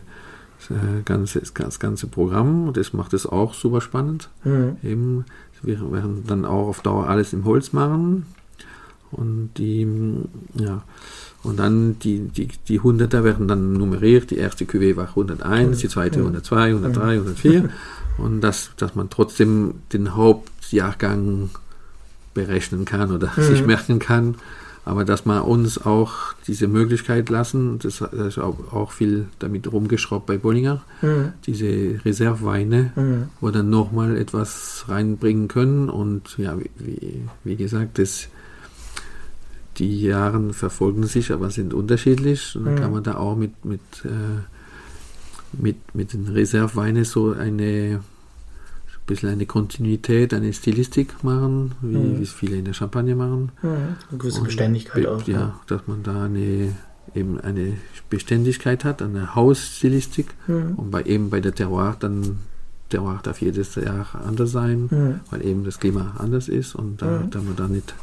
äh, 0.70 1.02
ganze, 1.04 1.40
das 1.40 1.78
ganze 1.78 2.06
Programm. 2.06 2.68
Und 2.68 2.76
das 2.76 2.92
macht 2.92 3.12
es 3.12 3.26
auch 3.26 3.54
super 3.54 3.80
spannend. 3.80 4.30
Mhm. 4.44 4.76
Eben, 4.82 5.24
wir 5.66 5.92
werden 5.92 6.24
dann 6.26 6.44
auch 6.44 6.68
auf 6.68 6.80
Dauer 6.80 7.08
alles 7.08 7.32
im 7.32 7.44
Holz 7.44 7.72
machen. 7.72 8.26
Und 9.10 9.50
die, 9.58 9.86
ja, 10.54 10.82
und 11.44 11.58
dann 11.58 11.98
die, 12.00 12.20
die, 12.20 12.48
die 12.68 12.80
Hunderter 12.80 13.22
werden 13.22 13.46
dann 13.46 13.74
nummeriert. 13.74 14.30
Die 14.30 14.38
erste 14.38 14.64
Cuvée 14.64 14.96
war 14.96 15.08
101, 15.08 15.78
die 15.78 15.88
zweite 15.88 16.20
102, 16.20 16.66
103, 16.68 17.02
104. 17.18 17.68
Und 18.18 18.40
dass, 18.40 18.70
dass 18.76 18.94
man 18.94 19.10
trotzdem 19.10 19.74
den 19.92 20.16
Hauptjahrgang 20.16 21.50
berechnen 22.32 22.84
kann 22.84 23.12
oder 23.12 23.30
sich 23.36 23.64
merken 23.64 23.98
kann. 23.98 24.36
Aber 24.84 25.04
dass 25.04 25.24
man 25.24 25.42
uns 25.42 25.78
auch 25.78 26.34
diese 26.46 26.68
Möglichkeit 26.68 27.30
lassen, 27.30 27.78
das, 27.78 27.98
das 27.98 28.12
ist 28.12 28.38
auch, 28.38 28.72
auch, 28.72 28.92
viel 28.92 29.26
damit 29.38 29.72
rumgeschraubt 29.72 30.26
bei 30.26 30.36
Bollinger, 30.36 30.82
mhm. 31.00 31.32
diese 31.46 32.04
Reserveweine, 32.04 32.92
mhm. 32.94 33.28
wo 33.40 33.50
dann 33.50 33.70
nochmal 33.70 34.16
etwas 34.16 34.84
reinbringen 34.88 35.48
können. 35.48 35.88
Und 35.88 36.36
ja, 36.36 36.56
wie, 36.78 37.22
wie 37.44 37.56
gesagt, 37.56 37.98
das 37.98 38.28
die 39.78 40.02
Jahre 40.02 40.52
verfolgen 40.52 41.04
sich, 41.04 41.32
aber 41.32 41.50
sind 41.50 41.74
unterschiedlich. 41.74 42.54
Und 42.54 42.66
dann 42.66 42.74
mhm. 42.74 42.78
kann 42.78 42.92
man 42.92 43.02
da 43.02 43.16
auch 43.16 43.36
mit, 43.36 43.64
mit, 43.64 43.80
äh, 44.04 44.42
mit, 45.52 45.76
mit 45.94 46.12
den 46.12 46.28
Reserveweinen 46.28 47.04
so 47.04 47.32
eine 47.32 48.00
ein 48.00 48.13
bisschen 49.06 49.28
eine 49.30 49.46
Kontinuität, 49.46 50.32
eine 50.32 50.52
Stilistik 50.52 51.22
machen, 51.22 51.72
wie, 51.82 51.96
mhm. 51.96 52.22
es 52.22 52.32
viele 52.32 52.56
in 52.56 52.64
der 52.64 52.72
Champagne 52.72 53.14
machen. 53.14 53.52
Mhm. 53.62 53.68
Eine 53.68 54.18
gewisse 54.18 54.38
und 54.38 54.46
Beständigkeit 54.46 55.06
auch. 55.06 55.26
Ja, 55.26 55.38
ja, 55.38 55.60
dass 55.66 55.86
man 55.86 56.02
da 56.02 56.24
eine 56.24 56.74
eben 57.14 57.40
eine 57.40 57.74
Beständigkeit 58.10 58.84
hat, 58.84 59.02
eine 59.02 59.34
Hausstilistik 59.34 60.28
mhm. 60.46 60.74
und 60.76 60.90
bei 60.90 61.02
eben 61.02 61.30
bei 61.30 61.40
der 61.40 61.54
Terroir 61.54 61.96
dann 61.98 62.38
Terroir 62.88 63.20
darf 63.22 63.40
jedes 63.40 63.74
Jahr 63.76 64.06
anders 64.26 64.52
sein, 64.52 64.88
mhm. 64.90 65.20
weil 65.30 65.44
eben 65.44 65.64
das 65.64 65.78
Klima 65.78 66.14
anders 66.18 66.48
ist 66.48 66.74
und 66.74 67.00
da, 67.02 67.20
mhm. 67.20 67.30
da 67.30 67.40
man 67.40 67.56
da 67.56 67.68
nicht 67.68 67.94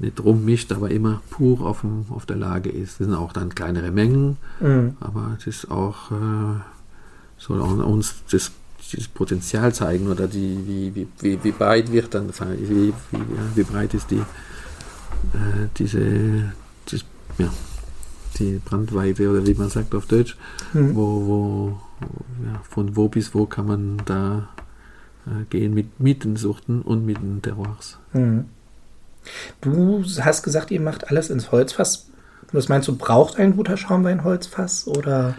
nicht 0.00 0.24
rummischt, 0.24 0.72
aber 0.72 0.90
immer 0.90 1.20
pur 1.30 1.60
auf, 1.60 1.82
dem, 1.82 2.06
auf 2.08 2.24
der 2.24 2.36
Lage 2.36 2.70
ist. 2.70 2.98
Das 2.98 3.06
sind 3.06 3.14
auch 3.14 3.32
dann 3.32 3.54
kleinere 3.54 3.90
Mengen, 3.90 4.38
mhm. 4.58 4.96
aber 4.98 5.36
es 5.38 5.46
ist 5.46 5.70
auch, 5.70 6.10
äh, 6.10 6.60
soll 7.36 7.60
auch 7.60 7.76
uns 7.84 8.22
das, 8.30 8.50
das 8.92 9.08
Potenzial 9.08 9.74
zeigen 9.74 10.08
oder 10.08 10.26
die, 10.26 10.58
wie, 10.66 10.94
wie, 10.94 11.08
wie, 11.20 11.44
wie 11.44 11.52
breit 11.52 11.92
wird 11.92 12.14
dann, 12.14 12.28
wie, 12.28 12.92
wie, 13.10 13.20
wie 13.54 13.62
breit 13.62 13.94
ist 13.94 14.10
die, 14.10 14.18
äh, 14.18 15.68
diese, 15.76 16.52
das, 16.90 17.04
ja, 17.38 17.52
die 18.38 18.60
Brandweite 18.64 19.30
oder 19.30 19.46
wie 19.46 19.54
man 19.54 19.68
sagt 19.68 19.94
auf 19.94 20.06
Deutsch, 20.06 20.36
mhm. 20.72 20.94
wo, 20.94 21.26
wo, 21.26 21.80
ja, 22.44 22.60
von 22.68 22.96
wo 22.96 23.08
bis 23.08 23.34
wo 23.34 23.46
kann 23.46 23.66
man 23.66 24.02
da 24.04 24.48
äh, 25.26 25.44
gehen 25.50 25.74
mit, 25.74 26.00
mit 26.00 26.24
den 26.24 26.36
Suchten 26.36 26.82
und 26.82 27.04
mit 27.04 27.18
den 27.18 27.42
Terroirs. 27.42 27.98
Mhm. 28.12 28.46
Du 29.60 30.02
hast 30.20 30.42
gesagt, 30.42 30.70
ihr 30.70 30.80
macht 30.80 31.10
alles 31.10 31.30
ins 31.30 31.52
Holzfass. 31.52 32.06
Was 32.52 32.68
meinst 32.68 32.88
du, 32.88 32.96
braucht 32.96 33.36
ein 33.36 33.54
guter 33.54 33.76
Schaumwein 33.76 34.24
Holzfass 34.24 34.86
oder 34.86 35.34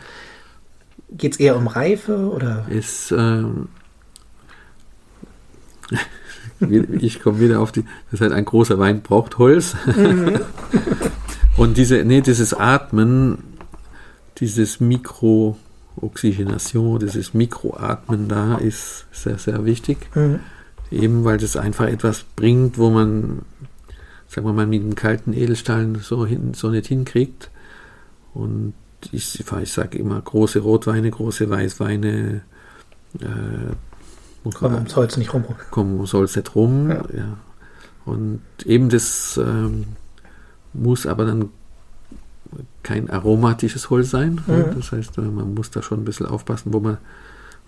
geht 1.11 1.33
es 1.33 1.39
eher 1.39 1.55
um 1.57 1.67
Reife 1.67 2.29
oder? 2.29 2.65
Ist, 2.69 3.11
ähm, 3.11 3.67
ich 6.99 7.21
komme 7.21 7.39
wieder 7.39 7.59
auf 7.59 7.71
die, 7.71 7.85
das 8.11 8.21
heißt, 8.21 8.33
ein 8.33 8.45
großer 8.45 8.79
Wein 8.79 9.01
braucht 9.01 9.37
Holz. 9.37 9.75
Mhm. 9.85 10.39
Und 11.57 11.77
diese, 11.77 12.03
nee, 12.05 12.21
dieses 12.21 12.53
Atmen, 12.53 13.39
dieses 14.37 14.79
Mikrooxygenation, 14.79 16.99
dieses 16.99 17.33
Mikroatmen 17.33 18.29
da 18.29 18.57
ist 18.57 19.05
sehr, 19.11 19.37
sehr 19.37 19.65
wichtig. 19.65 19.97
Mhm. 20.15 20.39
Eben 20.89 21.23
weil 21.23 21.37
das 21.37 21.57
einfach 21.57 21.87
etwas 21.87 22.25
bringt, 22.35 22.77
wo 22.77 22.89
man 22.89 23.43
sagen 24.31 24.47
wir 24.47 24.53
mal, 24.53 24.65
mit 24.65 24.81
einem 24.81 24.95
kalten 24.95 25.33
Edelstahl 25.33 25.97
so, 26.01 26.25
hin, 26.25 26.53
so 26.53 26.69
nicht 26.69 26.87
hinkriegt. 26.87 27.51
Und 28.33 28.73
ich, 29.11 29.39
ich 29.39 29.71
sage 29.71 29.97
immer, 29.97 30.21
große 30.21 30.59
Rotweine, 30.59 31.09
große 31.09 31.49
Weißweine, 31.49 32.41
äh, 33.19 34.49
kommen 34.53 34.75
ums 34.75 34.95
Holz 34.95 35.17
nicht 35.17 35.33
rum. 35.33 35.45
Kommen 35.69 35.95
ums 35.95 36.13
Holz 36.13 36.35
nicht 36.35 36.55
rum, 36.55 36.89
ja. 36.89 37.03
ja. 37.15 37.37
Und 38.05 38.41
eben 38.65 38.89
das 38.89 39.39
ähm, 39.43 39.85
muss 40.73 41.05
aber 41.05 41.25
dann 41.25 41.49
kein 42.83 43.09
aromatisches 43.09 43.89
Holz 43.89 44.09
sein. 44.09 44.41
Mhm. 44.47 44.75
Das 44.75 44.91
heißt, 44.91 45.17
man 45.17 45.53
muss 45.53 45.71
da 45.71 45.81
schon 45.81 46.01
ein 46.01 46.05
bisschen 46.05 46.25
aufpassen, 46.25 46.73
wo 46.73 46.79
man 46.79 46.97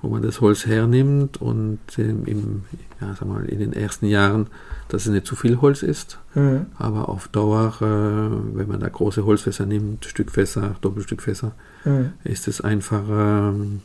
wo 0.03 0.09
man 0.09 0.21
das 0.21 0.41
Holz 0.41 0.65
hernimmt 0.65 1.41
und 1.41 1.79
ähm, 1.97 2.23
im, 2.25 2.63
ja, 2.99 3.15
sag 3.17 3.25
mal, 3.25 3.45
in 3.45 3.59
den 3.59 3.71
ersten 3.71 4.05
Jahren, 4.05 4.47
dass 4.89 5.05
es 5.05 5.11
nicht 5.13 5.25
zu 5.25 5.37
viel 5.37 5.61
Holz 5.61 5.81
ist. 5.81 6.19
Mhm. 6.35 6.65
Aber 6.77 7.07
auf 7.07 7.29
Dauer, 7.29 7.73
äh, 7.79 8.57
wenn 8.57 8.67
man 8.67 8.81
da 8.81 8.89
große 8.89 9.23
Holzfässer 9.25 9.65
nimmt, 9.65 10.03
Stückfässer, 10.03 10.75
Doppelstückfässer, 10.81 11.53
mhm. 11.85 12.11
ist 12.25 12.49
es 12.49 12.59
einfach, 12.59 13.03
ähm, 13.09 13.79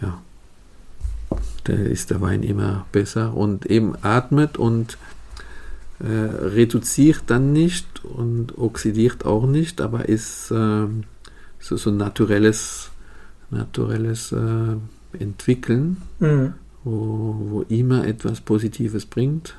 ja, 0.00 0.20
da 1.64 1.72
ist 1.72 2.10
der 2.10 2.20
Wein 2.20 2.42
immer 2.42 2.86
besser 2.90 3.32
und 3.36 3.66
eben 3.66 3.94
atmet 4.02 4.58
und 4.58 4.98
äh, 6.00 6.06
reduziert 6.08 7.22
dann 7.28 7.52
nicht 7.52 8.04
und 8.04 8.58
oxidiert 8.58 9.24
auch 9.24 9.46
nicht, 9.46 9.80
aber 9.80 10.08
ist 10.08 10.50
äh, 10.50 10.88
so, 11.60 11.76
so 11.76 11.90
ein 11.90 11.96
naturelles, 11.96 12.90
naturelles 13.50 14.32
äh, 14.32 14.76
entwickeln, 15.18 15.98
mhm. 16.20 16.54
wo, 16.84 17.36
wo 17.38 17.62
immer 17.68 18.06
etwas 18.06 18.40
Positives 18.40 19.06
bringt. 19.06 19.56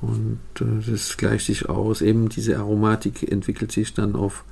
Und 0.00 0.40
äh, 0.60 0.90
das 0.90 1.16
gleicht 1.16 1.46
sich 1.46 1.68
aus. 1.68 2.02
Eben 2.02 2.28
diese 2.28 2.58
Aromatik 2.58 3.30
entwickelt 3.30 3.72
sich 3.72 3.94
dann 3.94 4.16
auf, 4.16 4.44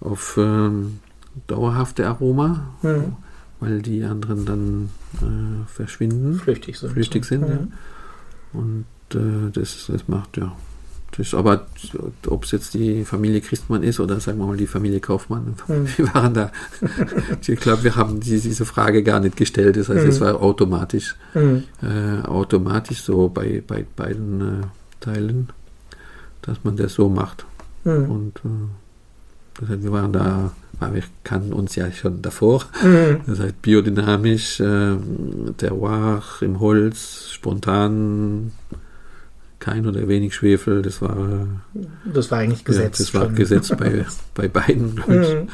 auf 0.00 0.36
ähm, 0.38 1.00
dauerhafte 1.46 2.06
Aroma, 2.06 2.74
mhm. 2.82 3.16
weil 3.60 3.80
die 3.80 4.04
anderen 4.04 4.44
dann 4.44 4.88
äh, 5.22 5.66
verschwinden. 5.66 6.34
Flüchtig 6.34 6.78
sind. 6.78 6.92
Flüchtig 6.92 7.24
sind, 7.24 7.42
mhm. 7.42 7.48
ja. 7.48 7.66
Und 8.52 8.86
äh, 9.14 9.50
das, 9.52 9.86
das 9.90 10.08
macht, 10.08 10.36
ja, 10.36 10.54
das, 11.18 11.34
aber 11.34 11.66
ob 12.28 12.44
es 12.44 12.52
jetzt 12.52 12.74
die 12.74 13.04
Familie 13.04 13.40
Christmann 13.40 13.82
ist 13.82 13.98
oder 13.98 14.20
sagen 14.20 14.38
wir 14.38 14.46
mal 14.46 14.56
die 14.56 14.68
Familie 14.68 15.00
Kaufmann, 15.00 15.56
mhm. 15.66 15.88
wir 15.96 16.14
waren 16.14 16.32
da. 16.32 16.52
ich 17.44 17.58
glaube, 17.58 17.82
wir 17.82 17.96
haben 17.96 18.20
die, 18.20 18.40
diese 18.40 18.64
Frage 18.64 19.02
gar 19.02 19.18
nicht 19.18 19.36
gestellt. 19.36 19.76
Das 19.76 19.88
heißt, 19.88 20.04
mhm. 20.04 20.10
es 20.10 20.20
war 20.20 20.40
automatisch, 20.40 21.16
mhm. 21.34 21.64
äh, 21.82 22.24
automatisch 22.24 23.02
so 23.02 23.28
bei, 23.28 23.62
bei 23.66 23.84
beiden 23.96 24.62
äh, 24.62 24.66
Teilen, 25.00 25.48
dass 26.42 26.58
man 26.62 26.76
das 26.76 26.94
so 26.94 27.08
macht. 27.08 27.44
Mhm. 27.82 28.10
Und 28.10 28.36
äh, 28.44 29.60
das 29.60 29.70
heißt, 29.70 29.82
wir 29.82 29.92
waren 29.92 30.12
da, 30.12 30.52
weil 30.78 30.94
wir 30.94 31.02
kannten 31.24 31.52
uns 31.52 31.74
ja 31.74 31.90
schon 31.90 32.22
davor. 32.22 32.64
Mhm. 32.80 33.22
Das 33.26 33.40
heißt, 33.40 33.60
biodynamisch, 33.60 34.60
äh, 34.60 34.96
Terroir 35.56 36.22
im 36.42 36.60
Holz, 36.60 37.30
spontan 37.32 38.52
kein 39.58 39.86
oder 39.86 40.06
wenig 40.08 40.34
Schwefel, 40.34 40.82
das 40.82 41.02
war. 41.02 41.16
Das 42.04 42.30
war 42.30 42.38
eigentlich 42.38 42.64
gesetzt. 42.64 43.00
Ja, 43.00 43.04
das 43.04 43.14
war 43.14 43.24
schon. 43.26 43.34
gesetzt 43.34 43.76
bei, 43.76 44.04
bei 44.34 44.48
beiden, 44.48 44.96
glaube 44.96 45.22
ich. 45.22 45.34
Mhm. 45.34 45.48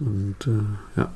Und 0.00 0.36
äh, 0.46 1.00
ja. 1.00 1.10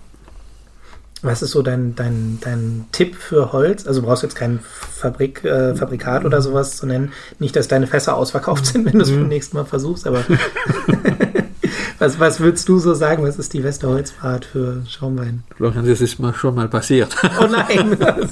Was 1.24 1.40
ist 1.40 1.52
so 1.52 1.62
dein, 1.62 1.94
dein, 1.94 2.38
dein 2.40 2.86
Tipp 2.90 3.14
für 3.14 3.52
Holz? 3.52 3.86
Also 3.86 4.00
du 4.00 4.08
brauchst 4.08 4.24
jetzt 4.24 4.34
kein 4.34 4.58
Fabrik, 4.58 5.44
äh, 5.44 5.76
Fabrikat 5.76 6.24
oder 6.24 6.42
sowas 6.42 6.76
zu 6.76 6.86
nennen. 6.86 7.12
Nicht, 7.38 7.54
dass 7.54 7.68
deine 7.68 7.86
Fässer 7.86 8.16
ausverkauft 8.16 8.66
sind, 8.66 8.84
wenn 8.86 8.94
du 8.94 9.02
es 9.02 9.10
mhm. 9.10 9.20
beim 9.20 9.28
nächsten 9.28 9.56
Mal 9.56 9.64
versuchst, 9.64 10.04
aber 10.08 10.24
was, 12.00 12.18
was 12.18 12.40
würdest 12.40 12.68
du 12.68 12.80
so 12.80 12.94
sagen? 12.94 13.22
Was 13.22 13.38
ist 13.38 13.52
die 13.52 13.60
beste 13.60 13.86
Holzfahrt 13.86 14.44
für 14.44 14.82
Schaumwein? 14.88 15.44
Florian, 15.56 15.86
das 15.86 16.00
ist 16.00 16.18
mal 16.18 16.34
schon 16.34 16.56
mal 16.56 16.68
passiert. 16.68 17.14
Oh 17.40 17.46
nein! 17.46 17.96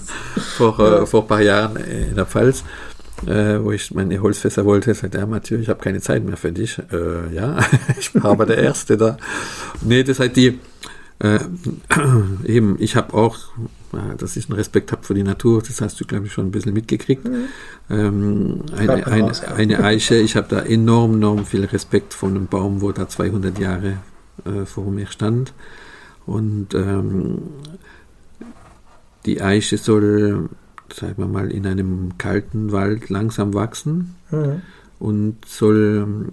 vor, 0.56 0.80
äh, 0.80 1.06
vor 1.06 1.22
ein 1.22 1.28
paar 1.28 1.42
Jahren 1.42 1.76
in 1.76 2.16
der 2.16 2.26
Pfalz 2.26 2.64
äh, 3.26 3.62
wo 3.62 3.72
ich 3.72 3.92
meine 3.94 4.20
Holzfässer 4.20 4.64
wollte, 4.64 4.94
sagt 4.94 5.14
er, 5.14 5.26
Mathieu, 5.26 5.58
ich 5.58 5.68
habe 5.68 5.80
keine 5.80 6.00
Zeit 6.00 6.24
mehr 6.24 6.36
für 6.36 6.52
dich. 6.52 6.80
Äh, 6.92 7.34
ja, 7.34 7.58
ich 7.98 8.14
war 8.14 8.32
aber 8.32 8.46
der 8.46 8.58
Erste 8.58 8.96
da. 8.96 9.16
Nee, 9.82 10.02
das 10.02 10.20
halt 10.20 10.36
die, 10.36 10.58
äh, 11.20 11.38
eben, 12.44 12.76
ich 12.78 12.96
habe 12.96 13.14
auch, 13.14 13.38
dass 14.18 14.36
ich 14.36 14.48
einen 14.48 14.56
Respekt 14.56 14.92
habe 14.92 15.02
für 15.02 15.14
die 15.14 15.22
Natur, 15.22 15.62
das 15.62 15.80
hast 15.80 16.00
du, 16.00 16.04
glaube 16.04 16.26
ich, 16.26 16.32
schon 16.32 16.46
ein 16.46 16.50
bisschen 16.50 16.72
mitgekriegt. 16.72 17.24
Mhm. 17.24 17.44
Ähm, 17.90 18.60
eine, 18.76 19.06
eine, 19.06 19.32
ja. 19.32 19.54
eine, 19.54 19.84
Eiche, 19.84 20.16
ich 20.16 20.36
habe 20.36 20.46
da 20.48 20.60
enorm, 20.60 21.14
enorm 21.14 21.44
viel 21.44 21.64
Respekt 21.64 22.14
vor 22.14 22.28
einem 22.28 22.46
Baum, 22.46 22.80
wo 22.80 22.92
da 22.92 23.08
200 23.08 23.58
Jahre 23.58 23.98
äh, 24.44 24.64
vor 24.64 24.90
mir 24.90 25.06
stand. 25.06 25.52
Und 26.26 26.74
ähm, 26.74 27.42
die 29.26 29.42
Eiche 29.42 29.76
soll, 29.76 30.48
sagen 30.92 31.14
wir 31.18 31.26
mal, 31.26 31.50
in 31.50 31.66
einem 31.66 32.16
kalten 32.18 32.72
Wald 32.72 33.08
langsam 33.10 33.54
wachsen 33.54 34.14
Mhm. 34.30 34.62
und 34.98 35.44
soll, 35.46 36.28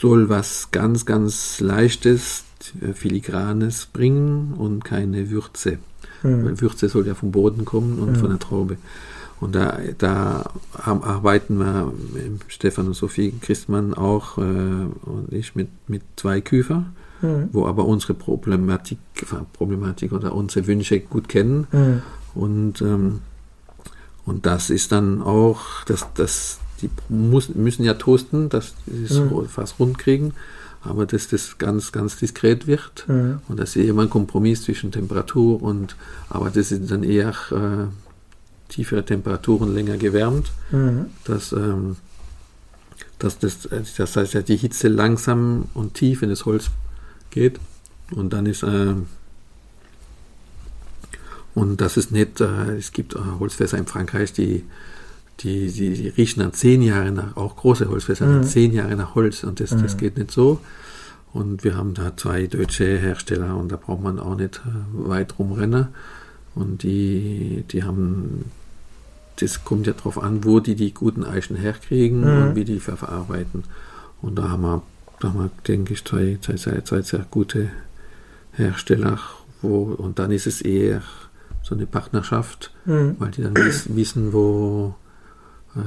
soll 0.00 0.28
was 0.28 0.70
ganz, 0.70 1.06
ganz 1.06 1.60
Leichtes, 1.60 2.44
äh, 2.80 2.92
Filigranes 2.92 3.86
bringen 3.86 4.54
und 4.54 4.84
keine 4.84 5.30
Würze. 5.30 5.78
Mhm. 6.22 6.44
Weil 6.44 6.60
Würze 6.60 6.88
soll 6.88 7.06
ja 7.06 7.14
vom 7.14 7.32
Boden 7.32 7.64
kommen 7.64 7.98
und 7.98 8.12
Mhm. 8.12 8.16
von 8.16 8.30
der 8.30 8.38
Traube. 8.38 8.76
Und 9.40 9.56
da, 9.56 9.78
da 9.98 10.50
arbeiten 10.84 11.58
wir, 11.58 11.92
Stefan 12.46 12.86
und 12.86 12.94
Sophie 12.94 13.34
Christmann 13.40 13.92
auch 13.92 14.38
äh, 14.38 14.40
und 14.40 15.32
ich 15.32 15.56
mit, 15.56 15.68
mit 15.88 16.02
zwei 16.16 16.40
Küfer, 16.40 16.84
Mhm. 17.22 17.48
wo 17.52 17.66
aber 17.66 17.84
unsere 17.86 18.14
Problematik, 18.14 18.98
Problematik 19.52 20.12
oder 20.12 20.34
unsere 20.34 20.66
Wünsche 20.66 21.00
gut 21.00 21.28
kennen. 21.28 21.66
Mhm. 21.72 22.02
Und, 22.34 22.82
ähm, 22.82 23.20
und 24.26 24.44
das 24.46 24.70
ist 24.70 24.92
dann 24.92 25.22
auch, 25.22 25.60
das, 25.86 26.06
das, 26.14 26.58
die 26.80 26.90
muss, 27.08 27.48
müssen 27.54 27.84
ja 27.84 27.94
toasten, 27.94 28.48
dass 28.48 28.74
sie 28.86 29.04
es 29.04 29.18
Mhm. 29.18 29.46
fast 29.48 29.78
rund 29.78 29.98
kriegen, 29.98 30.34
aber 30.82 31.06
dass 31.06 31.28
das 31.28 31.58
ganz, 31.58 31.92
ganz 31.92 32.16
diskret 32.16 32.66
wird. 32.66 33.04
Mhm. 33.06 33.38
Und 33.48 33.60
das 33.60 33.76
ist 33.76 33.86
immer 33.88 34.02
ein 34.02 34.10
Kompromiss 34.10 34.62
zwischen 34.62 34.90
Temperatur 34.90 35.62
und, 35.62 35.94
aber 36.28 36.50
das 36.50 36.70
sind 36.70 36.90
dann 36.90 37.04
eher 37.04 37.34
äh, 37.52 37.86
tiefere 38.72 39.04
Temperaturen 39.04 39.72
länger 39.74 39.96
gewärmt, 39.96 40.50
Mhm. 40.72 41.06
dass, 41.24 41.52
ähm, 41.52 41.96
dass 43.18 43.38
das, 43.38 43.68
das 43.96 44.16
heißt 44.16 44.34
ja 44.34 44.42
die 44.42 44.56
Hitze 44.56 44.88
langsam 44.88 45.66
und 45.74 45.94
tief 45.94 46.22
in 46.22 46.30
das 46.30 46.44
Holz 46.46 46.70
geht 47.32 47.58
und 48.14 48.32
dann 48.32 48.46
ist 48.46 48.62
ähm, 48.62 49.06
und 51.54 51.80
das 51.80 51.96
ist 51.96 52.12
nicht, 52.12 52.40
äh, 52.40 52.76
es 52.76 52.92
gibt 52.92 53.14
äh, 53.14 53.18
Holzfässer 53.38 53.76
in 53.78 53.86
Frankreich, 53.86 54.32
die, 54.32 54.64
die, 55.40 55.70
die, 55.70 55.94
die 55.94 56.08
riechen 56.08 56.40
dann 56.40 56.54
zehn 56.54 56.80
Jahre 56.82 57.10
nach, 57.12 57.36
auch 57.36 57.56
große 57.56 57.88
Holzfässer, 57.88 58.26
Mhm. 58.26 58.42
zehn 58.44 58.72
Jahre 58.72 58.96
nach 58.96 59.14
Holz 59.14 59.44
und 59.44 59.60
das, 59.60 59.70
das 59.70 59.94
Mhm. 59.94 59.98
geht 59.98 60.16
nicht 60.16 60.30
so. 60.30 60.60
Und 61.34 61.64
wir 61.64 61.76
haben 61.76 61.94
da 61.94 62.16
zwei 62.16 62.46
deutsche 62.46 62.98
Hersteller 62.98 63.56
und 63.56 63.70
da 63.72 63.76
braucht 63.76 64.02
man 64.02 64.18
auch 64.18 64.36
nicht 64.36 64.60
äh, 64.66 65.08
weit 65.08 65.38
rumrennen. 65.38 65.88
Und 66.54 66.82
die, 66.82 67.64
die 67.70 67.82
haben, 67.84 68.44
das 69.40 69.64
kommt 69.64 69.86
ja 69.86 69.94
drauf 69.94 70.22
an, 70.22 70.44
wo 70.44 70.60
die 70.60 70.74
die 70.74 70.92
guten 70.94 71.24
Eichen 71.24 71.56
herkriegen 71.56 72.20
Mhm. 72.20 72.42
und 72.48 72.54
wie 72.56 72.64
die 72.64 72.80
ver- 72.80 72.96
verarbeiten. 72.98 73.64
Und 74.22 74.36
da 74.38 74.48
haben 74.50 74.62
wir, 74.62 74.82
da 75.22 75.50
denke 75.66 75.92
ich, 75.94 76.04
zwei, 76.04 76.38
zwei, 76.40 76.54
zwei, 76.56 76.80
zwei 76.80 77.02
sehr 77.02 77.24
gute 77.30 77.68
Hersteller. 78.52 79.18
Wo, 79.60 79.82
und 79.84 80.18
dann 80.18 80.32
ist 80.32 80.46
es 80.48 80.60
eher 80.60 81.02
so 81.62 81.74
eine 81.76 81.86
Partnerschaft, 81.86 82.72
Mhm. 82.84 83.14
weil 83.20 83.30
die 83.30 83.42
dann 83.42 83.56
wiss, 83.56 83.94
wissen, 83.94 84.32
wo, 84.32 84.94
äh, 85.76 85.80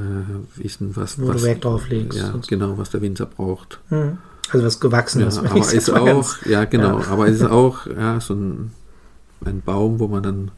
wissen, 0.63 0.95
was, 0.95 1.19
Wo 1.19 1.27
du 1.27 1.33
was, 1.35 1.43
Wert 1.43 1.65
drauf 1.65 1.89
legst. 1.89 2.17
ja, 2.17 2.33
genau, 2.47 2.77
was 2.77 2.91
der 2.91 3.01
Winzer 3.01 3.25
braucht. 3.25 3.79
Mhm. 3.89 4.17
Also 4.51 4.65
was 4.65 4.79
gewachsen 4.79 5.21
Ja, 5.21 5.27
aber 5.27 5.73
ist 5.73 5.89
auch, 5.89 6.05
ganz- 6.05 6.37
ja 6.45 6.63
genau, 6.65 6.99
Ja. 7.01 7.07
aber 7.07 7.27
es 7.27 7.35
ist 7.41 7.47
auch 7.49 7.85
ja, 7.87 8.19
so 8.21 8.33
ein, 8.35 8.71
ein 9.43 9.61
Baum, 9.61 9.99
wo 9.99 10.07
man 10.07 10.23
dann, 10.23 10.51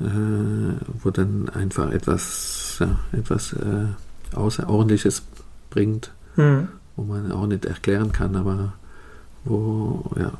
äh, 0.00 0.74
wo 1.02 1.10
dann 1.10 1.48
einfach 1.48 1.90
etwas, 1.92 2.76
ja, 2.80 2.98
etwas 3.12 3.52
äh, 3.54 3.86
Außerordentliches 4.36 5.22
bringt, 5.70 6.10
Mhm. 6.36 6.68
Wo 6.96 7.04
man 7.04 7.30
auch 7.32 7.46
nicht 7.46 7.64
erklären 7.64 8.12
kann, 8.12 8.36
aber 8.36 8.72
wo, 9.44 10.04
ja, 10.18 10.32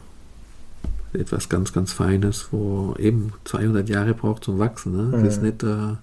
etwas 1.12 1.48
ganz, 1.48 1.72
ganz 1.72 1.92
Feines, 1.92 2.48
wo 2.50 2.94
eben 2.98 3.32
200 3.44 3.88
Jahre 3.88 4.14
braucht 4.14 4.44
zum 4.44 4.58
Wachsen. 4.58 4.92
Ne? 4.96 5.22
Das 5.22 5.34
ist 5.34 5.40
Mhm. 5.42 5.46
nicht, 5.48 5.62
äh, 5.62 5.94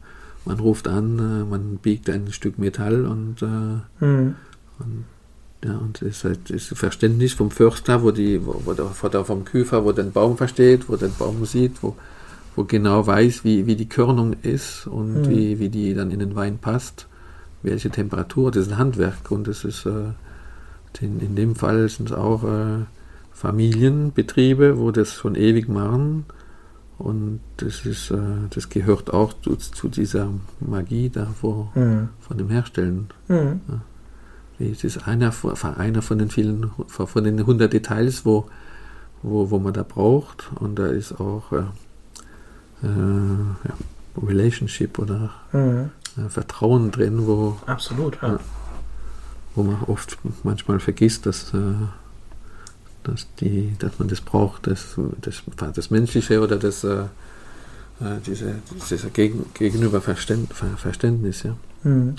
man 0.46 0.60
ruft 0.60 0.88
an, 0.88 1.20
äh, 1.20 1.44
man 1.50 1.78
biegt 1.78 2.10
ein 2.10 2.32
Stück 2.32 2.58
Metall 2.58 3.06
und 3.06 3.42
äh, 3.42 4.04
Mhm. 4.06 4.36
ja, 5.64 5.78
und 5.78 6.02
es 6.02 6.18
ist 6.18 6.24
halt 6.24 6.50
das 6.50 6.66
Verständnis 6.68 7.34
vom 7.34 7.52
Förster, 7.52 8.02
wo 8.04 8.12
die, 8.12 8.46
wo, 8.46 8.62
wo 8.66 8.74
der, 8.74 8.90
wo 9.02 9.08
der 9.08 9.24
vom 9.26 9.46
Küfer, 9.46 9.86
wo 9.86 9.92
den 9.92 10.12
Baum 10.12 10.38
versteht, 10.38 10.90
wo 10.90 10.96
den 10.96 11.14
Baum 11.18 11.46
sieht, 11.46 11.82
wo, 11.82 11.96
wo 12.56 12.64
genau 12.64 13.06
weiß, 13.06 13.44
wie, 13.44 13.66
wie 13.66 13.76
die 13.76 13.90
Körnung 13.90 14.36
ist 14.42 14.88
und 14.88 15.14
Mhm. 15.28 15.30
wie, 15.30 15.60
wie 15.60 15.70
die 15.70 15.94
dann 15.94 16.12
in 16.12 16.20
den 16.20 16.36
Wein 16.36 16.58
passt, 16.58 17.08
welche 17.62 17.90
Temperatur, 17.90 18.52
das 18.52 18.66
ist 18.68 18.74
ein 18.74 18.78
Handwerk 18.78 19.30
und 19.32 19.48
das 19.48 19.64
ist, 19.64 19.86
äh, 19.86 20.12
den, 21.02 21.20
in 21.20 21.36
dem 21.36 21.56
Fall 21.56 21.88
sind 21.90 22.12
es 22.12 22.16
auch 22.16 22.44
äh, 22.44 22.86
Familienbetriebe, 23.34 24.78
wo 24.78 24.92
das 24.92 25.14
schon 25.14 25.36
ewig 25.36 25.68
machen 25.70 26.26
und 26.98 27.40
das 27.58 27.86
ist, 27.86 28.12
äh, 28.12 28.18
das 28.52 28.70
gehört 28.70 29.14
auch 29.14 29.34
zu, 29.42 29.56
zu 29.56 29.88
dieser 29.90 30.30
Magie 30.60 31.10
da 31.10 31.28
Mhm. 31.76 32.10
von 32.20 32.38
dem 32.38 32.50
Herstellen. 32.50 33.10
Mhm. 33.28 33.62
Es 34.60 34.84
ist 34.84 35.08
einer, 35.08 35.32
von- 35.32 35.56
einer 35.78 36.02
von 36.02 36.20
den 36.20 36.30
vielen, 36.30 36.72
von 36.88 37.24
den 37.24 37.40
100 37.40 37.74
Details, 37.74 38.26
wo, 38.26 38.46
wo, 39.24 39.50
wo 39.50 39.60
man 39.60 39.74
da 39.74 39.84
braucht. 39.84 40.52
Und 40.56 40.78
da 40.80 40.88
ist 40.88 41.20
auch 41.20 41.52
äh, 41.52 41.64
äh, 42.84 42.88
ja, 43.68 43.74
Relationship 44.26 45.00
oder 45.00 45.32
Mhm. 45.52 45.90
äh, 46.18 46.30
Vertrauen 46.30 46.92
drin, 46.92 47.26
wo, 47.26 47.58
Absolut, 47.66 48.18
ja. 48.22 48.40
Wo 49.56 49.64
man 49.64 49.82
oft 49.84 50.18
manchmal 50.44 50.80
vergisst, 50.80 51.26
dass, 51.26 51.54
äh, 51.54 51.58
dass, 53.04 53.28
die, 53.40 53.74
dass 53.80 54.00
man 54.00 54.08
das 54.08 54.22
braucht, 54.22 54.68
das, 54.68 54.96
das, 55.22 55.44
das 55.76 55.90
Menschliche 55.92 56.42
oder 56.42 56.56
das, 56.58 56.84
äh, 56.84 57.04
äh, 58.00 58.18
diese, 58.26 58.56
dieses 58.82 59.12
Gegen, 59.14 59.46
gegenüber 59.54 60.02
Verständ, 60.02 60.54
Ver- 60.54 60.78
Verständnis. 60.78 61.44
Ja. 61.44 61.56
Mhm. 61.84 62.16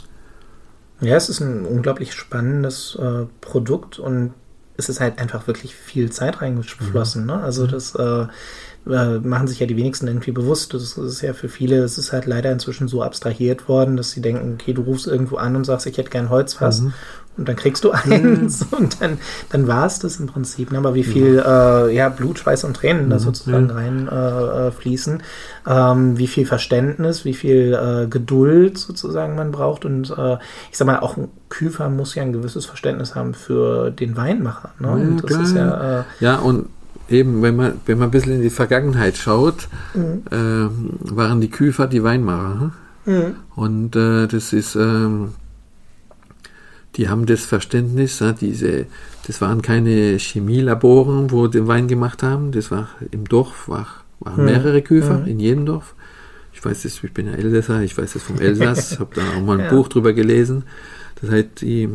Ja, 1.00 1.16
es 1.16 1.28
ist 1.28 1.40
ein 1.40 1.66
unglaublich 1.66 2.12
spannendes 2.14 2.96
äh, 3.00 3.26
Produkt 3.40 3.98
und 3.98 4.32
es 4.76 4.88
ist 4.88 5.00
halt 5.00 5.18
einfach 5.18 5.46
wirklich 5.46 5.74
viel 5.74 6.10
Zeit 6.10 6.40
reingeflossen. 6.40 7.26
Ne? 7.26 7.40
Also 7.42 7.66
das 7.66 7.94
äh, 7.94 8.26
äh, 8.86 9.18
machen 9.20 9.46
sich 9.46 9.60
ja 9.60 9.66
die 9.66 9.76
wenigsten 9.76 10.06
irgendwie 10.08 10.32
bewusst. 10.32 10.74
Das 10.74 10.96
ist 10.98 11.20
ja 11.20 11.32
für 11.32 11.48
viele, 11.48 11.82
es 11.82 11.96
ist 11.98 12.12
halt 12.12 12.26
leider 12.26 12.50
inzwischen 12.52 12.88
so 12.88 13.02
abstrahiert 13.02 13.68
worden, 13.68 13.96
dass 13.96 14.10
sie 14.12 14.20
denken, 14.20 14.54
okay, 14.54 14.72
du 14.72 14.82
rufst 14.82 15.06
irgendwo 15.06 15.36
an 15.36 15.56
und 15.56 15.64
sagst, 15.64 15.86
ich 15.86 15.96
hätte 15.98 16.10
gern 16.10 16.28
Holzfass 16.30 16.80
Mhm. 16.80 16.92
Und 17.36 17.48
dann 17.48 17.56
kriegst 17.56 17.82
du 17.84 17.90
eins 17.90 18.64
und 18.70 19.00
dann, 19.00 19.18
dann 19.50 19.66
war 19.66 19.86
es 19.86 19.98
das 19.98 20.20
im 20.20 20.26
Prinzip. 20.26 20.70
Ne? 20.72 20.78
Aber 20.78 20.94
wie 20.94 21.04
viel 21.04 21.42
äh, 21.44 21.94
ja, 21.94 22.08
Blut, 22.08 22.38
Schweiß 22.38 22.64
und 22.64 22.74
Tränen 22.76 23.10
da 23.10 23.16
Mhm. 23.16 23.20
sozusagen 23.20 23.68
Ja. 23.68 23.74
rein 23.74 24.08
äh, 24.08 24.68
äh, 24.68 24.70
ähm, 25.66 26.18
wie 26.18 26.26
viel 26.26 26.46
Verständnis, 26.46 27.24
wie 27.24 27.34
viel 27.34 27.74
äh, 27.74 28.06
Geduld 28.06 28.78
sozusagen 28.78 29.34
man 29.34 29.50
braucht 29.50 29.84
und 29.84 30.10
äh, 30.16 30.34
ich 30.70 30.78
sag 30.78 30.86
mal, 30.86 31.00
auch 31.00 31.16
ein 31.16 31.28
Küfer 31.48 31.88
muss 31.88 32.14
ja 32.14 32.22
ein 32.22 32.32
gewisses 32.32 32.66
Verständnis 32.66 33.14
haben 33.14 33.34
für 33.34 33.90
den 33.90 34.16
Weinmacher. 34.16 34.70
Ne? 34.78 34.88
Ja, 34.88 34.92
und 34.94 35.22
das 35.24 35.38
ist 35.38 35.56
ja 35.56 36.00
äh, 36.00 36.04
Ja, 36.20 36.36
und 36.36 36.66
eben, 37.08 37.42
wenn 37.42 37.56
man, 37.56 37.80
wenn 37.86 37.98
man 37.98 38.08
ein 38.08 38.10
bisschen 38.10 38.32
in 38.34 38.42
die 38.42 38.50
Vergangenheit 38.50 39.16
schaut, 39.16 39.68
Mhm. 39.94 40.22
ähm, 40.32 40.90
waren 41.00 41.40
die 41.40 41.50
Küfer 41.50 41.86
die 41.86 42.02
Weinmacher. 42.02 42.72
hm? 43.04 43.14
mhm. 43.14 43.34
Und 43.54 43.90
das 43.92 44.52
ist, 44.52 44.74
ähm, 44.76 45.34
die 46.96 47.08
haben 47.08 47.26
das 47.26 47.44
Verständnis, 47.44 48.20
ja, 48.20 48.32
diese, 48.32 48.86
das 49.26 49.40
waren 49.40 49.62
keine 49.62 50.16
Chemielaboren, 50.18 51.30
wo 51.30 51.46
den 51.48 51.66
Wein 51.66 51.88
gemacht 51.88 52.22
haben, 52.22 52.52
das 52.52 52.70
war 52.70 52.88
im 53.10 53.24
Dorf, 53.26 53.68
war, 53.68 53.86
waren 54.20 54.40
Mhm. 54.40 54.44
mehrere 54.44 54.82
Küfer 54.82 55.20
Mhm. 55.20 55.26
in 55.26 55.40
jedem 55.40 55.66
Dorf. 55.66 55.94
Ich 56.52 56.64
weiß 56.64 56.82
das, 56.84 57.02
ich 57.02 57.12
bin 57.12 57.26
ja 57.26 57.32
Elsässer, 57.32 57.82
ich 57.82 57.96
weiß 57.98 58.12
das 58.14 58.22
vom 58.22 58.38
Elsass, 58.40 58.98
habe 59.00 59.14
da 59.14 59.22
auch 59.36 59.42
mal 59.44 59.58
ein 59.58 59.66
Ja. 59.66 59.70
Buch 59.70 59.88
drüber 59.88 60.12
gelesen. 60.12 60.62
Das 61.20 61.30
heißt, 61.30 61.60
die, 61.62 61.88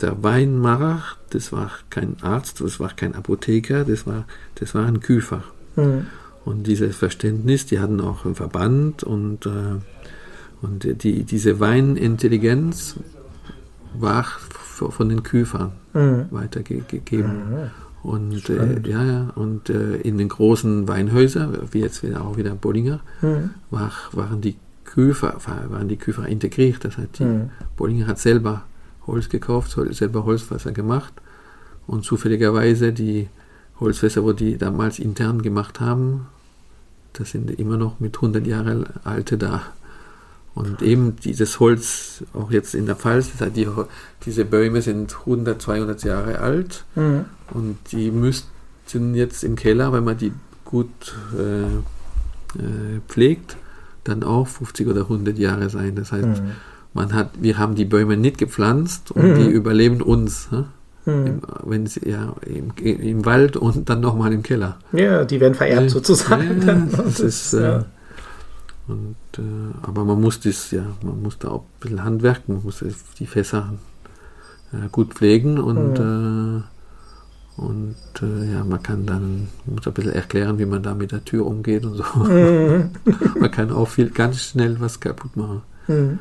der 0.00 0.22
Weinmacher, 0.22 1.02
das 1.30 1.52
war 1.52 1.70
kein 1.90 2.16
Arzt, 2.22 2.60
das 2.60 2.78
war 2.80 2.90
kein 2.94 3.14
Apotheker, 3.14 3.84
das 3.84 4.06
war, 4.06 4.24
das 4.56 4.74
war 4.74 4.86
ein 4.86 5.00
Küfer. 5.00 5.42
Mhm. 5.76 6.06
Und 6.44 6.66
dieses 6.66 6.96
Verständnis, 6.96 7.66
die 7.66 7.78
hatten 7.80 8.00
auch 8.00 8.24
einen 8.24 8.34
Verband 8.34 9.04
und, 9.04 9.44
äh, 9.46 9.50
und 10.62 11.02
die, 11.04 11.24
diese 11.24 11.60
Weinintelligenz 11.60 12.96
war 13.94 14.20
f- 14.20 14.84
von 14.90 15.08
den 15.08 15.22
Küfern 15.22 15.72
Mhm. 15.94 16.26
weitergegeben. 16.30 17.50
Mhm. 17.50 17.70
Und 18.02 18.48
äh, 18.48 18.80
ja, 18.88 19.02
ja, 19.04 19.30
und 19.34 19.70
äh, 19.70 19.96
in 19.96 20.18
den 20.18 20.28
großen 20.28 20.86
Weinhäusern, 20.86 21.58
wie 21.72 21.80
jetzt 21.80 22.02
wieder 22.02 22.22
auch 22.24 22.36
wieder 22.36 22.54
Bollinger, 22.54 23.00
Mhm. 23.22 23.50
war, 23.70 23.90
waren 24.12 24.40
die 24.40 24.56
Küfer, 24.84 25.36
waren 25.68 25.88
die 25.88 25.96
Küfer 25.96 26.26
integriert. 26.26 26.84
Das 26.84 26.96
heißt, 26.96 27.18
die 27.18 27.24
Mhm. 27.24 27.50
Bollinger 27.76 28.06
hat 28.06 28.18
selber 28.18 28.62
Holz 29.06 29.28
gekauft, 29.28 29.76
selber 29.90 30.24
Holzfässer 30.24 30.72
gemacht 30.72 31.12
und 31.86 32.04
zufälligerweise 32.04 32.92
die 32.92 33.28
Holzfässer, 33.80 34.22
wo 34.22 34.32
die 34.32 34.58
damals 34.58 34.98
intern 34.98 35.40
gemacht 35.42 35.80
haben, 35.80 36.26
das 37.14 37.30
sind 37.30 37.50
immer 37.58 37.76
noch 37.76 38.00
mit 38.00 38.16
100 38.20 38.46
Jahre 38.46 38.84
alte 39.04 39.38
da. 39.38 39.62
Und 40.58 40.82
eben 40.82 41.14
dieses 41.22 41.60
Holz, 41.60 42.24
auch 42.34 42.50
jetzt 42.50 42.74
in 42.74 42.86
der 42.86 42.96
Pfalz, 42.96 43.30
das 43.38 43.52
die, 43.52 43.68
diese 44.26 44.44
Bäume 44.44 44.82
sind 44.82 45.16
100, 45.20 45.62
200 45.62 46.02
Jahre 46.02 46.40
alt 46.40 46.84
Mhm. 46.96 47.26
und 47.54 47.78
die 47.92 48.10
müssten 48.10 49.14
jetzt 49.14 49.44
im 49.44 49.54
Keller, 49.54 49.92
wenn 49.92 50.02
man 50.02 50.18
die 50.18 50.32
gut 50.64 51.14
äh, 51.38 51.62
äh, 52.58 53.00
pflegt, 53.06 53.56
dann 54.02 54.24
auch 54.24 54.48
50 54.48 54.88
oder 54.88 55.02
100 55.02 55.38
Jahre 55.38 55.70
sein. 55.70 55.94
Das 55.94 56.10
heißt, 56.10 56.26
mhm. 56.26 56.50
man 56.92 57.12
hat, 57.12 57.30
wir 57.40 57.56
haben 57.58 57.76
die 57.76 57.84
Bäume 57.84 58.16
nicht 58.16 58.38
gepflanzt 58.38 59.12
und 59.12 59.34
mhm. 59.34 59.34
die 59.36 59.50
überleben 59.50 60.02
uns. 60.02 60.50
Ne? 60.50 60.64
Mhm. 61.06 61.40
wenn 61.62 61.86
sie 61.86 62.06
ja 62.06 62.34
im, 62.44 62.72
im, 62.84 63.24
Wald 63.24 63.56
und 63.56 63.88
dann 63.88 64.00
nochmal 64.00 64.32
im 64.32 64.42
Keller. 64.42 64.76
Ja, 64.92 65.24
die 65.24 65.40
werden 65.40 65.54
vererbt 65.54 65.84
ja, 65.84 65.88
sozusagen. 65.88 66.66
Ja, 66.66 67.02
das 67.02 67.20
ist, 67.20 67.54
äh, 67.54 67.82
und, 68.88 69.16
äh, 69.38 69.74
aber 69.82 70.04
man 70.04 70.20
muss 70.20 70.40
das, 70.40 70.70
ja, 70.70 70.84
man 71.02 71.22
muss 71.22 71.38
da 71.38 71.48
auch 71.48 71.62
ein 71.62 71.80
bisschen 71.80 72.04
handwerken, 72.04 72.54
man 72.54 72.64
muss 72.64 72.84
die 73.18 73.26
Fässer 73.26 73.74
äh, 74.72 74.88
gut 74.90 75.14
pflegen 75.14 75.58
und 75.58 75.98
mhm. 75.98 76.64
Und 77.58 77.96
äh, 78.22 78.52
ja, 78.52 78.62
man 78.62 78.80
kann 78.84 79.04
dann, 79.04 79.48
muss 79.66 79.84
ein 79.84 79.92
bisschen 79.92 80.12
erklären, 80.12 80.60
wie 80.60 80.64
man 80.64 80.80
da 80.80 80.94
mit 80.94 81.10
der 81.10 81.24
Tür 81.24 81.44
umgeht 81.44 81.84
und 81.84 81.94
so. 81.94 82.04
Mhm. 82.04 82.90
man 83.40 83.50
kann 83.50 83.72
auch 83.72 83.88
viel 83.88 84.10
ganz 84.10 84.40
schnell 84.40 84.78
was 84.78 85.00
kaputt 85.00 85.36
machen. 85.36 85.62
Mhm. 85.88 86.20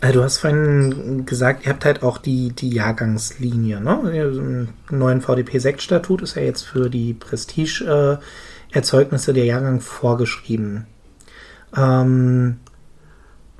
Äh, 0.00 0.12
du 0.12 0.24
hast 0.24 0.38
vorhin 0.38 1.26
gesagt, 1.26 1.64
ihr 1.64 1.72
habt 1.72 1.84
halt 1.84 2.02
auch 2.02 2.18
die, 2.18 2.50
die 2.50 2.70
Jahrgangslinie. 2.70 3.80
Ne? 3.80 4.68
Im 4.90 4.98
neuen 4.98 5.20
VDP-Sekt-Statut 5.20 6.22
ist 6.22 6.34
ja 6.34 6.42
jetzt 6.42 6.62
für 6.62 6.90
die 6.90 7.14
Prestige-Erzeugnisse 8.76 9.32
der 9.32 9.44
Jahrgang 9.44 9.80
vorgeschrieben. 9.80 10.86
Ähm, 11.76 12.58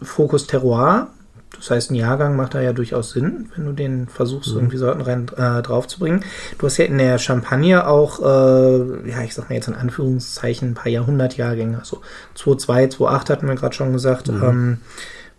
Fokus 0.03 0.47
Terroir 0.47 1.09
das 1.57 1.71
heißt, 1.71 1.91
ein 1.91 1.95
Jahrgang 1.95 2.37
macht 2.37 2.55
da 2.55 2.61
ja 2.61 2.75
durchaus 2.75 3.13
Sinn, 3.13 3.49
wenn 3.55 3.65
du 3.65 3.73
den 3.73 4.09
versuchst, 4.09 4.51
mhm. 4.51 4.57
irgendwie 4.57 4.77
Sorten 4.77 5.01
rein 5.01 5.27
äh, 5.39 5.63
draufzubringen. 5.63 6.23
Du 6.59 6.67
hast 6.67 6.77
ja 6.77 6.85
in 6.85 6.99
der 6.99 7.19
Champagne 7.19 7.87
auch, 7.87 8.21
äh, 8.21 9.11
ja, 9.11 9.23
ich 9.23 9.35
sag 9.35 9.49
mal 9.49 9.55
jetzt 9.55 9.69
in 9.69 9.75
Anführungszeichen, 9.75 10.71
ein 10.71 10.75
paar 10.75 10.93
Jahrhundertjahrgänge, 10.93 11.79
also 11.79 12.03
2.2, 12.37 12.99
2.8 12.99 13.31
hatten 13.31 13.49
wir 13.49 13.55
gerade 13.55 13.75
schon 13.75 13.95
gesagt, 13.95 14.29
mhm. 14.29 14.43
ähm, 14.43 14.79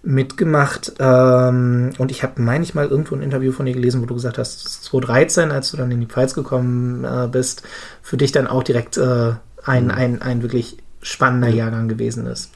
mitgemacht. 0.01 0.93
Ähm, 0.97 1.91
und 1.99 2.09
ich 2.09 2.23
habe, 2.23 2.41
meine 2.41 2.63
ich 2.63 2.73
mal, 2.73 2.87
irgendwo 2.87 3.13
ein 3.13 3.21
Interview 3.21 3.51
von 3.51 3.67
dir 3.67 3.73
gelesen, 3.73 4.01
wo 4.01 4.07
du 4.07 4.15
gesagt 4.15 4.39
hast, 4.39 4.85
2013, 4.85 5.51
als 5.51 5.69
du 5.69 5.77
dann 5.77 5.91
in 5.91 5.99
die 5.99 6.07
Pfalz 6.07 6.33
gekommen 6.33 7.03
äh, 7.03 7.27
bist, 7.27 7.61
für 8.01 8.17
dich 8.17 8.31
dann 8.31 8.47
auch 8.47 8.63
direkt 8.63 8.97
äh, 8.97 9.33
ein, 9.67 9.85
mhm. 9.85 9.91
ein, 9.91 10.21
ein 10.21 10.41
wirklich 10.41 10.77
spannender 11.01 11.49
Jahrgang 11.49 11.87
gewesen 11.87 12.25
ist. 12.25 12.51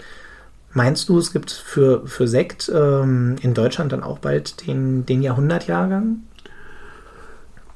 Meinst 0.73 1.09
du, 1.09 1.17
es 1.17 1.33
gibt 1.33 1.51
für, 1.51 2.07
für 2.07 2.27
Sekt 2.27 2.71
ähm, 2.73 3.35
in 3.41 3.53
Deutschland 3.53 3.91
dann 3.91 4.03
auch 4.03 4.19
bald 4.19 4.65
den, 4.65 5.05
den 5.05 5.21
Jahrhundertjahrgang? 5.21 6.23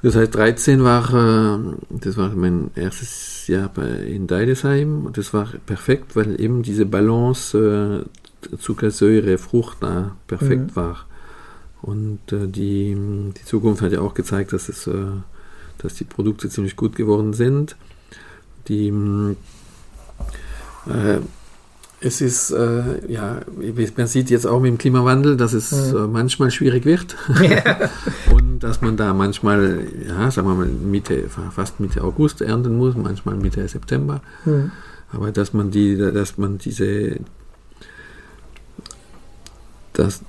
Das 0.01 0.15
heißt, 0.15 0.35
13 0.35 0.83
war, 0.83 1.13
äh, 1.13 1.75
das 1.89 2.15
war 2.15 2.29
mein 2.29 2.71
erstes 2.75 3.47
Jahr 3.47 3.69
bei, 3.73 3.87
in 3.87 4.27
Deidesheim 4.27 5.05
und 5.05 5.17
das 5.17 5.33
war 5.33 5.47
perfekt, 5.65 6.15
weil 6.15 6.39
eben 6.39 6.63
diese 6.63 6.85
Balance 6.85 8.05
äh, 8.53 8.57
Zuckersäure, 8.57 9.37
Frucht 9.37 9.77
da 9.81 10.15
perfekt 10.27 10.71
mhm. 10.71 10.75
war. 10.75 11.05
Und 11.81 12.31
äh, 12.31 12.47
die, 12.47 12.95
die 12.95 13.45
Zukunft 13.45 13.81
hat 13.81 13.91
ja 13.91 14.01
auch 14.01 14.13
gezeigt, 14.13 14.53
dass, 14.53 14.69
es, 14.69 14.87
äh, 14.87 14.93
dass 15.79 15.95
die 15.95 16.03
Produkte 16.03 16.49
ziemlich 16.49 16.75
gut 16.75 16.95
geworden 16.95 17.33
sind. 17.33 17.75
Die 18.67 18.87
äh, 20.87 21.19
es 22.01 22.21
ist, 22.21 22.51
äh, 22.51 23.11
ja, 23.11 23.41
man 23.97 24.07
sieht 24.07 24.29
jetzt 24.29 24.45
auch 24.45 24.59
mit 24.59 24.69
dem 24.69 24.77
Klimawandel, 24.77 25.37
dass 25.37 25.53
es 25.53 25.71
mhm. 25.71 25.97
äh, 25.97 26.07
manchmal 26.07 26.51
schwierig 26.51 26.85
wird. 26.85 27.15
Ja. 27.41 27.89
und 28.33 28.59
dass 28.59 28.81
man 28.81 28.97
da 28.97 29.13
manchmal, 29.13 29.87
ja, 30.07 30.29
sagen 30.29 30.47
wir 30.47 30.55
mal, 30.55 30.67
Mitte, 30.67 31.29
fast 31.51 31.79
Mitte 31.79 32.03
August 32.03 32.41
ernten 32.41 32.77
muss, 32.77 32.95
manchmal 32.95 33.35
Mitte 33.35 33.67
September. 33.67 34.21
Mhm. 34.45 34.71
Aber 35.11 35.31
dass 35.31 35.53
man 35.53 35.71
die, 35.71 35.97
dass 35.97 36.37
man 36.37 36.57
diese, 36.57 37.17
das, 39.93 40.21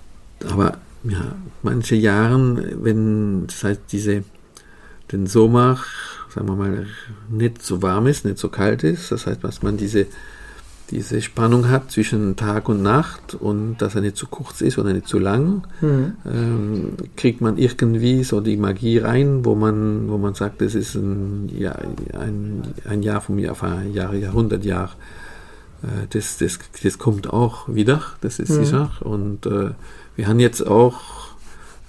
aber 0.49 0.79
ja, 1.05 1.35
manche 1.63 1.97
Jahren, 1.97 2.85
wenn, 2.85 3.47
das 3.49 3.65
heißt, 3.65 3.81
diese, 3.91 4.23
den 5.13 5.27
Sommer, 5.27 5.79
sagen 6.37 6.49
wir 6.49 6.55
mal, 6.55 6.87
nicht 7.29 7.63
so 7.63 7.83
warm 7.83 8.07
ist, 8.07 8.25
nicht 8.25 8.39
so 8.39 8.49
kalt 8.49 8.85
ist, 8.85 9.11
das 9.11 9.27
heißt, 9.27 9.43
dass 9.43 9.63
man 9.63 9.77
diese 9.77 10.07
diese 10.91 11.21
Spannung 11.21 11.69
hat 11.69 11.91
zwischen 11.91 12.37
Tag 12.37 12.69
und 12.69 12.83
Nacht 12.83 13.35
und 13.35 13.79
dass 13.79 13.95
er 13.95 14.03
nicht 14.03 14.17
zu 14.17 14.27
kurz 14.27 14.61
ist 14.61 14.79
oder 14.79 14.93
nicht 14.93 15.09
zu 15.09 15.19
lang, 15.19 15.67
mhm. 15.81 16.13
ähm, 16.25 16.93
kriegt 17.17 17.41
man 17.41 17.59
irgendwie 17.59 18.23
so 18.23 18.41
die 18.41 18.57
Magie 18.57 18.99
rein, 18.99 19.45
wo 19.45 19.55
man, 19.55 20.09
wo 20.09 20.19
man 20.19 20.35
sagt, 20.35 20.61
das 20.61 20.75
ist 20.75 20.95
ein, 20.95 21.51
ja, 21.57 21.77
ein, 22.19 22.63
ein 22.85 23.03
Jahr 23.03 23.21
vom 23.21 23.39
Jahr, 23.39 23.61
ein 23.63 23.93
Jahr, 23.93 24.15
Jahrhundertjahr. 24.15 24.93
Äh, 25.83 26.07
das, 26.11 26.39
das, 26.39 26.59
das 26.83 26.99
kommt 26.99 27.33
auch 27.33 27.69
wieder, 27.69 28.03
das 28.21 28.39
ist 28.39 28.51
mhm. 28.51 28.65
sicher. 28.65 28.91
Und 29.01 29.47
äh, 29.47 29.71
wir 30.15 30.29
haben 30.29 30.39
jetzt 30.39 30.67
auch 30.67 31.35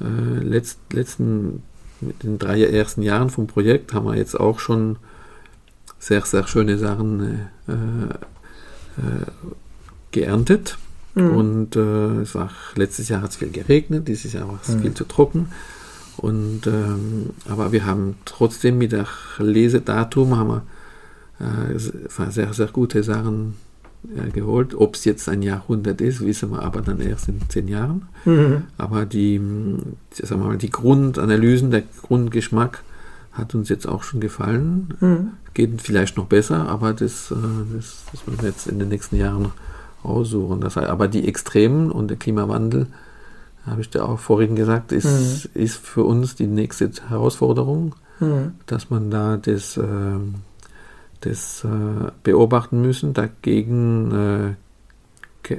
äh, 0.02 0.44
letzt, 0.44 0.80
letzten, 0.92 1.62
mit 2.02 2.24
den 2.24 2.38
drei 2.40 2.64
ersten 2.64 3.02
Jahren 3.02 3.30
vom 3.30 3.48
Projekt 3.48 3.94
haben 3.94 4.06
wir 4.06 4.16
jetzt 4.16 4.40
auch 4.40 4.60
schon 4.60 4.98
sehr, 6.00 6.22
sehr 6.22 6.48
schöne 6.48 6.78
Sachen 6.78 7.50
äh, 7.68 7.74
äh, 7.74 9.26
geerntet. 10.12 10.78
Mhm. 11.16 11.30
Und 11.32 11.76
äh, 11.76 12.22
es 12.22 12.36
war 12.36 12.52
letztes 12.76 13.10
Jahr 13.10 13.22
hat 13.22 13.32
es 13.32 13.38
viel 13.38 13.50
geregnet, 13.50 14.08
dieses 14.08 14.34
Jahr 14.34 14.48
war 14.48 14.60
es 14.62 14.70
mhm. 14.70 14.82
viel 14.82 14.94
zu 14.94 15.06
trocken. 15.06 15.50
Und 16.18 16.66
ähm, 16.66 17.32
aber 17.48 17.72
wir 17.72 17.86
haben 17.86 18.16
trotzdem 18.26 18.78
mit 18.78 18.92
der 18.92 19.08
Lesedatum 19.38 20.38
haben 20.38 20.64
wir 21.40 21.74
äh, 21.76 22.32
sehr, 22.32 22.54
sehr 22.54 22.68
gute 22.68 23.04
Sachen 23.04 23.56
äh, 24.16 24.30
geholt. 24.32 24.76
Ob 24.76 24.96
es 24.96 25.06
jetzt 25.06 25.28
ein 25.30 25.42
Jahrhundert 25.42 26.02
ist, 26.02 26.26
wissen 26.26 26.52
wir 26.52 26.64
aber 26.64 26.82
dann 26.82 27.00
erst 27.02 27.28
in 27.28 27.42
zehn 27.50 27.68
Jahren. 27.68 28.08
Mhm. 28.26 28.64
Aber 28.78 29.06
die, 29.06 29.40
sagen 30.12 30.42
wir 30.42 30.48
mal, 30.48 30.58
die 30.58 30.70
Grundanalysen, 30.70 31.72
der 31.72 31.84
Grundgeschmack 32.02 32.84
hat 33.32 33.54
uns 33.54 33.70
jetzt 33.70 33.88
auch 33.88 34.04
schon 34.04 34.20
gefallen. 34.20 34.94
Mhm. 35.00 35.28
Geht 35.54 35.82
vielleicht 35.82 36.18
noch 36.18 36.26
besser, 36.26 36.68
aber 36.68 36.94
das, 36.94 37.32
äh, 37.32 37.36
das, 37.76 38.04
das 38.12 38.28
werden 38.28 38.42
wir 38.42 38.50
jetzt 38.50 38.68
in 38.68 38.80
den 38.80 38.90
nächsten 38.90 39.18
Jahren 39.18 39.52
aussuchen. 40.04 40.62
Das 40.62 40.76
heißt, 40.76 40.88
aber 40.88 41.08
die 41.08 41.28
Extremen 41.28 41.92
und 41.92 42.08
der 42.10 42.18
Klimawandel, 42.18 42.88
habe 43.66 43.82
ich 43.82 43.90
dir 43.90 44.06
auch 44.06 44.20
vorhin 44.20 44.56
gesagt, 44.56 44.92
ist, 44.92 45.54
mhm. 45.54 45.62
ist 45.62 45.78
für 45.78 46.04
uns 46.04 46.36
die 46.36 46.48
nächste 46.48 46.90
Herausforderung, 47.10 47.96
mhm. 48.20 48.54
dass 48.66 48.90
man 48.90 49.12
da 49.12 49.38
das, 49.38 49.78
äh, 49.78 49.84
das 51.22 51.64
äh, 51.64 52.12
beobachten 52.24 52.82
müssen, 52.82 53.14
dagegen 53.14 54.56
äh, 55.44 55.56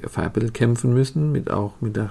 kämpfen 0.52 0.92
müssen, 0.92 1.32
mit 1.32 1.50
auch 1.50 1.72
mit 1.80 1.96
der, 1.96 2.10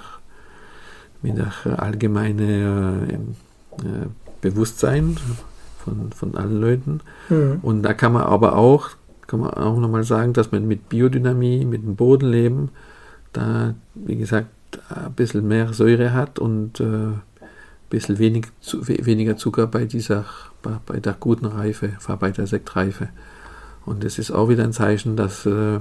mit 1.21 1.37
der 1.37 1.53
allgemeinen 1.81 3.35
äh, 3.79 4.07
Bewusstsein 4.41 5.17
von, 5.83 6.11
von 6.11 6.35
allen 6.35 6.59
Leuten. 6.59 7.01
Mhm. 7.29 7.59
Und 7.61 7.83
da 7.83 7.93
kann 7.93 8.13
man 8.13 8.23
aber 8.23 8.55
auch, 8.55 8.89
kann 9.27 9.41
man 9.41 9.51
auch 9.51 9.77
nochmal 9.79 10.03
sagen, 10.03 10.33
dass 10.33 10.51
man 10.51 10.67
mit 10.67 10.89
Biodynamie, 10.89 11.65
mit 11.65 11.83
dem 11.83 11.95
Bodenleben, 11.95 12.69
da, 13.33 13.75
wie 13.93 14.17
gesagt, 14.17 14.47
ein 14.89 15.13
bisschen 15.13 15.47
mehr 15.47 15.73
Säure 15.73 16.13
hat 16.13 16.39
und 16.39 16.79
äh, 16.79 16.83
ein 16.83 17.21
bisschen 17.89 18.19
wenig, 18.19 18.47
zu, 18.61 18.87
weniger 18.87 19.37
Zucker 19.37 19.67
bei 19.67 19.85
dieser, 19.85 20.25
bei, 20.61 20.77
bei, 20.85 20.99
der 20.99 21.13
guten 21.13 21.45
Reife, 21.45 21.93
bei 22.19 22.31
der 22.31 22.47
Sektreife. 22.47 23.09
Und 23.87 24.03
das 24.03 24.19
ist 24.19 24.31
auch 24.31 24.49
wieder 24.49 24.63
ein 24.63 24.73
Zeichen, 24.73 25.15
dass 25.15 25.45
äh, 25.45 25.79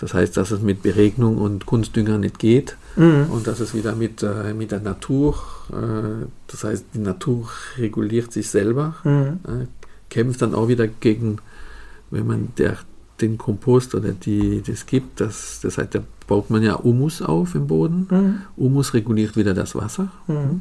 das 0.00 0.14
heißt, 0.14 0.36
dass 0.38 0.50
es 0.50 0.62
mit 0.62 0.82
Beregnung 0.82 1.36
und 1.36 1.66
Kunstdünger 1.66 2.16
nicht 2.16 2.38
geht 2.38 2.76
mhm. 2.96 3.26
und 3.30 3.46
dass 3.46 3.60
es 3.60 3.74
wieder 3.74 3.94
mit, 3.94 4.22
äh, 4.22 4.54
mit 4.54 4.70
der 4.70 4.80
Natur, 4.80 5.34
äh, 5.70 6.26
das 6.46 6.64
heißt, 6.64 6.86
die 6.94 7.00
Natur 7.00 7.50
reguliert 7.76 8.32
sich 8.32 8.48
selber, 8.48 8.96
mhm. 9.04 9.40
äh, 9.44 9.66
kämpft 10.08 10.40
dann 10.40 10.54
auch 10.54 10.68
wieder 10.68 10.88
gegen, 10.88 11.36
wenn 12.10 12.26
man 12.26 12.48
der, 12.56 12.78
den 13.20 13.36
Kompost 13.36 13.94
oder 13.94 14.12
die, 14.12 14.62
das 14.66 14.86
gibt, 14.86 15.20
das, 15.20 15.60
das 15.62 15.76
heißt, 15.76 15.94
da 15.94 16.00
baut 16.26 16.48
man 16.48 16.62
ja 16.62 16.82
Humus 16.82 17.20
auf 17.20 17.54
im 17.54 17.66
Boden. 17.66 18.06
Mhm. 18.10 18.38
Humus 18.56 18.94
reguliert 18.94 19.36
wieder 19.36 19.52
das 19.52 19.74
Wasser, 19.74 20.10
mhm. 20.26 20.34
Hm, 20.34 20.60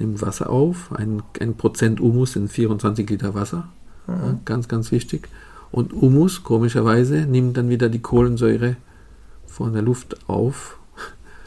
nimmt 0.00 0.22
Wasser 0.22 0.50
auf. 0.50 0.90
Ein, 0.92 1.22
ein 1.40 1.54
Prozent 1.54 2.00
Humus 2.00 2.32
sind 2.32 2.50
24 2.50 3.08
Liter 3.08 3.34
Wasser. 3.34 3.68
Mhm. 4.08 4.40
Ganz, 4.44 4.66
ganz 4.66 4.90
wichtig. 4.90 5.28
Und 5.72 5.92
Humus, 5.92 6.44
komischerweise, 6.44 7.26
nimmt 7.26 7.56
dann 7.56 7.70
wieder 7.70 7.88
die 7.88 8.00
Kohlensäure 8.00 8.76
von 9.46 9.72
der 9.72 9.82
Luft 9.82 10.28
auf. 10.28 10.78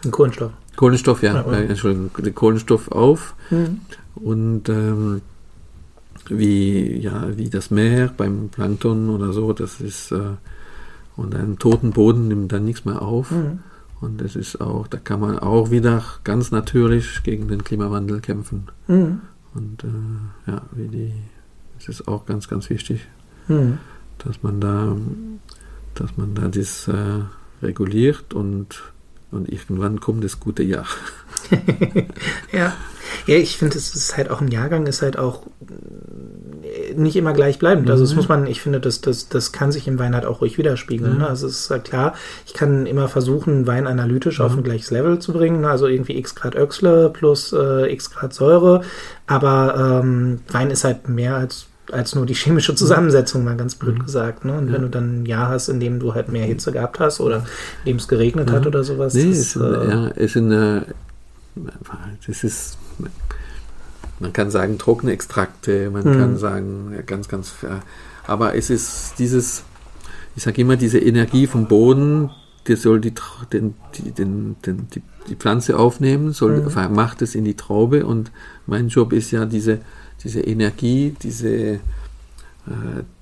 Den 0.04 0.12
Kohlenstoff. 0.12 0.52
Kohlenstoff, 0.76 1.24
ja, 1.24 1.36
ja, 1.36 1.52
äh, 1.52 1.66
Entschuldigung, 1.68 2.12
den 2.18 2.36
Kohlenstoff 2.36 2.92
auf. 2.92 3.36
Mhm. 3.50 3.82
Und 4.16 4.68
ähm, 4.70 5.22
wie, 6.28 6.98
ja, 7.00 7.38
wie 7.38 7.50
das 7.50 7.72
Meer 7.72 8.12
beim 8.16 8.50
Plankton 8.50 9.10
oder 9.10 9.32
so, 9.32 9.54
das 9.54 9.80
ist, 9.80 10.12
äh, 10.12 10.36
und 11.16 11.36
einen 11.36 11.60
toten 11.60 11.92
Boden 11.92 12.28
nimmt 12.28 12.52
dann 12.52 12.66
nichts 12.66 12.84
mehr 12.84 13.02
auf. 13.02 13.32
Mhm. 13.32 13.60
Und 14.02 14.22
das 14.22 14.36
ist 14.36 14.60
auch, 14.60 14.88
da 14.88 14.98
kann 14.98 15.20
man 15.20 15.40
auch 15.40 15.72
wieder 15.72 16.04
ganz 16.24 16.52
natürlich 16.52 17.24
gegen 17.24 17.48
den 17.48 17.64
Klimawandel 17.64 18.20
kämpfen. 18.20 18.68
Mhm. 18.88 19.22
Und 19.54 19.84
äh, 19.84 20.52
ja, 20.52 20.62
wie 20.72 20.88
die, 20.88 21.14
das 21.78 21.88
ist 21.90 22.08
auch 22.08 22.26
ganz, 22.26 22.48
ganz 22.48 22.70
wichtig. 22.70 23.08
Mhm. 23.48 23.78
Dass 24.20 24.44
man 24.44 24.62
da, 24.62 24.96
dass 25.94 26.18
man 26.18 26.36
da 26.36 26.48
das 26.48 26.88
äh, 26.88 27.22
reguliert 27.62 28.34
und, 28.34 28.84
und 29.32 29.50
irgendwann 29.50 30.00
kommt 30.00 30.24
das 30.24 30.40
gute 30.40 30.64
Jahr. 30.64 30.88
ja. 32.52 32.74
Ja, 33.28 33.36
ich 33.38 33.58
finde, 33.58 33.78
es 33.78 33.96
ist 33.96 34.18
halt 34.18 34.30
auch 34.30 34.42
ein 34.42 34.50
Jahrgang, 34.50 34.86
ist 34.88 35.02
halt 35.02 35.18
auch 35.18 35.44
nicht 36.96 37.16
immer 37.16 37.34
gleichbleibend. 37.34 37.90
Also, 37.90 38.04
das 38.04 38.12
mhm. 38.12 38.18
muss 38.18 38.28
man, 38.28 38.48
ich 38.48 38.62
finde, 38.62 38.80
das, 38.80 39.02
das, 39.02 39.30
das 39.30 39.52
kann 39.52 39.72
sich 39.72 39.88
im 39.88 40.00
Wein 40.00 40.14
halt 40.14 40.26
auch 40.26 40.42
ruhig 40.42 40.58
widerspiegeln. 40.58 41.14
Mhm. 41.14 41.20
Ne? 41.20 41.28
Also, 41.28 41.48
es 41.48 41.62
ist 41.62 41.70
halt 41.70 41.86
klar, 41.86 42.14
ich 42.46 42.54
kann 42.54 42.86
immer 42.86 43.08
versuchen, 43.08 43.68
Wein 43.68 43.88
analytisch 43.88 44.40
mhm. 44.40 44.46
auf 44.46 44.58
ein 44.58 44.64
gleiches 44.64 44.92
Level 44.92 45.20
zu 45.20 45.34
bringen. 45.34 45.62
Ne? 45.62 45.70
Also, 45.70 45.88
irgendwie 45.88 46.18
x 46.18 46.36
Grad 46.36 46.56
Öxle 46.56 47.10
plus 47.10 47.54
äh, 47.54 47.92
x 47.92 48.12
Grad 48.12 48.34
Säure. 48.34 48.82
Aber 49.28 50.02
ähm, 50.04 50.40
Wein 50.50 50.72
ist 50.72 50.84
halt 50.84 51.10
mehr 51.10 51.36
als 51.36 51.68
als 51.92 52.16
nur 52.16 52.26
die 52.26 52.34
chemische 52.34 52.72
mhm. 52.72 52.78
Zusammensetzung, 52.78 53.44
mal 53.44 53.58
ganz 53.58 53.76
blöd 53.76 54.00
mhm. 54.00 54.04
gesagt. 54.04 54.46
Ne? 54.46 54.58
Und 54.58 54.68
ja. 54.68 54.74
wenn 54.74 54.82
du 54.82 54.90
dann 54.90 55.22
ein 55.22 55.26
Jahr 55.26 55.50
hast, 55.50 55.70
in 55.70 55.80
dem 55.80 56.00
du 56.00 56.14
halt 56.14 56.30
mehr 56.30 56.46
Hitze 56.46 56.72
gehabt 56.72 57.00
hast 57.00 57.20
oder 57.20 57.38
in 57.84 57.92
dem 57.92 57.98
es 57.98 58.08
geregnet 58.08 58.50
ja. 58.50 58.56
hat 58.58 58.68
oder 58.68 58.84
sowas. 58.84 59.14
Nee, 59.14 59.30
das, 59.30 59.52
sind, 59.52 59.62
äh, 59.64 59.90
ja, 59.90 60.12
es 60.16 60.34
sind, 60.34 60.52
äh, 60.52 60.82
das 62.26 62.44
ist 62.44 62.78
man 64.20 64.34
kann 64.34 64.50
sagen 64.52 64.78
trockene 64.78 65.12
Extrakte, 65.12 65.90
man 65.90 66.04
mhm. 66.04 66.20
kann 66.20 66.38
sagen 66.38 67.04
ganz, 67.06 67.28
ganz, 67.28 67.54
aber 68.26 68.56
es 68.56 68.70
ist 68.70 69.16
dieses, 69.20 69.64
ich 70.36 70.44
sage 70.44 70.62
immer, 70.62 70.78
diese 70.78 71.00
Energie 71.00 71.48
vom 71.48 71.68
Boden, 71.68 72.30
der 72.68 72.78
soll 72.78 73.00
die, 73.00 73.14
den, 73.52 73.76
die, 73.96 74.12
den, 74.12 74.56
den, 74.66 74.88
die, 74.94 75.02
die 75.28 75.36
Pflanze 75.36 75.78
aufnehmen, 75.78 76.32
soll, 76.32 76.62
mhm. 76.62 76.96
macht 76.96 77.22
es 77.22 77.36
in 77.36 77.44
die 77.44 77.56
Traube 77.56 78.06
und 78.06 78.32
mein 78.66 78.88
Job 78.88 79.14
ist 79.14 79.32
ja 79.32 79.46
diese, 79.46 79.80
diese 80.24 80.42
Energie, 80.42 81.16
diese, 81.22 81.50
äh, 81.50 81.80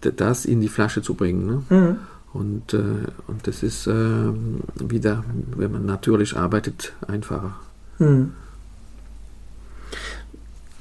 das 0.01 0.45
in 0.45 0.61
die 0.61 0.69
Flasche 0.69 1.01
zu 1.01 1.15
bringen. 1.15 1.45
Ne? 1.45 1.63
Mhm. 1.69 1.95
Und, 2.33 2.73
äh, 2.73 3.07
und 3.27 3.45
das 3.45 3.61
ist 3.61 3.87
äh, 3.87 3.93
wieder, 3.93 5.23
wenn 5.55 5.71
man 5.71 5.85
natürlich 5.85 6.35
arbeitet, 6.35 6.93
einfacher. 7.07 7.55
Mhm. 7.99 8.33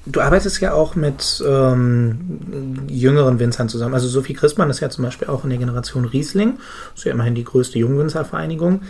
Du 0.04 0.20
arbeitest 0.20 0.60
ja 0.60 0.72
auch 0.72 0.96
mit 0.96 1.42
ähm, 1.46 2.88
jüngeren 2.88 3.38
Winzern 3.38 3.68
zusammen. 3.68 3.94
Also 3.94 4.08
Sophie 4.08 4.34
Christmann 4.34 4.68
ist 4.68 4.80
ja 4.80 4.90
zum 4.90 5.04
Beispiel 5.04 5.28
auch 5.28 5.44
in 5.44 5.50
der 5.50 5.60
Generation 5.60 6.04
Riesling. 6.04 6.54
Das 6.90 7.00
ist 7.00 7.04
ja 7.04 7.12
immerhin 7.12 7.36
die 7.36 7.44
größte 7.44 7.78
Jungwinzervereinigung. 7.78 8.80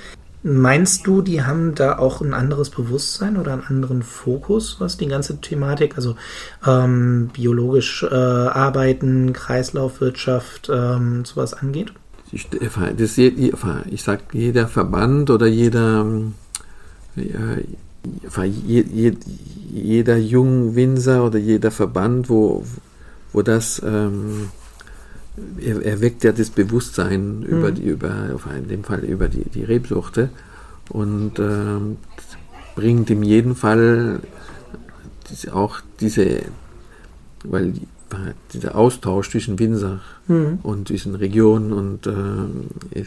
Meinst 0.44 1.06
du, 1.06 1.22
die 1.22 1.44
haben 1.44 1.76
da 1.76 1.98
auch 1.98 2.20
ein 2.20 2.34
anderes 2.34 2.70
Bewusstsein 2.70 3.36
oder 3.36 3.52
einen 3.52 3.62
anderen 3.62 4.02
Fokus, 4.02 4.80
was 4.80 4.96
die 4.96 5.06
ganze 5.06 5.40
Thematik, 5.40 5.96
also 5.96 6.16
ähm, 6.66 7.30
biologisch 7.32 8.02
äh, 8.02 8.14
arbeiten, 8.14 9.32
Kreislaufwirtschaft, 9.32 10.68
ähm, 10.72 11.24
sowas 11.24 11.54
angeht? 11.54 11.92
Ich, 12.32 12.48
das, 12.48 13.18
ich 13.18 14.02
sag, 14.02 14.20
jeder 14.32 14.66
Verband 14.66 15.30
oder 15.30 15.46
jeder, 15.46 16.06
äh, 17.16 17.62
jeder 19.70 20.16
Jungwinzer 20.16 21.24
oder 21.24 21.38
jeder 21.38 21.70
Verband, 21.70 22.28
wo, 22.28 22.64
wo 23.32 23.42
das 23.42 23.80
ähm, 23.84 24.48
er, 25.60 25.84
erweckt 25.84 26.24
ja 26.24 26.32
das 26.32 26.50
Bewusstsein 26.50 27.40
mhm. 27.40 27.44
über 27.44 27.72
die, 27.72 27.82
über, 27.82 28.38
in 28.56 28.68
dem 28.68 28.84
Fall 28.84 29.00
über 29.00 29.28
die, 29.28 29.44
die 29.48 29.64
Rebsorte 29.64 30.30
und 30.90 31.38
ähm, 31.38 31.96
bringt 32.74 33.10
in 33.10 33.22
jedem 33.22 33.56
Fall 33.56 34.20
auch 35.52 35.80
diese, 36.00 36.42
weil 37.44 37.72
dieser 38.52 38.76
Austausch 38.76 39.30
zwischen 39.30 39.58
Winzer 39.58 40.00
mhm. 40.28 40.58
und 40.62 40.90
diesen 40.90 41.14
Regionen 41.14 41.72
und 41.72 42.06
äh, 42.06 43.04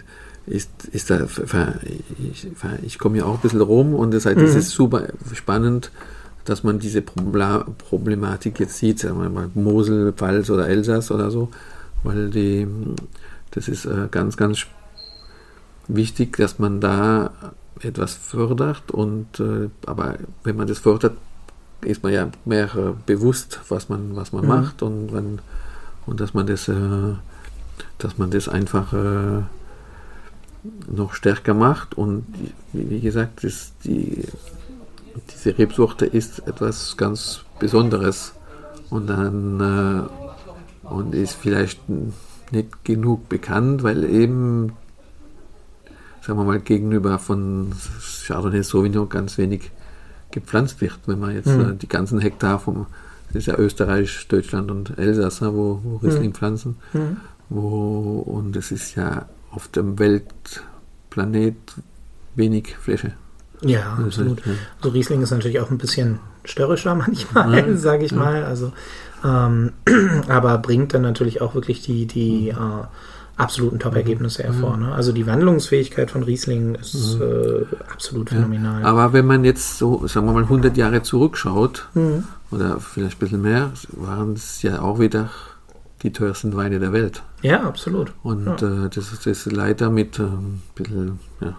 ist, 0.48 0.70
ist 0.92 1.10
da, 1.10 1.28
ich, 2.34 2.48
ich 2.84 3.00
komme 3.00 3.18
ja 3.18 3.26
auch 3.26 3.36
ein 3.36 3.42
bisschen 3.42 3.62
rum 3.62 3.94
und 3.94 4.14
heißt, 4.14 4.26
mhm. 4.26 4.42
das 4.42 4.56
ist 4.56 4.72
super 4.72 5.08
spannend, 5.34 5.92
dass 6.46 6.64
man 6.64 6.78
diese 6.80 7.02
Problematik 7.02 8.60
jetzt 8.60 8.78
sieht, 8.78 9.00
sagen 9.00 9.20
wir 9.20 9.30
mal 9.30 9.50
Mosel, 9.56 10.14
Pfalz 10.14 10.50
oder 10.50 10.68
Elsass 10.68 11.10
oder 11.12 11.32
so, 11.32 11.50
weil 12.06 12.30
die, 12.30 12.68
das 13.52 13.68
ist 13.68 13.86
äh, 13.86 14.08
ganz, 14.12 14.38
ganz 14.38 14.66
wichtig, 15.88 16.38
dass 16.38 16.60
man 16.60 16.80
da 16.80 17.32
etwas 17.82 18.14
fördert 18.14 18.92
und 18.92 19.40
äh, 19.40 19.70
aber 19.86 20.16
wenn 20.44 20.56
man 20.56 20.68
das 20.68 20.80
fördert, 20.80 21.18
ist 21.82 22.04
man 22.04 22.14
ja 22.14 22.30
mehr 22.46 22.74
äh, 22.76 22.94
bewusst, 23.06 23.60
was 23.70 23.90
man, 23.90 24.16
was 24.16 24.32
man 24.32 24.44
mhm. 24.44 24.50
macht 24.50 24.82
und 24.82 25.14
wenn, 25.14 25.40
und 26.06 26.20
dass 26.20 26.34
man 26.34 26.46
das, 26.46 26.70
dass 27.98 28.18
man 28.20 28.30
das 28.30 28.48
einfach 28.48 28.94
noch 30.88 31.14
stärker 31.14 31.56
macht. 31.56 31.96
Und 31.96 32.26
wie 32.74 33.00
gesagt, 33.00 33.44
das, 33.44 33.74
die, 33.84 34.24
diese 35.32 35.58
Rebsorte 35.58 36.06
ist 36.06 36.48
etwas 36.48 36.96
ganz 36.96 37.42
Besonderes. 37.60 38.34
Und 38.90 39.08
dann 39.08 39.60
und 40.86 41.14
ist 41.14 41.34
vielleicht 41.34 41.80
nicht 42.52 42.84
genug 42.84 43.28
bekannt, 43.30 43.84
weil 43.84 44.04
eben, 44.04 44.74
sagen 46.22 46.40
wir 46.40 46.46
mal, 46.46 46.60
gegenüber 46.60 47.20
von 47.20 47.74
Chardonnay 48.26 48.64
Sauvignon 48.64 49.10
ganz 49.10 49.38
wenig 49.38 49.72
gepflanzt 50.32 50.82
wird. 50.82 51.00
Wenn 51.06 51.20
man 51.20 51.34
jetzt 51.34 51.48
mhm. 51.48 51.72
äh, 51.72 51.76
die 51.76 51.88
ganzen 51.88 52.20
Hektar 52.20 52.60
vom, 52.60 52.86
das 53.28 53.38
ist 53.38 53.46
ja 53.48 53.58
Österreich, 53.58 54.28
Deutschland 54.28 54.72
und 54.72 54.98
Elsass, 54.98 55.42
ne, 55.42 55.54
wo, 55.54 55.80
wo 55.84 55.98
Riesling 55.98 56.30
mhm. 56.30 56.34
pflanzen, 56.34 56.76
mhm. 56.94 57.18
wo, 57.50 58.20
und 58.20 58.56
es 58.56 58.72
ist 58.72 58.96
ja 58.96 59.26
auf 59.52 59.68
dem 59.70 59.98
Weltplanet 59.98 61.56
wenig 62.36 62.76
Fläche. 62.78 63.14
Ja, 63.62 63.96
das 63.98 64.06
absolut. 64.06 64.44
Also 64.78 64.90
Riesling 64.90 65.22
ist 65.22 65.32
natürlich 65.32 65.60
auch 65.60 65.72
ein 65.72 65.78
bisschen 65.78 66.20
störrischer 66.44 66.96
manchmal, 66.96 67.70
ja, 67.70 67.78
sage 67.78 68.06
ich 68.06 68.12
ja. 68.12 68.18
mal. 68.18 68.44
Also, 68.44 68.74
ähm, 69.26 69.72
aber 70.28 70.58
bringt 70.60 70.94
dann 70.94 71.02
natürlich 71.02 71.42
auch 71.42 71.56
wirklich 71.56 71.82
die, 71.82 72.06
die 72.06 72.54
mhm. 72.54 72.82
äh, 72.82 72.84
absoluten 73.38 73.80
Top-Ergebnisse 73.80 74.44
mhm. 74.44 74.46
hervor. 74.46 74.78
Ne? 74.78 74.94
Also 74.94 75.12
die 75.12 75.28
Wandlungsfähigkeit 75.28 76.12
von 76.12 76.24
Riesling 76.24 76.76
ist 76.76 77.16
mhm. 77.16 77.22
äh, 77.22 77.66
absolut 77.92 78.30
phänomenal. 78.30 78.84
Aber 78.84 79.14
wenn 79.14 79.26
man 79.26 79.44
jetzt 79.44 79.78
so, 79.78 80.08
sagen 80.08 80.28
wir 80.28 80.34
mal, 80.34 80.44
100 80.44 80.78
Jahre 80.78 81.02
zurückschaut, 81.02 81.90
mhm. 81.94 82.26
oder 82.52 82.80
vielleicht 82.80 83.18
ein 83.18 83.20
bisschen 83.20 83.42
mehr, 83.42 83.72
waren 83.92 84.34
es 84.34 84.62
ja 84.62 84.82
auch 84.82 85.00
wieder 85.00 85.30
die 86.04 86.12
teuersten 86.12 86.56
Weine 86.56 86.80
der 86.80 86.94
Welt. 86.94 87.24
Ja, 87.42 87.64
absolut. 87.64 88.14
Und 88.24 88.62
ja. 88.62 88.86
Äh, 88.86 88.90
das, 88.90 89.12
ist, 89.12 89.26
das 89.26 89.46
ist 89.46 89.52
leider 89.52 89.90
mit 89.90 90.20
ähm, 90.20 90.62
bisschen, 90.76 91.20
ja, 91.42 91.56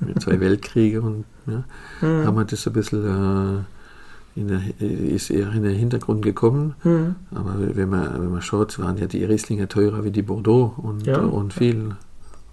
mit 0.00 0.20
zwei 0.20 0.38
Weltkriegen 0.40 1.00
und 1.00 1.24
ja, 1.46 1.64
mhm. 2.00 2.26
haben 2.26 2.36
wir 2.36 2.44
das 2.44 2.66
ein 2.66 2.72
bisschen 2.72 3.58
äh, 3.58 3.64
der, 4.36 4.60
ist 4.80 5.30
eher 5.30 5.52
in 5.52 5.62
den 5.62 5.74
Hintergrund 5.74 6.22
gekommen. 6.22 6.74
Mhm. 6.84 7.16
Aber 7.34 7.54
wenn 7.58 7.88
man, 7.88 8.20
wenn 8.20 8.30
man 8.30 8.42
schaut, 8.42 8.78
waren 8.78 8.98
ja 8.98 9.06
die 9.06 9.24
Rieslinge 9.24 9.68
teurer 9.68 10.04
wie 10.04 10.10
die 10.10 10.22
Bordeaux 10.22 10.74
und, 10.76 11.06
ja. 11.06 11.18
und 11.18 11.52
viel. 11.52 11.96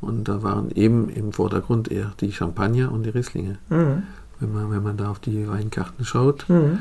Und 0.01 0.27
da 0.27 0.43
waren 0.43 0.71
eben 0.71 1.09
im 1.09 1.33
Vordergrund 1.33 1.91
eher 1.91 2.13
die 2.19 2.31
Champagner 2.31 2.91
und 2.91 3.03
die 3.03 3.09
Rieslinge. 3.09 3.57
Mhm. 3.69 4.03
Wenn, 4.39 4.53
man, 4.53 4.71
wenn 4.71 4.83
man 4.83 4.97
da 4.97 5.09
auf 5.09 5.19
die 5.19 5.47
Weinkarten 5.47 6.05
schaut. 6.05 6.47
Mhm. 6.49 6.79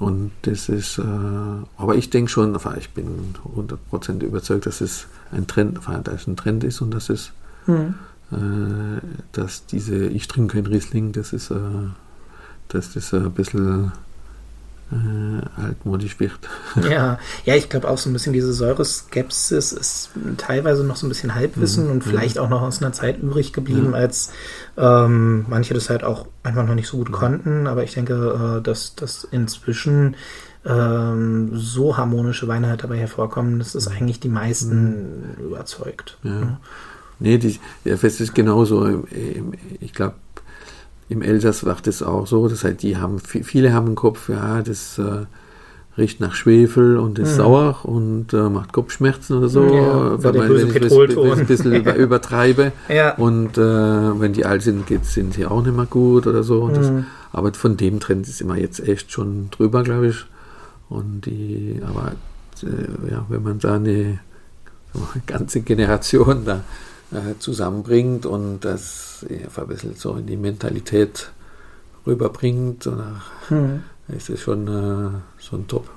Und 0.00 0.30
das 0.42 0.70
ist, 0.70 0.98
äh, 0.98 1.02
aber 1.02 1.94
ich 1.94 2.08
denke 2.08 2.30
schon, 2.30 2.56
ich 2.78 2.90
bin 2.90 3.34
100% 3.54 4.22
überzeugt, 4.22 4.64
dass 4.64 4.80
es 4.80 5.06
ein 5.30 5.46
Trend, 5.46 5.78
dass 6.04 6.22
es 6.22 6.26
ein 6.26 6.36
Trend 6.36 6.64
ist 6.64 6.80
und 6.80 6.92
dass 6.92 7.10
es, 7.10 7.32
mhm. 7.66 7.94
äh, 8.32 9.00
dass 9.32 9.66
diese, 9.66 10.06
ich 10.06 10.26
trinke 10.26 10.56
kein 10.56 10.66
Riesling, 10.66 11.12
das 11.12 11.34
ist, 11.34 11.50
äh, 11.50 11.56
dass 12.74 12.92
das 12.94 13.12
ein 13.12 13.30
bisschen 13.32 13.92
äh, 14.92 15.60
altmodisch 15.62 16.18
wird. 16.18 16.38
Ja, 16.88 17.18
ja, 17.44 17.54
ich 17.54 17.68
glaube 17.68 17.88
auch 17.88 17.98
so 17.98 18.10
ein 18.10 18.12
bisschen 18.12 18.32
diese 18.32 18.52
Säureskepsis 18.52 19.72
ist 19.72 20.10
teilweise 20.36 20.84
noch 20.84 20.96
so 20.96 21.06
ein 21.06 21.08
bisschen 21.08 21.34
Halbwissen 21.34 21.86
mhm. 21.86 21.90
und 21.92 22.04
vielleicht 22.04 22.38
auch 22.38 22.48
noch 22.48 22.62
aus 22.62 22.82
einer 22.82 22.92
Zeit 22.92 23.20
übrig 23.20 23.52
geblieben, 23.52 23.90
ja. 23.92 23.98
als 23.98 24.32
ähm, 24.76 25.46
manche 25.48 25.74
das 25.74 25.90
halt 25.90 26.04
auch 26.04 26.26
einfach 26.42 26.66
noch 26.66 26.74
nicht 26.74 26.88
so 26.88 26.98
gut 26.98 27.12
konnten. 27.12 27.66
Aber 27.66 27.84
ich 27.84 27.94
denke, 27.94 28.58
äh, 28.58 28.62
dass, 28.62 28.94
dass 28.94 29.24
inzwischen 29.24 30.16
ähm, 30.64 31.50
so 31.54 31.96
harmonische 31.96 32.48
Weine 32.48 32.68
halt 32.68 32.82
dabei 32.82 32.98
hervorkommen, 32.98 33.58
dass 33.58 33.74
es 33.74 33.88
eigentlich 33.88 34.20
die 34.20 34.28
meisten 34.28 35.36
mhm. 35.38 35.44
überzeugt. 35.44 36.18
Ja. 36.22 36.40
ja. 36.40 36.60
Nee, 37.22 37.38
die, 37.38 37.60
ja, 37.84 37.94
es 38.00 38.20
ist 38.20 38.34
genauso. 38.34 39.04
Ich 39.80 39.92
glaube, 39.92 40.14
im 41.10 41.22
Elsass 41.22 41.66
war 41.66 41.76
das 41.82 42.02
auch 42.02 42.26
so. 42.26 42.48
Das 42.48 42.64
heißt, 42.64 42.82
die 42.82 42.96
haben, 42.96 43.18
viele 43.18 43.72
haben 43.72 43.88
im 43.88 43.94
Kopf, 43.96 44.28
ja, 44.28 44.62
das 44.62 44.98
äh, 44.98 45.26
riecht 45.98 46.20
nach 46.20 46.34
Schwefel 46.34 46.96
und 46.96 47.18
ist 47.18 47.32
mhm. 47.32 47.36
sauer 47.36 47.80
und 47.82 48.32
äh, 48.32 48.48
macht 48.48 48.72
Kopfschmerzen 48.72 49.36
oder 49.36 49.48
so, 49.48 49.64
ja, 49.64 50.22
wenn, 50.22 50.36
man, 50.36 50.48
wenn 50.48 50.68
ich 50.68 51.38
ein 51.38 51.46
bisschen 51.46 51.84
übertreibe. 51.96 52.72
Ja. 52.88 53.14
Und 53.16 53.58
äh, 53.58 53.60
wenn 54.20 54.32
die 54.32 54.46
alt 54.46 54.62
sind, 54.62 54.86
geht, 54.86 55.04
sind 55.04 55.34
sie 55.34 55.46
auch 55.46 55.62
nicht 55.62 55.76
mehr 55.76 55.86
gut 55.86 56.26
oder 56.26 56.42
so. 56.42 56.64
Mhm. 56.64 56.74
Das, 56.74 56.92
aber 57.32 57.52
von 57.54 57.76
dem 57.76 58.00
Trend 58.00 58.26
ist 58.26 58.40
immer 58.40 58.56
jetzt 58.56 58.80
echt 58.80 59.12
schon 59.12 59.50
drüber, 59.50 59.82
glaube 59.82 60.08
ich. 60.08 60.24
Und 60.88 61.26
die, 61.26 61.80
aber 61.86 62.12
äh, 62.62 63.10
ja, 63.10 63.26
wenn 63.28 63.42
man 63.42 63.58
da 63.58 63.74
eine 63.74 64.20
eine 64.94 65.22
ganze 65.26 65.60
Generation 65.60 66.44
da 66.44 66.62
äh, 67.12 67.38
zusammenbringt 67.38 68.26
und 68.26 68.60
das 68.60 69.24
ein 69.28 69.66
bisschen 69.66 69.94
so 69.94 70.14
in 70.14 70.26
die 70.26 70.36
Mentalität 70.36 71.30
rüberbringt. 72.06 72.86
Oder 72.86 73.22
hm. 73.48 73.82
ist 74.08 74.30
es 74.30 74.40
schon 74.40 74.66
äh, 74.68 75.10
so 75.38 75.56
ein 75.56 75.66
Top. 75.66 75.88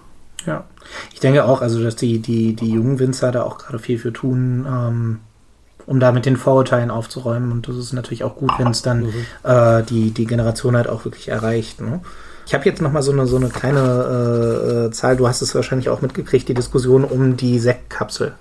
Ja, 0.45 0.65
ich 1.13 1.19
denke 1.19 1.45
auch, 1.45 1.61
also 1.61 1.81
dass 1.81 1.95
die, 1.95 2.19
die, 2.19 2.53
die 2.53 2.71
jungen 2.71 2.99
Winzer 2.99 3.31
da 3.31 3.43
auch 3.43 3.57
gerade 3.57 3.79
viel 3.79 3.97
für 3.97 4.11
tun, 4.11 4.65
ähm, 4.67 5.19
um 5.85 5.99
da 5.99 6.11
mit 6.11 6.25
den 6.25 6.37
Vorurteilen 6.37 6.91
aufzuräumen. 6.91 7.51
Und 7.51 7.67
das 7.67 7.77
ist 7.77 7.93
natürlich 7.93 8.23
auch 8.23 8.35
gut, 8.35 8.51
wenn 8.57 8.67
es 8.67 8.81
dann 8.81 9.03
mhm. 9.03 9.13
äh, 9.43 9.83
die, 9.83 10.11
die 10.11 10.25
Generation 10.25 10.75
halt 10.75 10.89
auch 10.89 11.05
wirklich 11.05 11.29
erreicht. 11.29 11.79
Ne? 11.81 12.01
Ich 12.45 12.53
habe 12.53 12.65
jetzt 12.65 12.81
noch 12.81 12.91
mal 12.91 13.01
so 13.01 13.11
eine, 13.11 13.25
so 13.25 13.37
eine 13.37 13.49
kleine 13.49 13.79
äh, 13.79 14.85
äh, 14.85 14.91
Zahl, 14.91 15.15
du 15.15 15.27
hast 15.27 15.41
es 15.41 15.55
wahrscheinlich 15.55 15.89
auch 15.89 16.01
mitgekriegt, 16.01 16.49
die 16.49 16.53
Diskussion 16.53 17.05
um 17.05 17.37
die 17.37 17.59
Sektkapsel. 17.59 18.33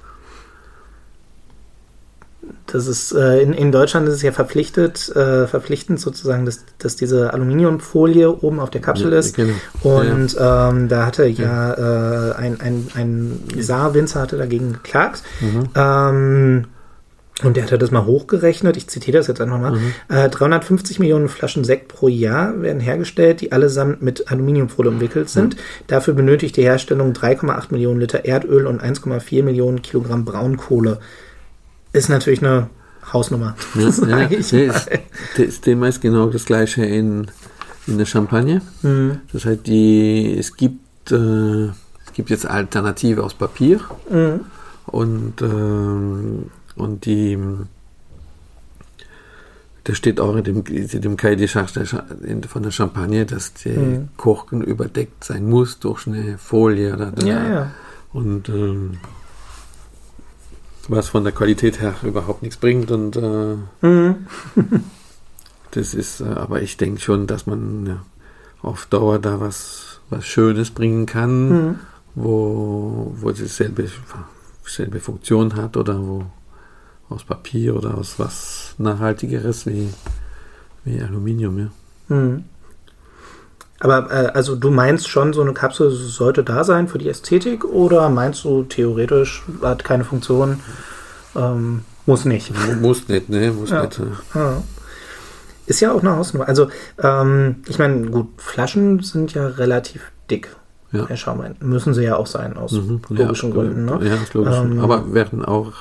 Das 2.66 2.86
ist 2.86 3.12
äh, 3.12 3.40
in, 3.40 3.52
in 3.52 3.70
Deutschland 3.70 4.08
ist 4.08 4.14
es 4.14 4.22
ja 4.22 4.32
verpflichtet, 4.32 5.14
äh, 5.14 5.46
verpflichtend 5.46 6.00
sozusagen, 6.00 6.44
dass, 6.44 6.64
dass 6.78 6.96
diese 6.96 7.32
Aluminiumfolie 7.32 8.30
oben 8.30 8.60
auf 8.60 8.70
der 8.70 8.80
Kapsel 8.80 9.12
ja, 9.12 9.18
ist. 9.18 9.36
Genau. 9.36 9.54
Und 9.82 10.34
ja. 10.34 10.70
ähm, 10.70 10.88
da 10.88 11.06
hatte 11.06 11.26
ja, 11.26 11.74
ja 11.76 12.30
äh, 12.30 12.34
ein, 12.34 12.60
ein, 12.60 12.88
ein 12.94 13.40
Saarwinzer 13.58 14.20
hatte 14.20 14.38
dagegen 14.38 14.72
geklagt. 14.72 15.22
Mhm. 15.40 15.68
Ähm, 15.74 16.64
und 17.42 17.56
der 17.56 17.64
hatte 17.64 17.78
das 17.78 17.90
mal 17.90 18.04
hochgerechnet, 18.04 18.76
ich 18.76 18.88
zitiere 18.88 19.18
das 19.18 19.26
jetzt 19.26 19.40
einfach 19.40 19.58
mal. 19.58 19.72
Mhm. 19.72 19.94
Äh, 20.08 20.28
350 20.28 20.98
Millionen 20.98 21.28
Flaschen 21.28 21.64
Sekt 21.64 21.88
pro 21.88 22.08
Jahr 22.08 22.60
werden 22.60 22.80
hergestellt, 22.80 23.40
die 23.40 23.52
allesamt 23.52 24.02
mit 24.02 24.30
Aluminiumfolie 24.30 24.90
umwickelt 24.90 25.28
sind. 25.28 25.56
Mhm. 25.56 25.60
Dafür 25.86 26.14
benötigt 26.14 26.56
die 26.56 26.62
Herstellung 26.62 27.12
3,8 27.12 27.66
Millionen 27.70 28.00
Liter 28.00 28.24
Erdöl 28.24 28.66
und 28.66 28.82
1,4 28.82 29.42
Millionen 29.42 29.82
Kilogramm 29.82 30.24
Braunkohle. 30.24 30.98
Ist 31.92 32.08
natürlich 32.08 32.42
eine 32.42 32.68
Hausnummer. 33.12 33.56
Ja, 33.74 33.82
ja, 34.28 34.66
das, 34.66 34.88
das 35.36 35.60
Thema 35.60 35.88
ist 35.88 36.00
genau 36.00 36.28
das 36.28 36.44
gleiche 36.44 36.84
in, 36.84 37.26
in 37.86 37.98
der 37.98 38.06
Champagne. 38.06 38.62
Mhm. 38.82 39.20
Das 39.32 39.44
heißt, 39.44 39.66
die, 39.66 40.36
es 40.38 40.56
gibt, 40.56 41.12
äh, 41.12 41.66
es 41.66 42.12
gibt 42.14 42.30
jetzt 42.30 42.46
Alternative 42.46 43.22
aus 43.22 43.34
Papier. 43.34 43.80
Mhm. 44.10 44.40
Und 44.86 45.42
äh, 45.42 46.50
und 46.76 47.04
die, 47.06 47.38
da 49.84 49.94
steht 49.94 50.20
auch 50.20 50.36
in 50.36 50.44
dem, 50.44 50.64
dem 50.64 51.16
des 51.16 51.52
von 52.48 52.62
der 52.62 52.70
Champagne, 52.70 53.26
dass 53.26 53.54
der 53.54 53.78
mhm. 53.78 54.08
Korken 54.16 54.62
überdeckt 54.62 55.24
sein 55.24 55.48
muss 55.48 55.78
durch 55.80 56.06
eine 56.06 56.38
Folie. 56.38 56.94
Oder, 56.94 57.12
oder. 57.12 57.26
Ja, 57.26 57.48
ja. 57.48 57.70
Und 58.12 58.48
ähm, 58.48 58.98
was 60.88 61.08
von 61.08 61.24
der 61.24 61.32
Qualität 61.32 61.80
her 61.80 61.94
überhaupt 62.02 62.42
nichts 62.42 62.56
bringt. 62.56 62.90
Und 62.90 63.16
äh, 63.16 63.56
mhm. 63.86 64.26
das 65.70 65.94
ist, 65.94 66.20
äh, 66.20 66.24
aber 66.24 66.62
ich 66.62 66.76
denke 66.76 67.00
schon, 67.00 67.26
dass 67.26 67.46
man 67.46 67.86
ja, 67.86 68.02
auf 68.62 68.86
Dauer 68.86 69.18
da 69.18 69.40
was, 69.40 70.00
was 70.10 70.26
Schönes 70.26 70.70
bringen 70.70 71.06
kann, 71.06 71.48
mhm. 71.48 71.78
wo, 72.14 73.12
wo 73.16 73.30
es 73.30 73.38
dieselbe, 73.38 73.88
dieselbe 74.66 75.00
Funktion 75.00 75.56
hat 75.56 75.76
oder 75.76 76.00
wo 76.00 76.26
aus 77.08 77.24
Papier 77.24 77.76
oder 77.76 77.98
aus 77.98 78.18
was 78.18 78.74
Nachhaltigeres 78.78 79.66
wie, 79.66 79.88
wie 80.84 81.00
Aluminium. 81.00 81.58
Ja. 81.58 82.16
Mhm. 82.16 82.44
Aber 83.82 84.12
äh, 84.12 84.26
also 84.28 84.54
du 84.54 84.70
meinst 84.70 85.08
schon, 85.08 85.32
so 85.32 85.42
eine 85.42 85.54
Kapsel 85.54 85.90
sollte 85.90 86.44
da 86.44 86.62
sein 86.62 86.86
für 86.86 86.98
die 86.98 87.08
Ästhetik 87.08 87.64
oder 87.64 88.08
meinst 88.10 88.44
du 88.44 88.62
theoretisch 88.62 89.42
hat 89.60 89.82
keine 89.82 90.04
Funktion? 90.04 90.60
Ähm, 91.34 91.82
muss 92.06 92.24
nicht. 92.24 92.52
Muss 92.80 93.08
nicht, 93.08 93.28
ne? 93.28 93.50
Muss 93.50 93.70
ja. 93.70 93.82
nicht. 93.82 94.00
Ja. 94.34 94.62
Ist 95.66 95.80
ja 95.80 95.92
auch 95.92 96.00
eine 96.00 96.14
Hausnummer. 96.14 96.46
Also, 96.46 96.68
ähm, 97.02 97.56
ich 97.66 97.80
meine, 97.80 98.06
gut, 98.08 98.28
Flaschen 98.36 99.00
sind 99.00 99.34
ja 99.34 99.48
relativ 99.48 100.12
dick. 100.30 100.54
Ja. 100.92 101.08
Herr 101.08 101.16
Schaumann. 101.16 101.56
Müssen 101.58 101.92
sie 101.92 102.04
ja 102.04 102.14
auch 102.16 102.26
sein, 102.28 102.56
aus 102.56 102.72
mhm. 102.72 103.00
logischen 103.08 103.48
ja, 103.48 103.54
Gründen. 103.54 103.84
Ne? 103.86 103.98
Ja, 104.02 104.14
aus 104.14 104.32
logischen. 104.32 104.72
Ähm, 104.72 104.80
Aber 104.80 105.12
werden 105.12 105.44
auch 105.44 105.72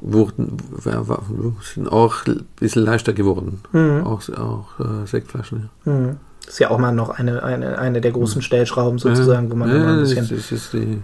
wurden, 0.00 0.58
sind 1.74 1.90
auch 1.90 2.26
ein 2.26 2.46
bisschen 2.60 2.84
leichter 2.84 3.12
geworden. 3.12 3.60
Mhm. 3.72 4.06
Auch, 4.06 4.22
auch 4.38 4.78
äh, 4.78 5.06
Sektflaschen. 5.06 5.70
Ja. 5.84 5.92
Mhm. 5.92 6.16
Ist 6.48 6.58
ja 6.60 6.70
auch 6.70 6.78
mal 6.78 6.92
noch 6.92 7.10
eine, 7.10 7.42
eine, 7.42 7.78
eine 7.78 8.00
der 8.00 8.10
großen 8.12 8.38
mhm. 8.38 8.42
Stellschrauben 8.42 8.98
sozusagen, 8.98 9.50
wo 9.50 9.54
man 9.54 9.68
ja, 9.68 9.76
immer 9.76 9.92
ein 9.92 10.00
bisschen. 10.00 10.28
Das 10.28 10.50
ist 10.50 10.72
die, 10.72 11.02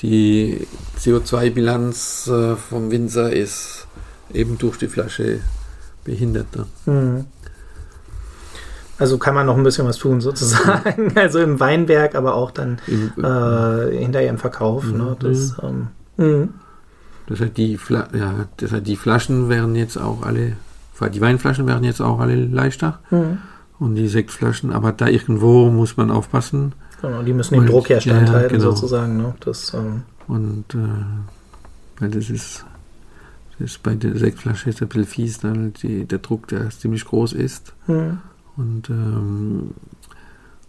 die 0.00 0.66
CO2-Bilanz 0.98 2.28
äh, 2.28 2.56
vom 2.56 2.90
Winzer 2.90 3.32
ist 3.32 3.86
eben 4.32 4.58
durch 4.58 4.78
die 4.78 4.88
Flasche 4.88 5.40
behindert. 6.04 6.48
Mhm. 6.86 7.26
Also 8.98 9.18
kann 9.18 9.34
man 9.34 9.46
noch 9.46 9.56
ein 9.56 9.62
bisschen 9.62 9.86
was 9.86 9.98
tun, 9.98 10.20
sozusagen. 10.20 11.12
Also 11.16 11.40
im 11.40 11.58
Weinberg, 11.60 12.14
aber 12.14 12.34
auch 12.34 12.50
dann 12.50 12.80
Im, 12.86 13.12
äh, 13.22 13.96
hinterher 13.96 14.30
im 14.30 14.38
Verkauf. 14.38 14.84
Ne? 14.84 15.16
Das, 15.18 15.56
ähm, 15.62 15.88
mhm. 16.16 16.54
Das 17.26 17.40
heißt, 17.40 17.56
die, 17.56 17.78
Fla 17.78 18.08
ja, 18.12 18.46
das 18.56 18.72
heißt, 18.72 18.86
die 18.86 18.96
Flaschen 18.96 19.48
wären 19.48 19.74
jetzt 19.74 19.96
auch 19.96 20.22
alle, 20.22 20.56
die 21.12 21.20
Weinflaschen 21.20 21.66
wären 21.66 21.84
jetzt 21.84 22.00
auch 22.00 22.20
alle 22.20 22.34
leichter. 22.34 23.00
Mhm. 23.10 23.38
Und 23.82 23.96
die 23.96 24.06
Sektflaschen, 24.06 24.72
aber 24.72 24.92
da 24.92 25.08
irgendwo 25.08 25.68
muss 25.68 25.96
man 25.96 26.12
aufpassen. 26.12 26.72
Genau, 27.00 27.20
die 27.24 27.32
müssen 27.32 27.54
den 27.54 27.66
Druck 27.66 27.88
ja 27.88 28.00
standhalten, 28.00 28.58
genau. 28.58 28.70
sozusagen. 28.70 29.16
Ne? 29.16 29.34
Das, 29.40 29.74
ähm 29.74 30.02
Und 30.28 30.72
äh, 30.76 30.78
weil 31.98 32.10
das 32.10 32.30
ist, 32.30 32.64
das 33.58 33.72
ist 33.72 33.82
bei 33.82 33.96
der 33.96 34.16
Sektflasche 34.16 34.70
ist 34.70 34.82
ein 34.82 34.86
bisschen 34.86 35.06
fies, 35.06 35.42
weil 35.42 35.70
die, 35.82 36.04
der 36.04 36.20
Druck, 36.20 36.46
der 36.46 36.70
ziemlich 36.70 37.04
groß 37.04 37.32
ist. 37.32 37.72
Mhm. 37.88 38.20
Und, 38.56 38.88
ähm, 38.88 39.70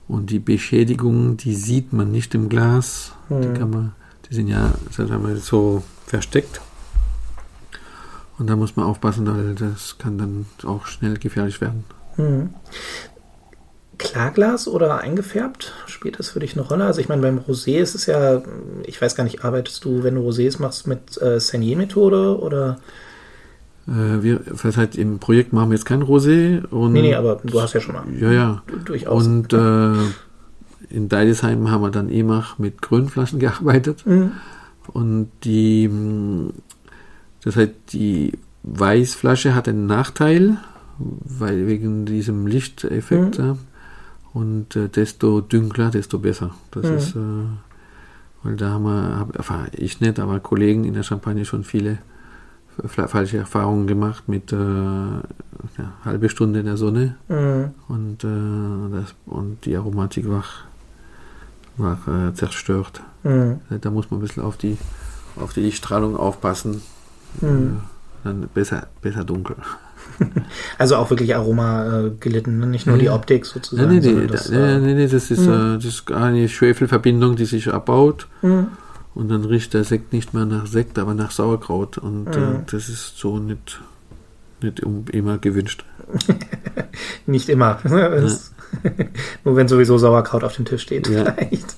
und 0.07 0.31
die 0.31 0.39
Beschädigung, 0.39 1.37
die 1.37 1.53
sieht 1.53 1.93
man 1.93 2.11
nicht 2.11 2.33
im 2.33 2.49
Glas. 2.49 3.13
Mhm. 3.29 3.41
Die 3.41 3.59
kann 3.59 3.69
man, 3.69 3.91
die 4.27 4.33
sind 4.33 4.47
ja, 4.47 4.73
sagen 4.89 5.27
wir, 5.27 5.37
so 5.37 5.83
versteckt. 6.07 6.61
Und 8.39 8.47
da 8.47 8.55
muss 8.55 8.75
man 8.75 8.87
aufpassen, 8.87 9.27
weil 9.27 9.53
das 9.53 9.99
kann 9.99 10.17
dann 10.17 10.47
auch 10.63 10.87
schnell 10.87 11.19
gefährlich 11.19 11.61
werden. 11.61 11.83
Mhm. 12.17 12.53
Klarglas 13.97 14.67
oder 14.67 14.99
eingefärbt? 14.99 15.73
Spielt 15.87 16.19
das 16.19 16.29
für 16.29 16.39
dich 16.39 16.53
eine 16.53 16.67
Rolle? 16.67 16.85
Also 16.85 16.99
ich 16.99 17.09
meine, 17.09 17.21
beim 17.21 17.39
Rosé 17.39 17.77
ist 17.77 17.95
es 17.95 18.05
ja, 18.05 18.41
ich 18.85 19.01
weiß 19.01 19.15
gar 19.15 19.23
nicht, 19.23 19.43
arbeitest 19.43 19.85
du, 19.85 20.03
wenn 20.03 20.15
du 20.15 20.21
Rosés 20.27 20.61
machst, 20.61 20.87
mit 20.87 21.21
äh, 21.21 21.39
Senier-Methode 21.39 22.39
oder? 22.39 22.77
Äh, 23.87 24.23
wir, 24.23 24.39
das 24.39 24.77
heißt, 24.77 24.97
im 24.97 25.19
Projekt 25.19 25.53
machen 25.53 25.69
wir 25.69 25.77
jetzt 25.77 25.85
kein 25.85 26.03
Rosé. 26.03 26.65
Und, 26.67 26.93
nee, 26.93 27.01
nee, 27.01 27.15
aber 27.15 27.39
du 27.43 27.61
hast 27.61 27.73
ja 27.73 27.81
schon 27.81 27.95
mal. 27.95 28.03
Ja, 28.19 28.31
ja. 28.31 28.63
Durchaus. 28.85 29.25
Und 29.25 29.53
äh, 29.53 29.93
in 30.89 31.09
Deidesheim 31.09 31.69
haben 31.71 31.81
wir 31.81 31.91
dann 31.91 32.09
EMAch 32.09 32.57
mit 32.59 32.81
Grünflaschen 32.81 33.39
gearbeitet. 33.39 34.05
Mhm. 34.05 34.31
Und 34.91 35.29
die, 35.43 35.89
das 37.43 37.55
heißt, 37.55 37.71
die 37.93 38.33
Weißflasche 38.63 39.55
hat 39.55 39.67
einen 39.67 39.85
Nachteil, 39.85 40.57
weil 40.97 41.67
wegen 41.67 42.05
diesem 42.05 42.47
Lichteffekt. 42.47 43.39
Mhm. 43.39 43.57
Und 44.33 44.75
äh, 44.75 44.89
desto 44.89 45.41
dünkler, 45.41 45.91
desto 45.91 46.17
besser. 46.17 46.51
Das 46.71 46.85
mhm. 46.85 46.97
ist, 46.97 47.15
äh, 47.15 47.45
weil 48.41 48.55
da 48.55 48.71
haben 48.71 48.83
wir, 48.83 49.17
hab, 49.19 49.37
also 49.37 49.65
ich 49.73 50.01
nicht, 50.01 50.19
aber 50.19 50.39
Kollegen 50.39 50.85
in 50.85 50.95
der 50.95 51.03
Champagne 51.03 51.45
schon 51.45 51.63
viele 51.63 51.99
falsche 52.87 53.37
Erfahrungen 53.37 53.85
gemacht 53.85 54.27
mit 54.27 54.51
äh, 54.51 54.55
ja, 54.55 55.93
halbe 56.03 56.29
Stunde 56.29 56.61
in 56.61 56.65
der 56.65 56.77
Sonne 56.77 57.15
mhm. 57.27 57.71
und, 57.87 58.23
äh, 58.23 58.99
das, 58.99 59.13
und 59.27 59.63
die 59.65 59.75
Aromatik 59.75 60.27
war, 60.27 60.43
war 61.77 61.99
äh, 62.07 62.33
zerstört. 62.33 63.01
Mhm. 63.23 63.59
Da 63.81 63.91
muss 63.91 64.09
man 64.09 64.19
ein 64.19 64.23
bisschen 64.23 64.43
auf 64.43 64.57
die, 64.57 64.77
auf 65.35 65.53
die 65.53 65.61
Lichtstrahlung 65.61 66.17
aufpassen. 66.17 66.81
Mhm. 67.41 67.81
Dann 68.23 68.47
besser, 68.53 68.87
besser 69.01 69.23
dunkel. 69.23 69.55
Also 70.77 70.95
auch 70.95 71.09
wirklich 71.09 71.35
Aroma 71.35 72.05
äh, 72.05 72.11
gelitten, 72.19 72.59
ne? 72.59 72.67
nicht 72.67 72.87
nur 72.87 72.97
die 72.97 73.09
Optik 73.09 73.45
sozusagen. 73.45 73.89
Nee, 73.89 73.99
nee, 73.99 74.27
das, 74.27 74.49
äh, 74.49 74.79
nee, 74.79 74.93
nee, 74.93 75.07
das 75.07 75.31
ist, 75.31 75.41
mhm. 75.41 75.75
äh, 75.75 75.75
das 75.75 75.85
ist 75.85 76.11
eine 76.11 76.47
Schwefelverbindung, 76.49 77.35
die 77.35 77.45
sich 77.45 77.71
abbaut. 77.71 78.27
Mhm. 78.41 78.67
Und 79.15 79.29
dann 79.29 79.45
riecht 79.45 79.73
der 79.73 79.83
Sekt 79.83 80.11
nicht 80.13 80.33
mehr 80.33 80.45
nach 80.45 80.65
Sekt, 80.65 80.97
aber 80.97 81.13
nach 81.13 81.31
Sauerkraut. 81.31 81.97
Und 81.97 82.35
äh, 82.35 82.39
mhm. 82.39 82.65
das 82.69 82.89
ist 82.89 83.17
so 83.17 83.37
nicht, 83.37 83.81
nicht 84.61 84.79
immer 84.79 85.37
gewünscht. 85.37 85.85
nicht 87.25 87.49
immer. 87.49 87.79
Nur 89.43 89.55
wenn 89.55 89.67
sowieso 89.67 89.97
Sauerkraut 89.97 90.43
auf 90.43 90.55
dem 90.55 90.65
Tisch 90.65 90.81
steht, 90.81 91.07
ja. 91.07 91.31
vielleicht. 91.31 91.75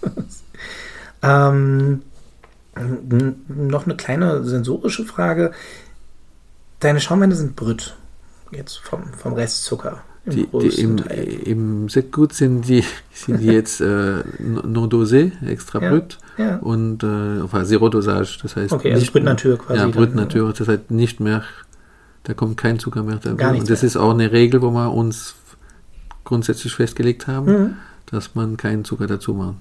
Ähm, 1.22 2.02
noch 3.48 3.86
eine 3.86 3.96
kleine 3.96 4.44
sensorische 4.44 5.06
Frage. 5.06 5.52
Deine 6.80 7.00
Schaumweine 7.00 7.36
sind 7.36 7.56
Brüt, 7.56 7.96
jetzt 8.56 8.78
vom, 8.80 9.04
vom 9.18 9.34
Restzucker. 9.34 10.02
Im, 10.26 10.32
die, 10.32 10.48
die 10.60 10.82
im, 10.82 10.98
im 11.46 11.90
Sektgut 11.90 12.34
sind 12.34 12.68
die, 12.68 12.84
sind 13.14 13.42
die 13.42 13.46
jetzt 13.48 13.80
äh, 13.80 14.24
non 14.40 14.90
dosé, 14.90 15.32
extra 15.46 15.80
Ja, 15.82 15.90
brüt 15.92 16.18
ja. 16.38 16.58
und 16.58 17.04
äh, 17.04 17.42
enfin, 17.42 17.64
Zero 17.66 17.90
Dosage, 17.90 18.40
das 18.42 18.56
heißt 18.56 18.74
Okay, 18.74 18.90
also 18.90 19.02
nicht 19.02 19.14
Brut 19.14 19.24
Natur 19.24 19.58
quasi 19.60 19.78
Ja, 19.80 19.84
dann, 19.84 19.92
Brut 19.92 20.10
ja. 20.10 20.16
Natur, 20.16 20.52
das 20.58 20.68
heißt 20.68 20.90
nicht 20.90 21.20
mehr, 21.20 21.44
da 22.24 22.34
kommt 22.34 22.58
kein 22.58 22.80
Zucker 22.80 23.04
mehr 23.04 23.16
nichts 23.16 23.28
und 23.28 23.70
das 23.70 23.82
mehr. 23.84 23.88
ist 23.88 23.98
auch 23.98 24.12
eine 24.12 24.32
Regel, 24.32 24.64
wo 24.64 24.72
wir 24.72 24.92
uns 24.92 25.36
grundsätzlich 26.24 26.74
festgelegt 26.74 27.28
haben, 27.28 27.46
Mhm. 27.46 27.74
dass 28.08 28.34
man 28.34 28.58
keinen 28.58 28.84
Zucker 28.84 29.06
dazu 29.06 29.36
macht. 29.36 29.58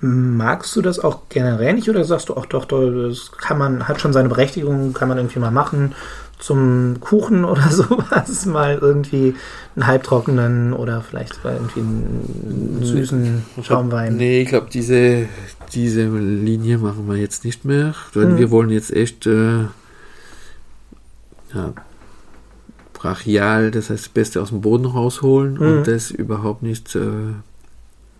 Magst 0.00 0.76
du 0.76 0.82
das 0.82 1.00
auch 1.00 1.22
generell 1.28 1.74
nicht 1.74 1.88
oder 1.90 2.04
sagst 2.04 2.28
du 2.28 2.34
auch 2.36 2.46
doch, 2.46 2.64
doch, 2.66 2.88
das 3.08 3.32
kann 3.32 3.58
man, 3.58 3.88
hat 3.88 4.00
schon 4.00 4.12
seine 4.12 4.28
Berechtigung, 4.28 4.92
kann 4.92 5.08
man 5.08 5.18
irgendwie 5.18 5.40
mal 5.40 5.50
machen 5.50 5.94
zum 6.38 6.96
Kuchen 7.00 7.44
oder 7.44 7.68
sowas, 7.70 8.46
mal 8.46 8.78
irgendwie 8.80 9.34
einen 9.76 9.86
halbtrockenen 9.86 10.72
oder 10.72 11.00
vielleicht 11.02 11.34
sogar 11.34 11.54
irgendwie 11.54 11.80
einen 11.80 12.78
süßen 12.82 13.42
Schaumwein. 13.62 14.16
Nee, 14.16 14.42
ich 14.42 14.48
glaube, 14.48 14.68
diese, 14.72 15.26
diese 15.72 16.06
Linie 16.08 16.78
machen 16.78 17.08
wir 17.08 17.16
jetzt 17.16 17.44
nicht 17.44 17.64
mehr, 17.64 17.94
weil 18.14 18.26
Mhm. 18.26 18.36
wir 18.38 18.50
wollen 18.50 18.70
jetzt 18.70 18.92
echt 18.92 19.26
äh, 19.26 19.62
ja, 21.54 21.72
brachial, 22.92 23.70
das 23.70 23.90
heißt 23.90 24.04
das 24.06 24.08
Beste 24.08 24.40
aus 24.42 24.48
dem 24.48 24.60
Boden 24.60 24.86
rausholen 24.86 25.54
Mhm. 25.54 25.60
und 25.78 25.86
das 25.88 26.10
überhaupt 26.10 26.62
nicht 26.62 26.94
äh, 26.94 27.34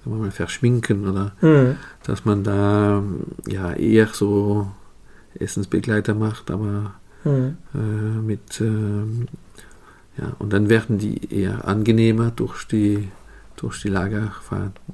mal, 0.05 0.31
verschminken 0.31 1.09
oder 1.09 1.33
Mhm. 1.41 1.77
dass 2.05 2.25
man 2.25 2.45
da 2.45 3.03
ja 3.49 3.73
eher 3.73 4.09
so 4.13 4.69
Essensbegleiter 5.39 6.15
macht, 6.15 6.51
aber 6.51 6.93
Mhm. 7.25 7.57
äh, 7.75 7.79
mit 7.79 8.61
ähm, 8.61 9.27
ja 10.19 10.33
und 10.39 10.53
dann 10.53 10.69
werden 10.69 10.99
die 10.99 11.33
eher 11.35 11.67
angenehmer 11.67 12.31
durch 12.31 12.65
die 12.67 13.09
durch 13.57 13.81
die 13.83 13.89
Lager 13.89 14.33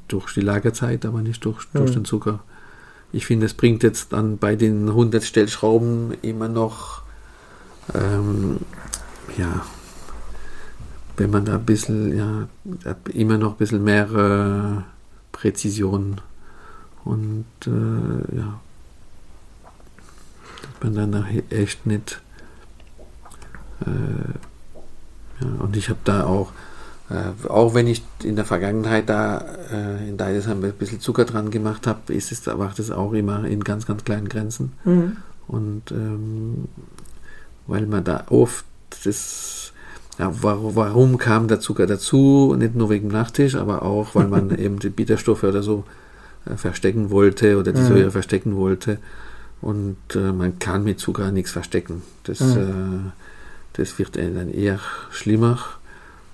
durch 0.08 0.32
die 0.34 0.40
Lagerzeit, 0.42 1.04
aber 1.06 1.22
nicht 1.22 1.44
durch, 1.44 1.66
durch 1.72 1.90
Mhm. 1.90 1.94
den 1.94 2.04
Zucker. 2.04 2.40
Ich 3.12 3.26
finde, 3.26 3.46
es 3.46 3.54
bringt 3.54 3.82
jetzt 3.82 4.12
dann 4.12 4.38
bei 4.38 4.54
den 4.54 4.88
100 4.88 5.24
Stellschrauben 5.24 6.12
immer 6.22 6.48
noch 6.48 7.02
ähm, 7.94 8.58
ja 9.36 9.64
wenn 11.16 11.30
man 11.30 11.44
da 11.44 11.56
ein 11.56 11.64
bisschen 11.66 12.16
ja 12.16 12.48
immer 13.12 13.36
noch 13.38 13.52
ein 13.52 13.56
bisschen 13.58 13.84
mehr 13.84 14.10
äh, 14.12 14.82
Präzision 15.32 16.20
und 17.04 17.44
äh, 17.66 18.36
ja 18.36 18.60
man 20.82 20.94
dann 20.94 21.10
nachher 21.10 21.42
echt 21.50 21.86
nicht 21.86 22.20
äh, 23.86 25.44
ja, 25.44 25.50
und 25.62 25.76
ich 25.76 25.88
habe 25.88 26.00
da 26.04 26.24
auch 26.24 26.52
äh, 27.10 27.48
auch 27.48 27.74
wenn 27.74 27.86
ich 27.88 28.02
in 28.22 28.36
der 28.36 28.44
Vergangenheit 28.44 29.08
da 29.08 29.44
äh, 29.72 30.08
in 30.08 30.16
Deidesheim 30.16 30.62
ein 30.62 30.72
bisschen 30.72 31.00
Zucker 31.00 31.24
dran 31.24 31.50
gemacht 31.50 31.86
habe, 31.88 32.12
ist 32.14 32.30
es 32.30 32.46
aber 32.46 32.72
das 32.76 32.90
auch 32.92 33.12
immer 33.14 33.44
in 33.44 33.64
ganz, 33.64 33.84
ganz 33.84 34.04
kleinen 34.04 34.28
Grenzen. 34.28 34.72
Mhm. 34.84 35.16
Und 35.48 35.90
ähm, 35.90 36.68
weil 37.66 37.86
man 37.86 38.04
da 38.04 38.24
oft 38.30 38.64
das, 39.04 39.72
ja, 40.20 40.30
warum, 40.42 40.76
warum 40.76 41.18
kam 41.18 41.48
der 41.48 41.58
Zucker 41.58 41.88
dazu? 41.88 42.54
Nicht 42.56 42.76
nur 42.76 42.90
wegen 42.90 43.08
dem 43.08 43.12
Nachtisch, 43.12 43.56
aber 43.56 43.82
auch, 43.82 44.14
weil 44.14 44.28
man 44.28 44.50
eben 44.56 44.78
die 44.78 44.90
Bitterstoffe 44.90 45.42
oder 45.42 45.64
so 45.64 45.82
äh, 46.46 46.54
verstecken 46.56 47.10
wollte 47.10 47.58
oder 47.58 47.72
die 47.72 47.80
Mhm. 47.80 47.88
Säure 47.88 48.10
verstecken 48.12 48.54
wollte. 48.54 48.98
Und 49.60 49.96
äh, 50.14 50.32
man 50.32 50.58
kann 50.58 50.84
mit 50.84 50.98
Zucker 51.00 51.30
nichts 51.32 51.50
verstecken. 51.52 52.02
Das, 52.24 52.40
Mhm. 52.40 52.56
äh, 52.56 53.10
das 53.74 53.98
wird 53.98 54.16
dann 54.16 54.50
eher 54.50 54.80
schlimmer. 55.10 55.58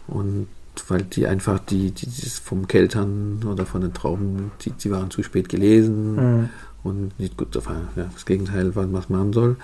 Und 0.07 0.47
weil 0.89 1.03
die 1.03 1.27
einfach 1.27 1.59
die, 1.59 1.91
die 1.91 2.07
das 2.07 2.39
vom 2.39 2.69
Keltern 2.69 3.43
oder 3.51 3.67
von 3.67 3.81
den 3.81 3.95
Trauben, 3.95 4.53
die, 4.63 4.71
die 4.71 4.91
waren 4.91 5.11
zu 5.11 5.23
spät 5.23 5.49
gelesen 5.49 6.15
Mhm. 6.15 6.49
und 6.85 7.19
nicht 7.19 7.37
gut, 7.37 7.55
war 7.67 7.77
ja, 7.97 8.09
das 8.13 8.27
Gegenteil, 8.27 8.77
was 8.77 8.87
man 8.87 9.05
machen 9.09 9.33
soll. 9.33 9.57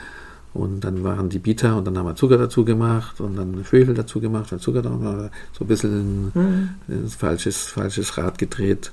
Und 0.55 0.81
dann 0.81 1.03
waren 1.05 1.29
die 1.31 1.39
bitter 1.39 1.77
und 1.77 1.87
dann 1.87 1.97
haben 1.97 2.07
wir 2.07 2.15
Zucker 2.17 2.37
dazu 2.39 2.65
gemacht 2.65 3.21
und 3.21 3.37
dann 3.37 3.65
Schwefel 3.65 3.95
dazu 3.95 4.21
gemacht, 4.21 4.53
weil 4.53 4.59
Zucker 4.59 4.83
da 4.83 4.91
war, 5.01 5.31
so 5.53 5.65
ein 5.65 5.69
bisschen 5.69 6.25
Mhm. 6.35 6.69
ein 6.89 7.09
falsches, 7.09 7.67
falsches 7.67 8.19
Rad 8.19 8.39
gedreht. 8.39 8.93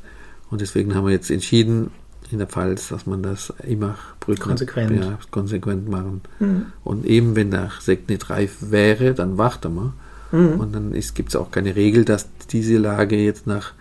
Und 0.52 0.62
deswegen 0.62 0.96
haben 0.96 1.06
wir 1.06 1.12
jetzt 1.14 1.32
entschieden 1.32 1.92
in 2.32 2.40
der 2.40 2.48
Pfalz, 2.48 2.90
dass 2.90 3.06
man 3.06 3.24
das 3.24 3.54
immer 3.68 3.96
brüten, 4.20 4.42
Konsequent. 4.42 5.04
Ja, 5.04 5.18
konsequent 5.32 5.90
machen. 5.90 6.22
Mhm. 6.40 6.66
Und 6.84 7.06
eben 7.06 7.36
wenn 7.36 7.52
der 7.52 7.72
Sekt 7.80 8.10
nicht 8.10 8.30
reif 8.30 8.58
wäre, 8.72 9.14
dann 9.14 9.38
warten 9.38 9.74
wir. 9.76 9.94
Mhm. 10.32 10.60
Und 10.60 10.76
dann 10.76 10.92
gibt 11.14 11.30
es 11.30 11.36
auch 11.36 11.52
keine 11.52 11.76
Regel, 11.76 12.06
dass 12.06 12.28
diese 12.52 12.78
Lage 12.78 13.18
jetzt 13.18 13.48
nach 13.48 13.74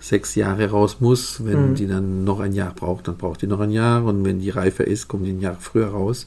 sechs 0.00 0.34
Jahre 0.36 0.70
raus 0.70 0.98
muss. 1.00 1.44
Wenn 1.44 1.70
Mhm. 1.70 1.74
die 1.74 1.86
dann 1.88 2.24
noch 2.24 2.40
ein 2.40 2.52
Jahr 2.52 2.72
braucht, 2.72 3.08
dann 3.08 3.16
braucht 3.16 3.42
die 3.42 3.46
noch 3.48 3.60
ein 3.60 3.70
Jahr. 3.70 4.04
Und 4.04 4.24
wenn 4.24 4.38
die 4.38 4.50
reifer 4.50 4.86
ist, 4.86 5.08
kommt 5.08 5.26
die 5.26 5.32
ein 5.32 5.40
Jahr 5.40 5.56
früher 5.58 5.88
raus. 5.88 6.26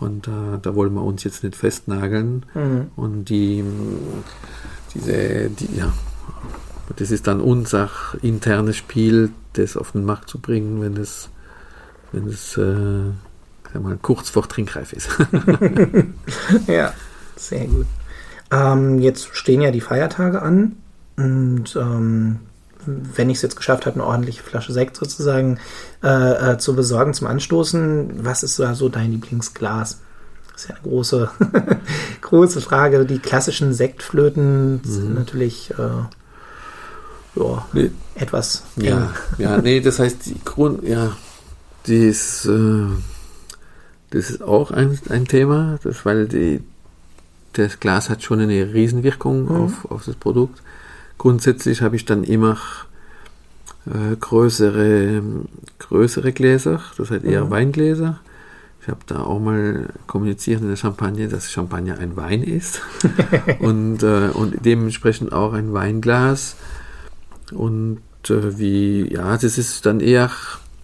Und 0.00 0.28
äh, 0.28 0.58
da 0.62 0.74
wollen 0.74 0.94
wir 0.94 1.02
uns 1.02 1.24
jetzt 1.24 1.44
nicht 1.44 1.56
festnageln. 1.56 2.44
Mhm. 2.54 2.86
Und 2.96 3.24
die, 3.28 3.64
diese, 4.94 5.50
die, 5.50 5.76
ja, 5.76 5.92
das 7.00 7.10
ist 7.10 7.26
dann 7.26 7.40
unser 7.40 7.88
internes 8.20 8.76
Spiel, 8.76 9.30
das 9.54 9.78
auf 9.78 9.92
den 9.92 10.04
Markt 10.04 10.28
zu 10.28 10.38
bringen, 10.38 10.82
wenn 10.82 10.98
es, 10.98 11.30
wenn 12.12 12.26
es, 12.26 12.58
äh, 12.58 13.10
sag 13.72 13.82
mal, 13.82 13.98
kurz 14.00 14.28
vor 14.28 14.46
trinkreif 14.46 14.92
ist. 14.92 15.08
Ja, 16.66 16.92
sehr 17.36 17.66
gut. 17.66 17.86
Ähm, 18.50 18.98
jetzt 18.98 19.34
stehen 19.34 19.62
ja 19.62 19.70
die 19.70 19.80
Feiertage 19.80 20.42
an 20.42 20.76
und 21.16 21.74
ähm, 21.74 22.40
wenn 22.84 23.30
ich 23.30 23.36
es 23.36 23.42
jetzt 23.42 23.56
geschafft 23.56 23.86
habe, 23.86 23.94
eine 23.94 24.04
ordentliche 24.04 24.42
Flasche 24.42 24.72
Sekt 24.72 24.96
sozusagen 24.96 25.58
äh, 26.02 26.52
äh, 26.52 26.58
zu 26.58 26.74
besorgen 26.76 27.14
zum 27.14 27.28
Anstoßen, 27.28 28.24
was 28.24 28.42
ist 28.42 28.58
da 28.58 28.74
so 28.74 28.90
dein 28.90 29.12
Lieblingsglas? 29.12 30.00
Das 30.52 30.62
ist 30.64 30.68
ja 30.68 30.74
eine 30.74 30.84
große, 30.84 31.30
große 32.20 32.60
Frage. 32.60 33.06
Die 33.06 33.20
klassischen 33.20 33.72
Sektflöten 33.72 34.80
sind 34.84 35.14
natürlich 35.14 35.70
äh, 35.78 36.04
ja, 37.36 37.66
Nee, 37.72 37.90
etwas 38.14 38.64
eng. 38.76 38.84
Ja, 38.84 39.12
ja, 39.38 39.58
nee, 39.58 39.80
das 39.80 39.98
heißt, 39.98 40.26
die 40.26 40.36
Grund, 40.44 40.82
ja, 40.86 41.16
die 41.86 42.06
ist, 42.08 42.46
äh, 42.46 42.86
das 44.10 44.30
ist 44.30 44.42
auch 44.42 44.70
ein, 44.70 44.98
ein 45.08 45.26
Thema, 45.26 45.78
das, 45.82 46.04
weil 46.04 46.26
die, 46.28 46.60
das 47.52 47.80
Glas 47.80 48.10
hat 48.10 48.22
schon 48.22 48.40
eine 48.40 48.72
Riesenwirkung 48.74 49.44
Mhm. 49.44 49.50
auf, 49.50 49.90
auf 49.90 50.04
das 50.04 50.16
Produkt. 50.16 50.62
Grundsätzlich 51.18 51.82
habe 51.82 51.96
ich 51.96 52.04
dann 52.04 52.24
immer 52.24 52.58
äh, 53.86 54.16
größere, 54.16 55.22
größere 55.78 56.32
Gläser, 56.32 56.80
das 56.98 57.10
heißt 57.10 57.24
eher 57.24 57.44
Mhm. 57.46 57.50
Weingläser. 57.50 58.20
Ich 58.82 58.88
habe 58.88 59.00
da 59.06 59.20
auch 59.24 59.38
mal 59.38 59.90
kommuniziert 60.06 60.62
in 60.62 60.68
der 60.68 60.76
Champagne, 60.76 61.28
dass 61.28 61.50
Champagner 61.50 61.98
ein 61.98 62.16
Wein 62.16 62.42
ist 62.42 62.80
und, 63.60 64.02
äh, 64.02 64.30
und 64.32 64.64
dementsprechend 64.64 65.32
auch 65.32 65.52
ein 65.52 65.72
Weinglas. 65.74 66.56
Und 67.52 67.98
äh, 68.28 68.58
wie, 68.58 69.12
ja, 69.12 69.36
das 69.36 69.58
ist 69.58 69.86
dann 69.86 70.00
eher, 70.00 70.30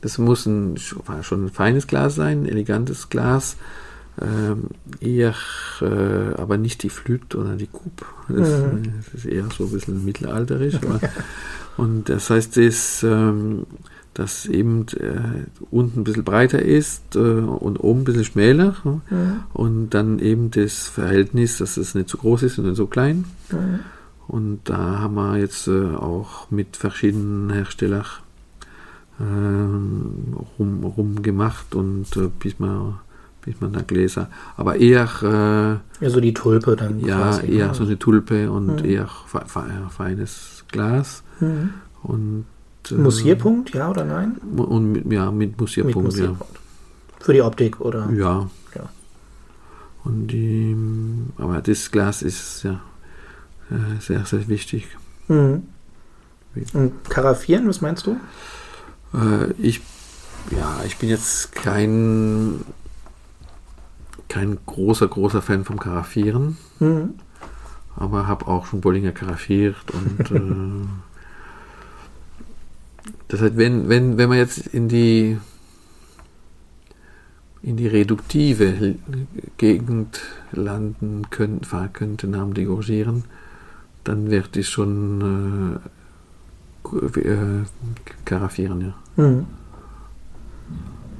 das 0.00 0.18
muss 0.18 0.46
ein, 0.46 0.76
schon 0.76 1.46
ein 1.46 1.50
feines 1.50 1.86
Glas 1.86 2.14
sein, 2.14 2.42
ein 2.42 2.46
elegantes 2.46 3.08
Glas. 3.08 3.56
Ähm, 4.20 4.68
eher, 5.00 5.34
äh, 5.82 6.40
aber 6.40 6.56
nicht 6.56 6.82
die 6.82 6.88
Flüt 6.88 7.34
oder 7.34 7.54
die 7.56 7.66
Coupe. 7.66 8.06
Das, 8.28 8.48
Mhm. 8.48 8.78
äh, 8.84 8.88
das 9.04 9.14
ist 9.14 9.26
eher 9.26 9.44
so 9.56 9.64
ein 9.64 9.70
bisschen 9.72 10.04
mittelalterisch. 10.06 10.76
aber, 10.76 11.00
und 11.76 12.08
das 12.08 12.30
heißt, 12.30 12.56
das, 12.56 13.02
ähm, 13.02 13.66
dass 14.14 14.46
eben 14.46 14.86
äh, 14.98 15.44
unten 15.70 16.00
ein 16.00 16.04
bisschen 16.04 16.24
breiter 16.24 16.62
ist 16.62 17.14
äh, 17.14 17.18
und 17.18 17.76
oben 17.76 18.00
ein 18.00 18.04
bisschen 18.04 18.24
schmäler. 18.24 18.74
Mhm. 19.10 19.40
Und 19.52 19.90
dann 19.90 20.18
eben 20.18 20.50
das 20.50 20.88
Verhältnis, 20.88 21.58
dass 21.58 21.76
es 21.76 21.94
nicht 21.94 22.08
so 22.08 22.16
groß 22.16 22.44
ist 22.44 22.58
und 22.58 22.64
nicht 22.68 22.76
so 22.78 22.86
klein. 22.86 23.26
Mhm. 23.52 23.80
Und 24.28 24.60
da 24.64 24.98
haben 25.00 25.14
wir 25.14 25.38
jetzt 25.38 25.68
äh, 25.68 25.94
auch 25.94 26.50
mit 26.50 26.76
verschiedenen 26.76 27.50
Herstellern 27.50 28.04
ähm, 29.20 30.36
rum, 30.58 30.84
rum 30.84 31.22
gemacht 31.22 31.74
und 31.74 32.16
äh, 32.16 32.28
bis 32.38 32.58
man 32.58 32.98
bis 33.42 33.60
man 33.60 33.72
da 33.72 33.80
Gläser. 33.82 34.28
Aber 34.56 34.74
eher 34.76 35.04
äh, 35.22 36.04
Ja, 36.04 36.10
so 36.10 36.20
die 36.20 36.34
Tulpe 36.34 36.74
dann. 36.74 36.98
ja 37.00 37.16
quasi, 37.18 37.46
eher 37.52 37.68
ne? 37.68 37.74
so 37.74 37.84
eine 37.84 37.96
Tulpe 37.98 38.50
und 38.50 38.82
Mhm. 38.82 38.84
eher 38.84 39.06
fe 39.26 39.42
fe 39.46 39.62
feines 39.90 40.64
Glas 40.72 41.22
Mhm. 41.40 41.70
und 42.02 42.44
äh, 42.90 42.94
Musierpunkt, 42.94 43.72
ja 43.72 43.88
oder 43.88 44.04
nein? 44.04 44.34
und 44.56 44.90
mit, 44.92 45.12
ja 45.12 45.30
mit 45.30 45.58
Musierpunkt, 45.60 45.96
Mit 45.96 46.04
Musierpunkt. 46.06 46.58
Für 47.20 47.32
die 47.32 47.42
Optik, 47.42 47.80
oder? 47.80 48.10
ja. 48.10 48.16
ja. 48.40 48.48
Ja. 48.74 48.82
Und 50.04 50.26
die, 50.28 50.76
aber 51.38 51.60
das 51.62 51.90
Glas 51.92 52.22
ist 52.22 52.64
ja 52.64 52.72
äh, 52.72 52.76
sehr, 54.00 54.24
sehr 54.24 54.48
wichtig. 54.48 54.86
Mhm. 55.28 55.64
Und 56.72 57.10
Karaffieren, 57.10 57.68
was 57.68 57.80
meinst 57.80 58.06
du? 58.06 58.16
Äh, 59.14 59.52
ich, 59.58 59.80
ja, 60.50 60.80
ich 60.86 60.96
bin 60.96 61.08
jetzt 61.08 61.52
kein, 61.52 62.60
kein 64.28 64.58
großer, 64.66 65.08
großer 65.08 65.42
Fan 65.42 65.64
vom 65.64 65.78
Karaffieren, 65.78 66.56
Mhm. 66.80 67.14
aber 67.96 68.26
habe 68.26 68.46
auch 68.46 68.66
schon 68.66 68.80
Bollinger 68.80 69.12
karaffiert 69.12 69.76
und 69.92 70.30
Das 73.28 73.40
heißt, 73.40 73.56
wenn, 73.56 73.88
wenn, 73.88 74.18
wenn 74.18 74.28
man 74.28 74.38
jetzt 74.38 74.58
in 74.68 74.88
die 74.88 75.38
in 77.62 77.76
die 77.76 77.88
reduktive 77.88 78.94
Gegend 79.56 80.20
landen 80.52 81.22
könnte, 81.30 81.68
fahren 81.68 81.92
könnte, 81.92 82.28
Namen 82.28 82.54
degorgieren, 82.54 83.24
dann 84.08 84.30
wird 84.30 84.56
es 84.56 84.68
schon 84.68 85.80
äh, 86.84 87.20
äh, 87.20 87.64
karaffieren, 88.24 88.80
ja. 88.80 89.22
Mhm. 89.22 89.46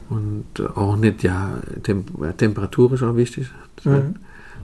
Und 0.09 0.77
auch 0.77 0.97
nicht, 0.97 1.25
ja, 1.25 1.59
Tem 1.83 2.05
Temperatur 2.37 2.93
ist 2.93 3.03
auch 3.03 3.17
wichtig. 3.17 3.51
Mhm. 3.85 4.17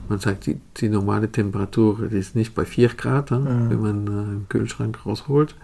Man 0.08 0.18
sagt, 0.20 0.46
die, 0.46 0.60
die, 0.76 0.88
normale 0.88 1.30
Temperatur 1.30 2.08
die 2.08 2.18
ist 2.18 2.36
nicht 2.36 2.54
bei 2.54 2.64
4 2.64 2.90
Grad, 2.90 3.30
mhm. 3.32 3.70
wenn 3.70 3.80
man 3.80 4.06
äh, 4.06 4.32
im 4.34 4.46
Kühlschrank 4.48 5.04
rausholt. 5.04 5.56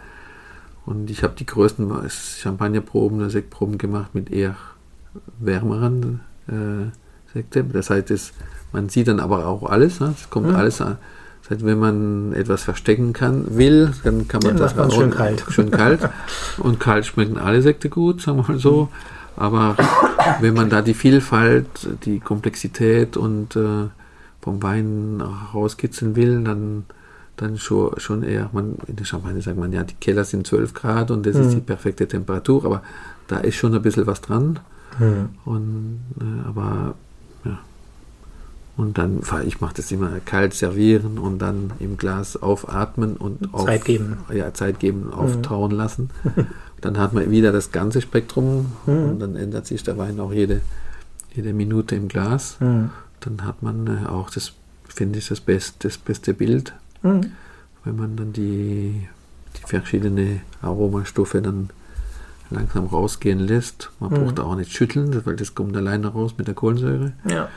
Und 0.85 1.11
ich 1.11 1.23
habe 1.23 1.35
die 1.39 1.47
größten 1.47 1.93
Champagnerproben 2.09 3.19
oder 3.19 3.31
Sektproben 3.31 3.79
gemacht 3.79 4.15
mit 4.15 4.31
eher 4.31 4.57
wärmeren 5.39 6.21
äh, 6.49 6.91
Sekte. 7.33 7.63
Das 7.63 7.91
heißt, 7.91 8.11
es, 8.11 8.33
man 8.73 8.89
sieht 8.89 9.09
dann 9.09 9.21
aber 9.21 9.47
auch 9.47 9.69
alles. 9.71 10.01
Ne? 10.01 10.15
Es 10.19 10.31
kommt 10.31 10.49
mhm. 10.49 10.57
alles 10.57 10.81
an. 10.81 10.97
Das 11.49 11.57
heißt, 11.57 11.67
wenn 11.67 11.79
man 11.79 12.33
etwas 12.35 12.63
verstecken 12.63 13.15
kann, 13.15 13.57
will, 13.57 13.93
dann 14.05 14.29
kann 14.29 14.41
man 14.43 14.57
ja, 14.57 14.59
das 14.59 14.77
auch 14.77 14.93
schön 14.93 15.11
kalt. 15.11 15.45
Schön 15.51 15.71
kalt. 15.71 16.01
Und 16.59 16.79
kalt 16.79 17.07
schmecken 17.07 17.39
alle 17.39 17.63
Sekte 17.63 17.89
gut, 17.89 18.21
sagen 18.23 18.39
wir 18.39 18.53
mal 18.53 18.59
so. 18.59 18.89
Aber 19.37 19.77
wenn 20.41 20.55
man 20.55 20.69
da 20.69 20.83
die 20.83 20.95
Vielfalt, 20.95 21.67
die 22.05 22.19
Komplexität 22.21 23.17
und 23.17 23.57
äh, 23.57 23.87
vom 24.43 24.63
Wein 24.63 25.23
rauskitzeln 25.55 26.17
will, 26.17 26.43
dann, 26.43 26.85
dann 27.37 27.57
schon, 27.57 27.99
schon 27.99 28.25
eher, 28.25 28.51
man, 28.53 28.77
in 28.87 28.97
der 28.97 29.05
Champagne 29.05 29.41
sagt 29.41 29.57
man 29.57 29.73
ja, 29.73 29.85
die 29.85 29.95
Keller 29.95 30.25
sind 30.25 30.47
12 30.47 30.75
Grad 30.75 31.11
und 31.11 31.25
das 31.25 31.37
mhm. 31.37 31.43
ist 31.43 31.55
die 31.55 31.61
perfekte 31.61 32.09
Temperatur, 32.09 32.65
aber 32.65 32.83
da 33.29 33.39
ist 33.39 33.55
schon 33.55 33.75
ein 33.75 33.83
bisschen 33.83 34.07
was 34.07 34.21
dran. 34.21 34.59
Mhm. 34.99 35.29
Und, 35.45 36.01
äh, 36.21 36.49
aber. 36.49 36.95
Und 38.79 38.97
dann, 38.97 39.23
ich 39.45 39.61
mache 39.61 39.75
das 39.75 39.91
immer 39.91 40.21
kalt 40.25 40.55
servieren 40.55 41.19
und 41.19 41.41
dann 41.41 41.73
im 41.81 41.97
Glas 41.97 42.41
aufatmen 42.41 43.17
und 43.17 43.53
auf, 43.53 43.65
Zeit 43.67 43.85
geben. 43.85 44.19
Ja, 44.33 44.55
Zeit 44.55 44.79
geben, 44.79 45.07
mhm. 45.07 45.15
auftauen 45.15 45.73
mhm. 45.73 45.77
lassen. 45.77 46.11
dann 46.81 46.97
hat 46.97 47.13
man 47.13 47.29
wieder 47.29 47.51
das 47.51 47.73
ganze 47.73 48.01
Spektrum 48.01 48.67
mhm. 48.87 48.93
und 48.93 49.19
dann 49.19 49.35
ändert 49.35 49.67
sich 49.67 49.83
der 49.83 49.99
Wein 49.99 50.21
auch 50.21 50.33
jede, 50.33 50.61
jede 51.35 51.53
Minute 51.53 51.97
im 51.97 52.07
Glas. 52.07 52.57
Mhm. 52.61 52.91
Dann 53.19 53.45
hat 53.45 53.65
man 53.65 54.05
äh, 54.05 54.07
auch 54.07 54.31
das, 54.31 54.53
finde 54.87 55.19
ich, 55.19 55.27
das, 55.27 55.41
best, 55.41 55.85
das 55.85 55.99
beste 55.99 56.33
Bild, 56.33 56.73
mhm. 57.03 57.33
wenn 57.83 57.97
man 57.97 58.15
dann 58.15 58.33
die, 58.33 59.09
die 59.57 59.67
verschiedenen 59.67 60.43
Aromastoffe 60.63 61.43
dann 61.43 61.71
langsam 62.51 62.87
rausgehen 62.87 63.41
lässt. 63.41 63.91
Man 63.99 64.11
mhm. 64.11 64.15
braucht 64.15 64.39
auch 64.39 64.55
nicht 64.55 64.73
schütteln, 64.73 65.21
weil 65.27 65.35
das 65.35 65.57
kommt 65.57 65.77
alleine 65.77 66.07
raus 66.07 66.35
mit 66.39 66.47
der 66.47 66.55
Kohlensäure. 66.55 67.13
Ja. 67.29 67.49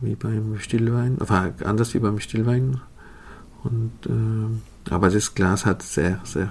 Wie 0.00 0.14
beim 0.14 0.58
Stillwein, 0.58 1.18
enfin, 1.20 1.54
anders 1.64 1.94
wie 1.94 1.98
beim 1.98 2.20
Stillwein. 2.20 2.80
Und, 3.64 3.92
äh, 4.06 4.90
aber 4.92 5.10
das 5.10 5.34
Glas 5.34 5.66
hat 5.66 5.82
sehr, 5.82 6.20
sehr 6.24 6.50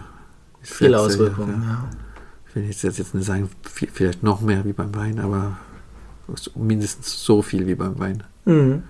viele 0.61 0.99
Auswirkungen. 0.99 1.63
Ja. 1.63 1.69
ja. 1.69 1.89
Ich 2.49 2.55
will 2.55 2.65
jetzt, 2.65 2.83
jetzt 2.83 3.15
nicht 3.15 3.25
sagen, 3.25 3.49
vielleicht 3.63 4.23
noch 4.23 4.41
mehr 4.41 4.65
wie 4.65 4.73
beim 4.73 4.93
Wein, 4.95 5.19
aber 5.19 5.57
mindestens 6.55 7.23
so 7.23 7.41
viel 7.41 7.67
wie 7.67 7.75
beim 7.75 7.97
Wein. 7.99 8.23
Mhm. 8.45 8.83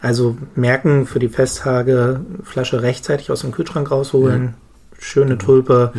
Also 0.00 0.36
merken 0.54 1.06
für 1.06 1.18
die 1.18 1.28
Festtage, 1.28 2.20
Flasche 2.42 2.82
rechtzeitig 2.82 3.30
aus 3.30 3.42
dem 3.42 3.52
Kühlschrank 3.52 3.90
rausholen, 3.90 4.44
ja. 4.44 4.52
schöne 4.98 5.38
Tulpe, 5.38 5.92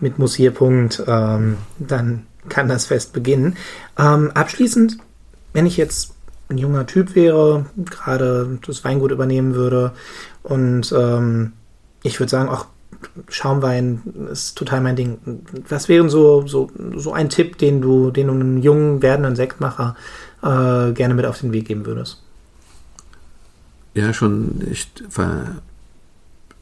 mit 0.00 0.18
Mussierpunkt, 0.18 1.02
ähm, 1.06 1.58
dann 1.78 2.26
kann 2.48 2.68
das 2.68 2.86
Fest 2.86 3.12
beginnen. 3.12 3.56
Ähm, 3.98 4.30
abschließend, 4.32 4.98
wenn 5.52 5.66
ich 5.66 5.76
jetzt 5.76 6.14
ein 6.52 6.58
junger 6.58 6.86
Typ 6.86 7.14
wäre, 7.14 7.66
gerade 7.76 8.58
das 8.66 8.84
Weingut 8.84 9.10
übernehmen 9.10 9.54
würde 9.54 9.92
und 10.42 10.92
ähm, 10.96 11.52
ich 12.02 12.18
würde 12.20 12.30
sagen, 12.30 12.48
auch 12.48 12.66
Schaumwein 13.28 14.02
ist 14.30 14.56
total 14.56 14.80
mein 14.80 14.94
Ding. 14.94 15.18
Was 15.68 15.88
wäre 15.88 16.08
so, 16.08 16.46
so, 16.46 16.70
so 16.96 17.12
ein 17.12 17.28
Tipp, 17.28 17.58
den 17.58 17.80
du, 17.80 18.10
den 18.12 18.28
du 18.28 18.32
einem 18.32 18.58
jungen 18.58 19.02
werdenden 19.02 19.34
Sektmacher 19.34 19.96
äh, 20.42 20.92
gerne 20.92 21.14
mit 21.14 21.26
auf 21.26 21.40
den 21.40 21.52
Weg 21.52 21.66
geben 21.66 21.84
würdest? 21.84 22.22
Ja, 23.94 24.14
schon 24.14 24.62
echt 24.70 25.02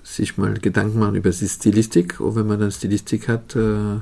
sich 0.03 0.37
mal 0.39 0.55
Gedanken 0.55 0.99
machen 0.99 1.15
über 1.15 1.31
die 1.31 1.49
Stilistik. 1.49 2.21
Und 2.21 2.37
wenn 2.37 2.47
man 2.47 2.61
dann 2.61 2.73
Stilistik 2.73 3.29
hat, 3.29 3.55
äh, 3.57 4.01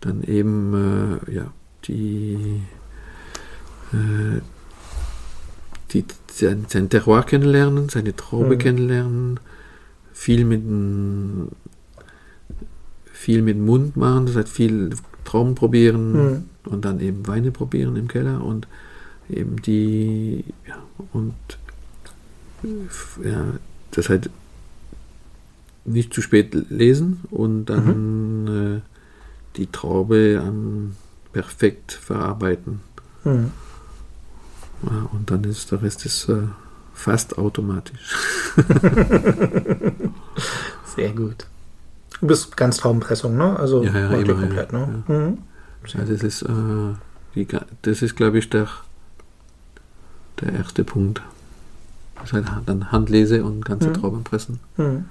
dann 0.00 0.22
eben 0.26 1.20
äh, 1.26 1.34
ja, 1.34 1.52
die, 1.84 2.62
äh, 3.92 4.40
die 5.94 6.04
sein, 6.30 6.66
Terroir 6.90 7.22
kennenlernen, 7.22 7.88
seine 7.88 8.14
Traube 8.14 8.54
mhm. 8.54 8.58
kennenlernen, 8.58 9.40
viel 10.12 10.44
mit 10.44 10.62
viel 13.12 13.42
mit 13.42 13.58
Mund 13.58 13.96
machen, 13.96 14.26
das 14.26 14.36
heißt 14.36 14.48
viel 14.48 14.90
Trauben 15.24 15.54
probieren 15.54 16.12
mhm. 16.12 16.44
und 16.64 16.84
dann 16.84 17.00
eben 17.00 17.26
Weine 17.26 17.50
probieren 17.50 17.96
im 17.96 18.08
Keller 18.08 18.44
und 18.44 18.68
eben 19.30 19.62
die 19.62 20.44
ja, 20.68 20.82
und 21.12 21.34
ja, 23.24 23.54
das 23.92 24.08
heißt 24.08 24.28
nicht 25.86 26.12
zu 26.12 26.22
spät 26.22 26.54
lesen 26.70 27.20
und 27.30 27.66
dann 27.66 28.44
mhm. 28.44 28.76
äh, 28.76 28.80
die 29.56 29.66
Traube 29.66 30.42
ähm, 30.42 30.92
perfekt 31.32 31.92
verarbeiten. 31.92 32.80
Mhm. 33.24 33.52
Ja, 34.90 35.08
und 35.12 35.30
dann 35.30 35.44
ist 35.44 35.70
der 35.72 35.82
Rest 35.82 36.04
ist, 36.06 36.28
äh, 36.28 36.42
fast 36.94 37.38
automatisch. 37.38 38.16
Sehr 40.96 41.10
gut. 41.12 41.46
Du 42.20 42.26
bist 42.28 42.56
ganz 42.56 42.78
Traubenpressung, 42.78 43.36
ne? 43.36 43.58
Also 43.58 43.82
ja, 43.82 43.92
ja, 43.92 44.10
immer, 44.10 44.34
komplett, 44.34 44.72
ja, 44.72 44.78
ne? 44.78 45.04
Ja. 45.08 45.14
Mhm. 45.14 45.38
Ja, 45.86 46.04
das 46.04 46.22
ist, 46.22 46.42
äh, 46.42 46.94
die, 47.34 47.46
das 47.82 48.02
ist 48.02 48.16
glaube 48.16 48.38
ich, 48.38 48.48
der, 48.48 48.68
der 50.40 50.52
erste 50.54 50.84
Punkt. 50.84 51.20
Das 52.20 52.32
heißt, 52.32 52.46
dann 52.64 52.90
Handlese 52.90 53.44
und 53.44 53.64
ganze 53.64 53.88
mhm. 53.88 53.94
Trauben 53.94 54.24
pressen. 54.24 54.60
Mhm. 54.76 55.04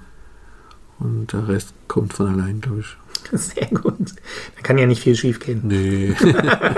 Und 1.00 1.34
der 1.34 1.48
Rest 1.48 1.74
kommt 1.88 2.14
von 2.14 2.28
allein, 2.28 2.62
glaube 2.62 2.80
ich. 2.80 2.98
Sehr 3.40 3.68
gut. 3.68 4.16
Da 4.56 4.62
kann 4.64 4.78
ja 4.78 4.88
nicht 4.88 5.04
viel 5.04 5.16
schief 5.16 5.40
gehen. 5.40 5.62
Nee. 5.66 6.16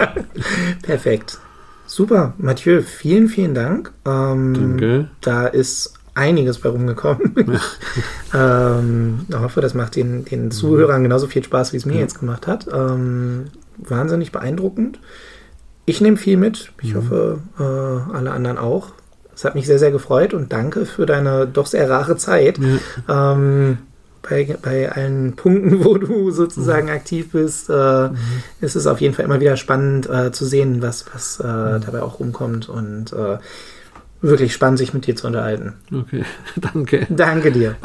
Perfekt. 0.81 1.39
Super, 1.95 2.33
Mathieu, 2.37 2.81
vielen, 2.81 3.29
vielen 3.29 3.53
Dank. 3.53 3.93
Ähm, 4.05 4.53
Danke. 4.53 5.07
Da 5.21 5.47
ist 5.47 5.93
einiges 6.13 6.59
bei 6.59 6.67
rumgekommen. 6.67 7.33
Ja. 8.33 8.77
ähm, 8.79 9.21
ich 9.29 9.35
hoffe, 9.37 9.61
das 9.61 9.75
macht 9.75 9.95
den, 9.95 10.25
den 10.25 10.51
Zuhörern 10.51 11.03
genauso 11.03 11.27
viel 11.27 11.41
Spaß, 11.41 11.71
wie 11.71 11.77
es 11.77 11.85
mir 11.85 11.93
ja. 11.93 12.01
jetzt 12.01 12.19
gemacht 12.19 12.47
hat. 12.47 12.67
Ähm, 12.69 13.45
wahnsinnig 13.77 14.33
beeindruckend. 14.33 14.99
Ich 15.85 16.01
nehme 16.01 16.17
viel 16.17 16.35
mit. 16.35 16.73
Ich 16.81 16.93
mhm. 16.93 16.97
hoffe, 16.97 17.39
äh, 17.59 18.13
alle 18.13 18.31
anderen 18.31 18.57
auch. 18.57 18.89
Es 19.33 19.45
hat 19.45 19.55
mich 19.55 19.65
sehr, 19.65 19.79
sehr 19.79 19.91
gefreut 19.91 20.33
und 20.33 20.51
danke 20.51 20.85
für 20.85 21.05
deine 21.05 21.47
doch 21.47 21.65
sehr 21.65 21.89
rare 21.89 22.17
Zeit. 22.17 22.59
Ja. 23.07 23.31
Ähm, 23.31 23.77
bei, 24.27 24.57
bei 24.61 24.91
allen 24.91 25.35
Punkten, 25.35 25.83
wo 25.85 25.97
du 25.97 26.31
sozusagen 26.31 26.87
mhm. 26.87 26.93
aktiv 26.93 27.31
bist, 27.31 27.69
äh, 27.69 28.09
mhm. 28.09 28.17
ist 28.61 28.75
es 28.75 28.87
auf 28.87 29.01
jeden 29.01 29.13
Fall 29.13 29.25
immer 29.25 29.39
wieder 29.39 29.57
spannend 29.57 30.09
äh, 30.09 30.31
zu 30.31 30.45
sehen, 30.45 30.81
was, 30.81 31.05
was 31.13 31.39
äh, 31.39 31.47
mhm. 31.47 31.81
dabei 31.85 32.01
auch 32.01 32.19
rumkommt 32.19 32.69
und 32.69 33.13
äh, 33.13 33.37
wirklich 34.21 34.53
spannend, 34.53 34.79
sich 34.79 34.93
mit 34.93 35.07
dir 35.07 35.15
zu 35.15 35.27
unterhalten. 35.27 35.73
Okay, 35.93 36.23
danke. 36.55 37.05
Danke 37.09 37.51
dir. 37.51 37.75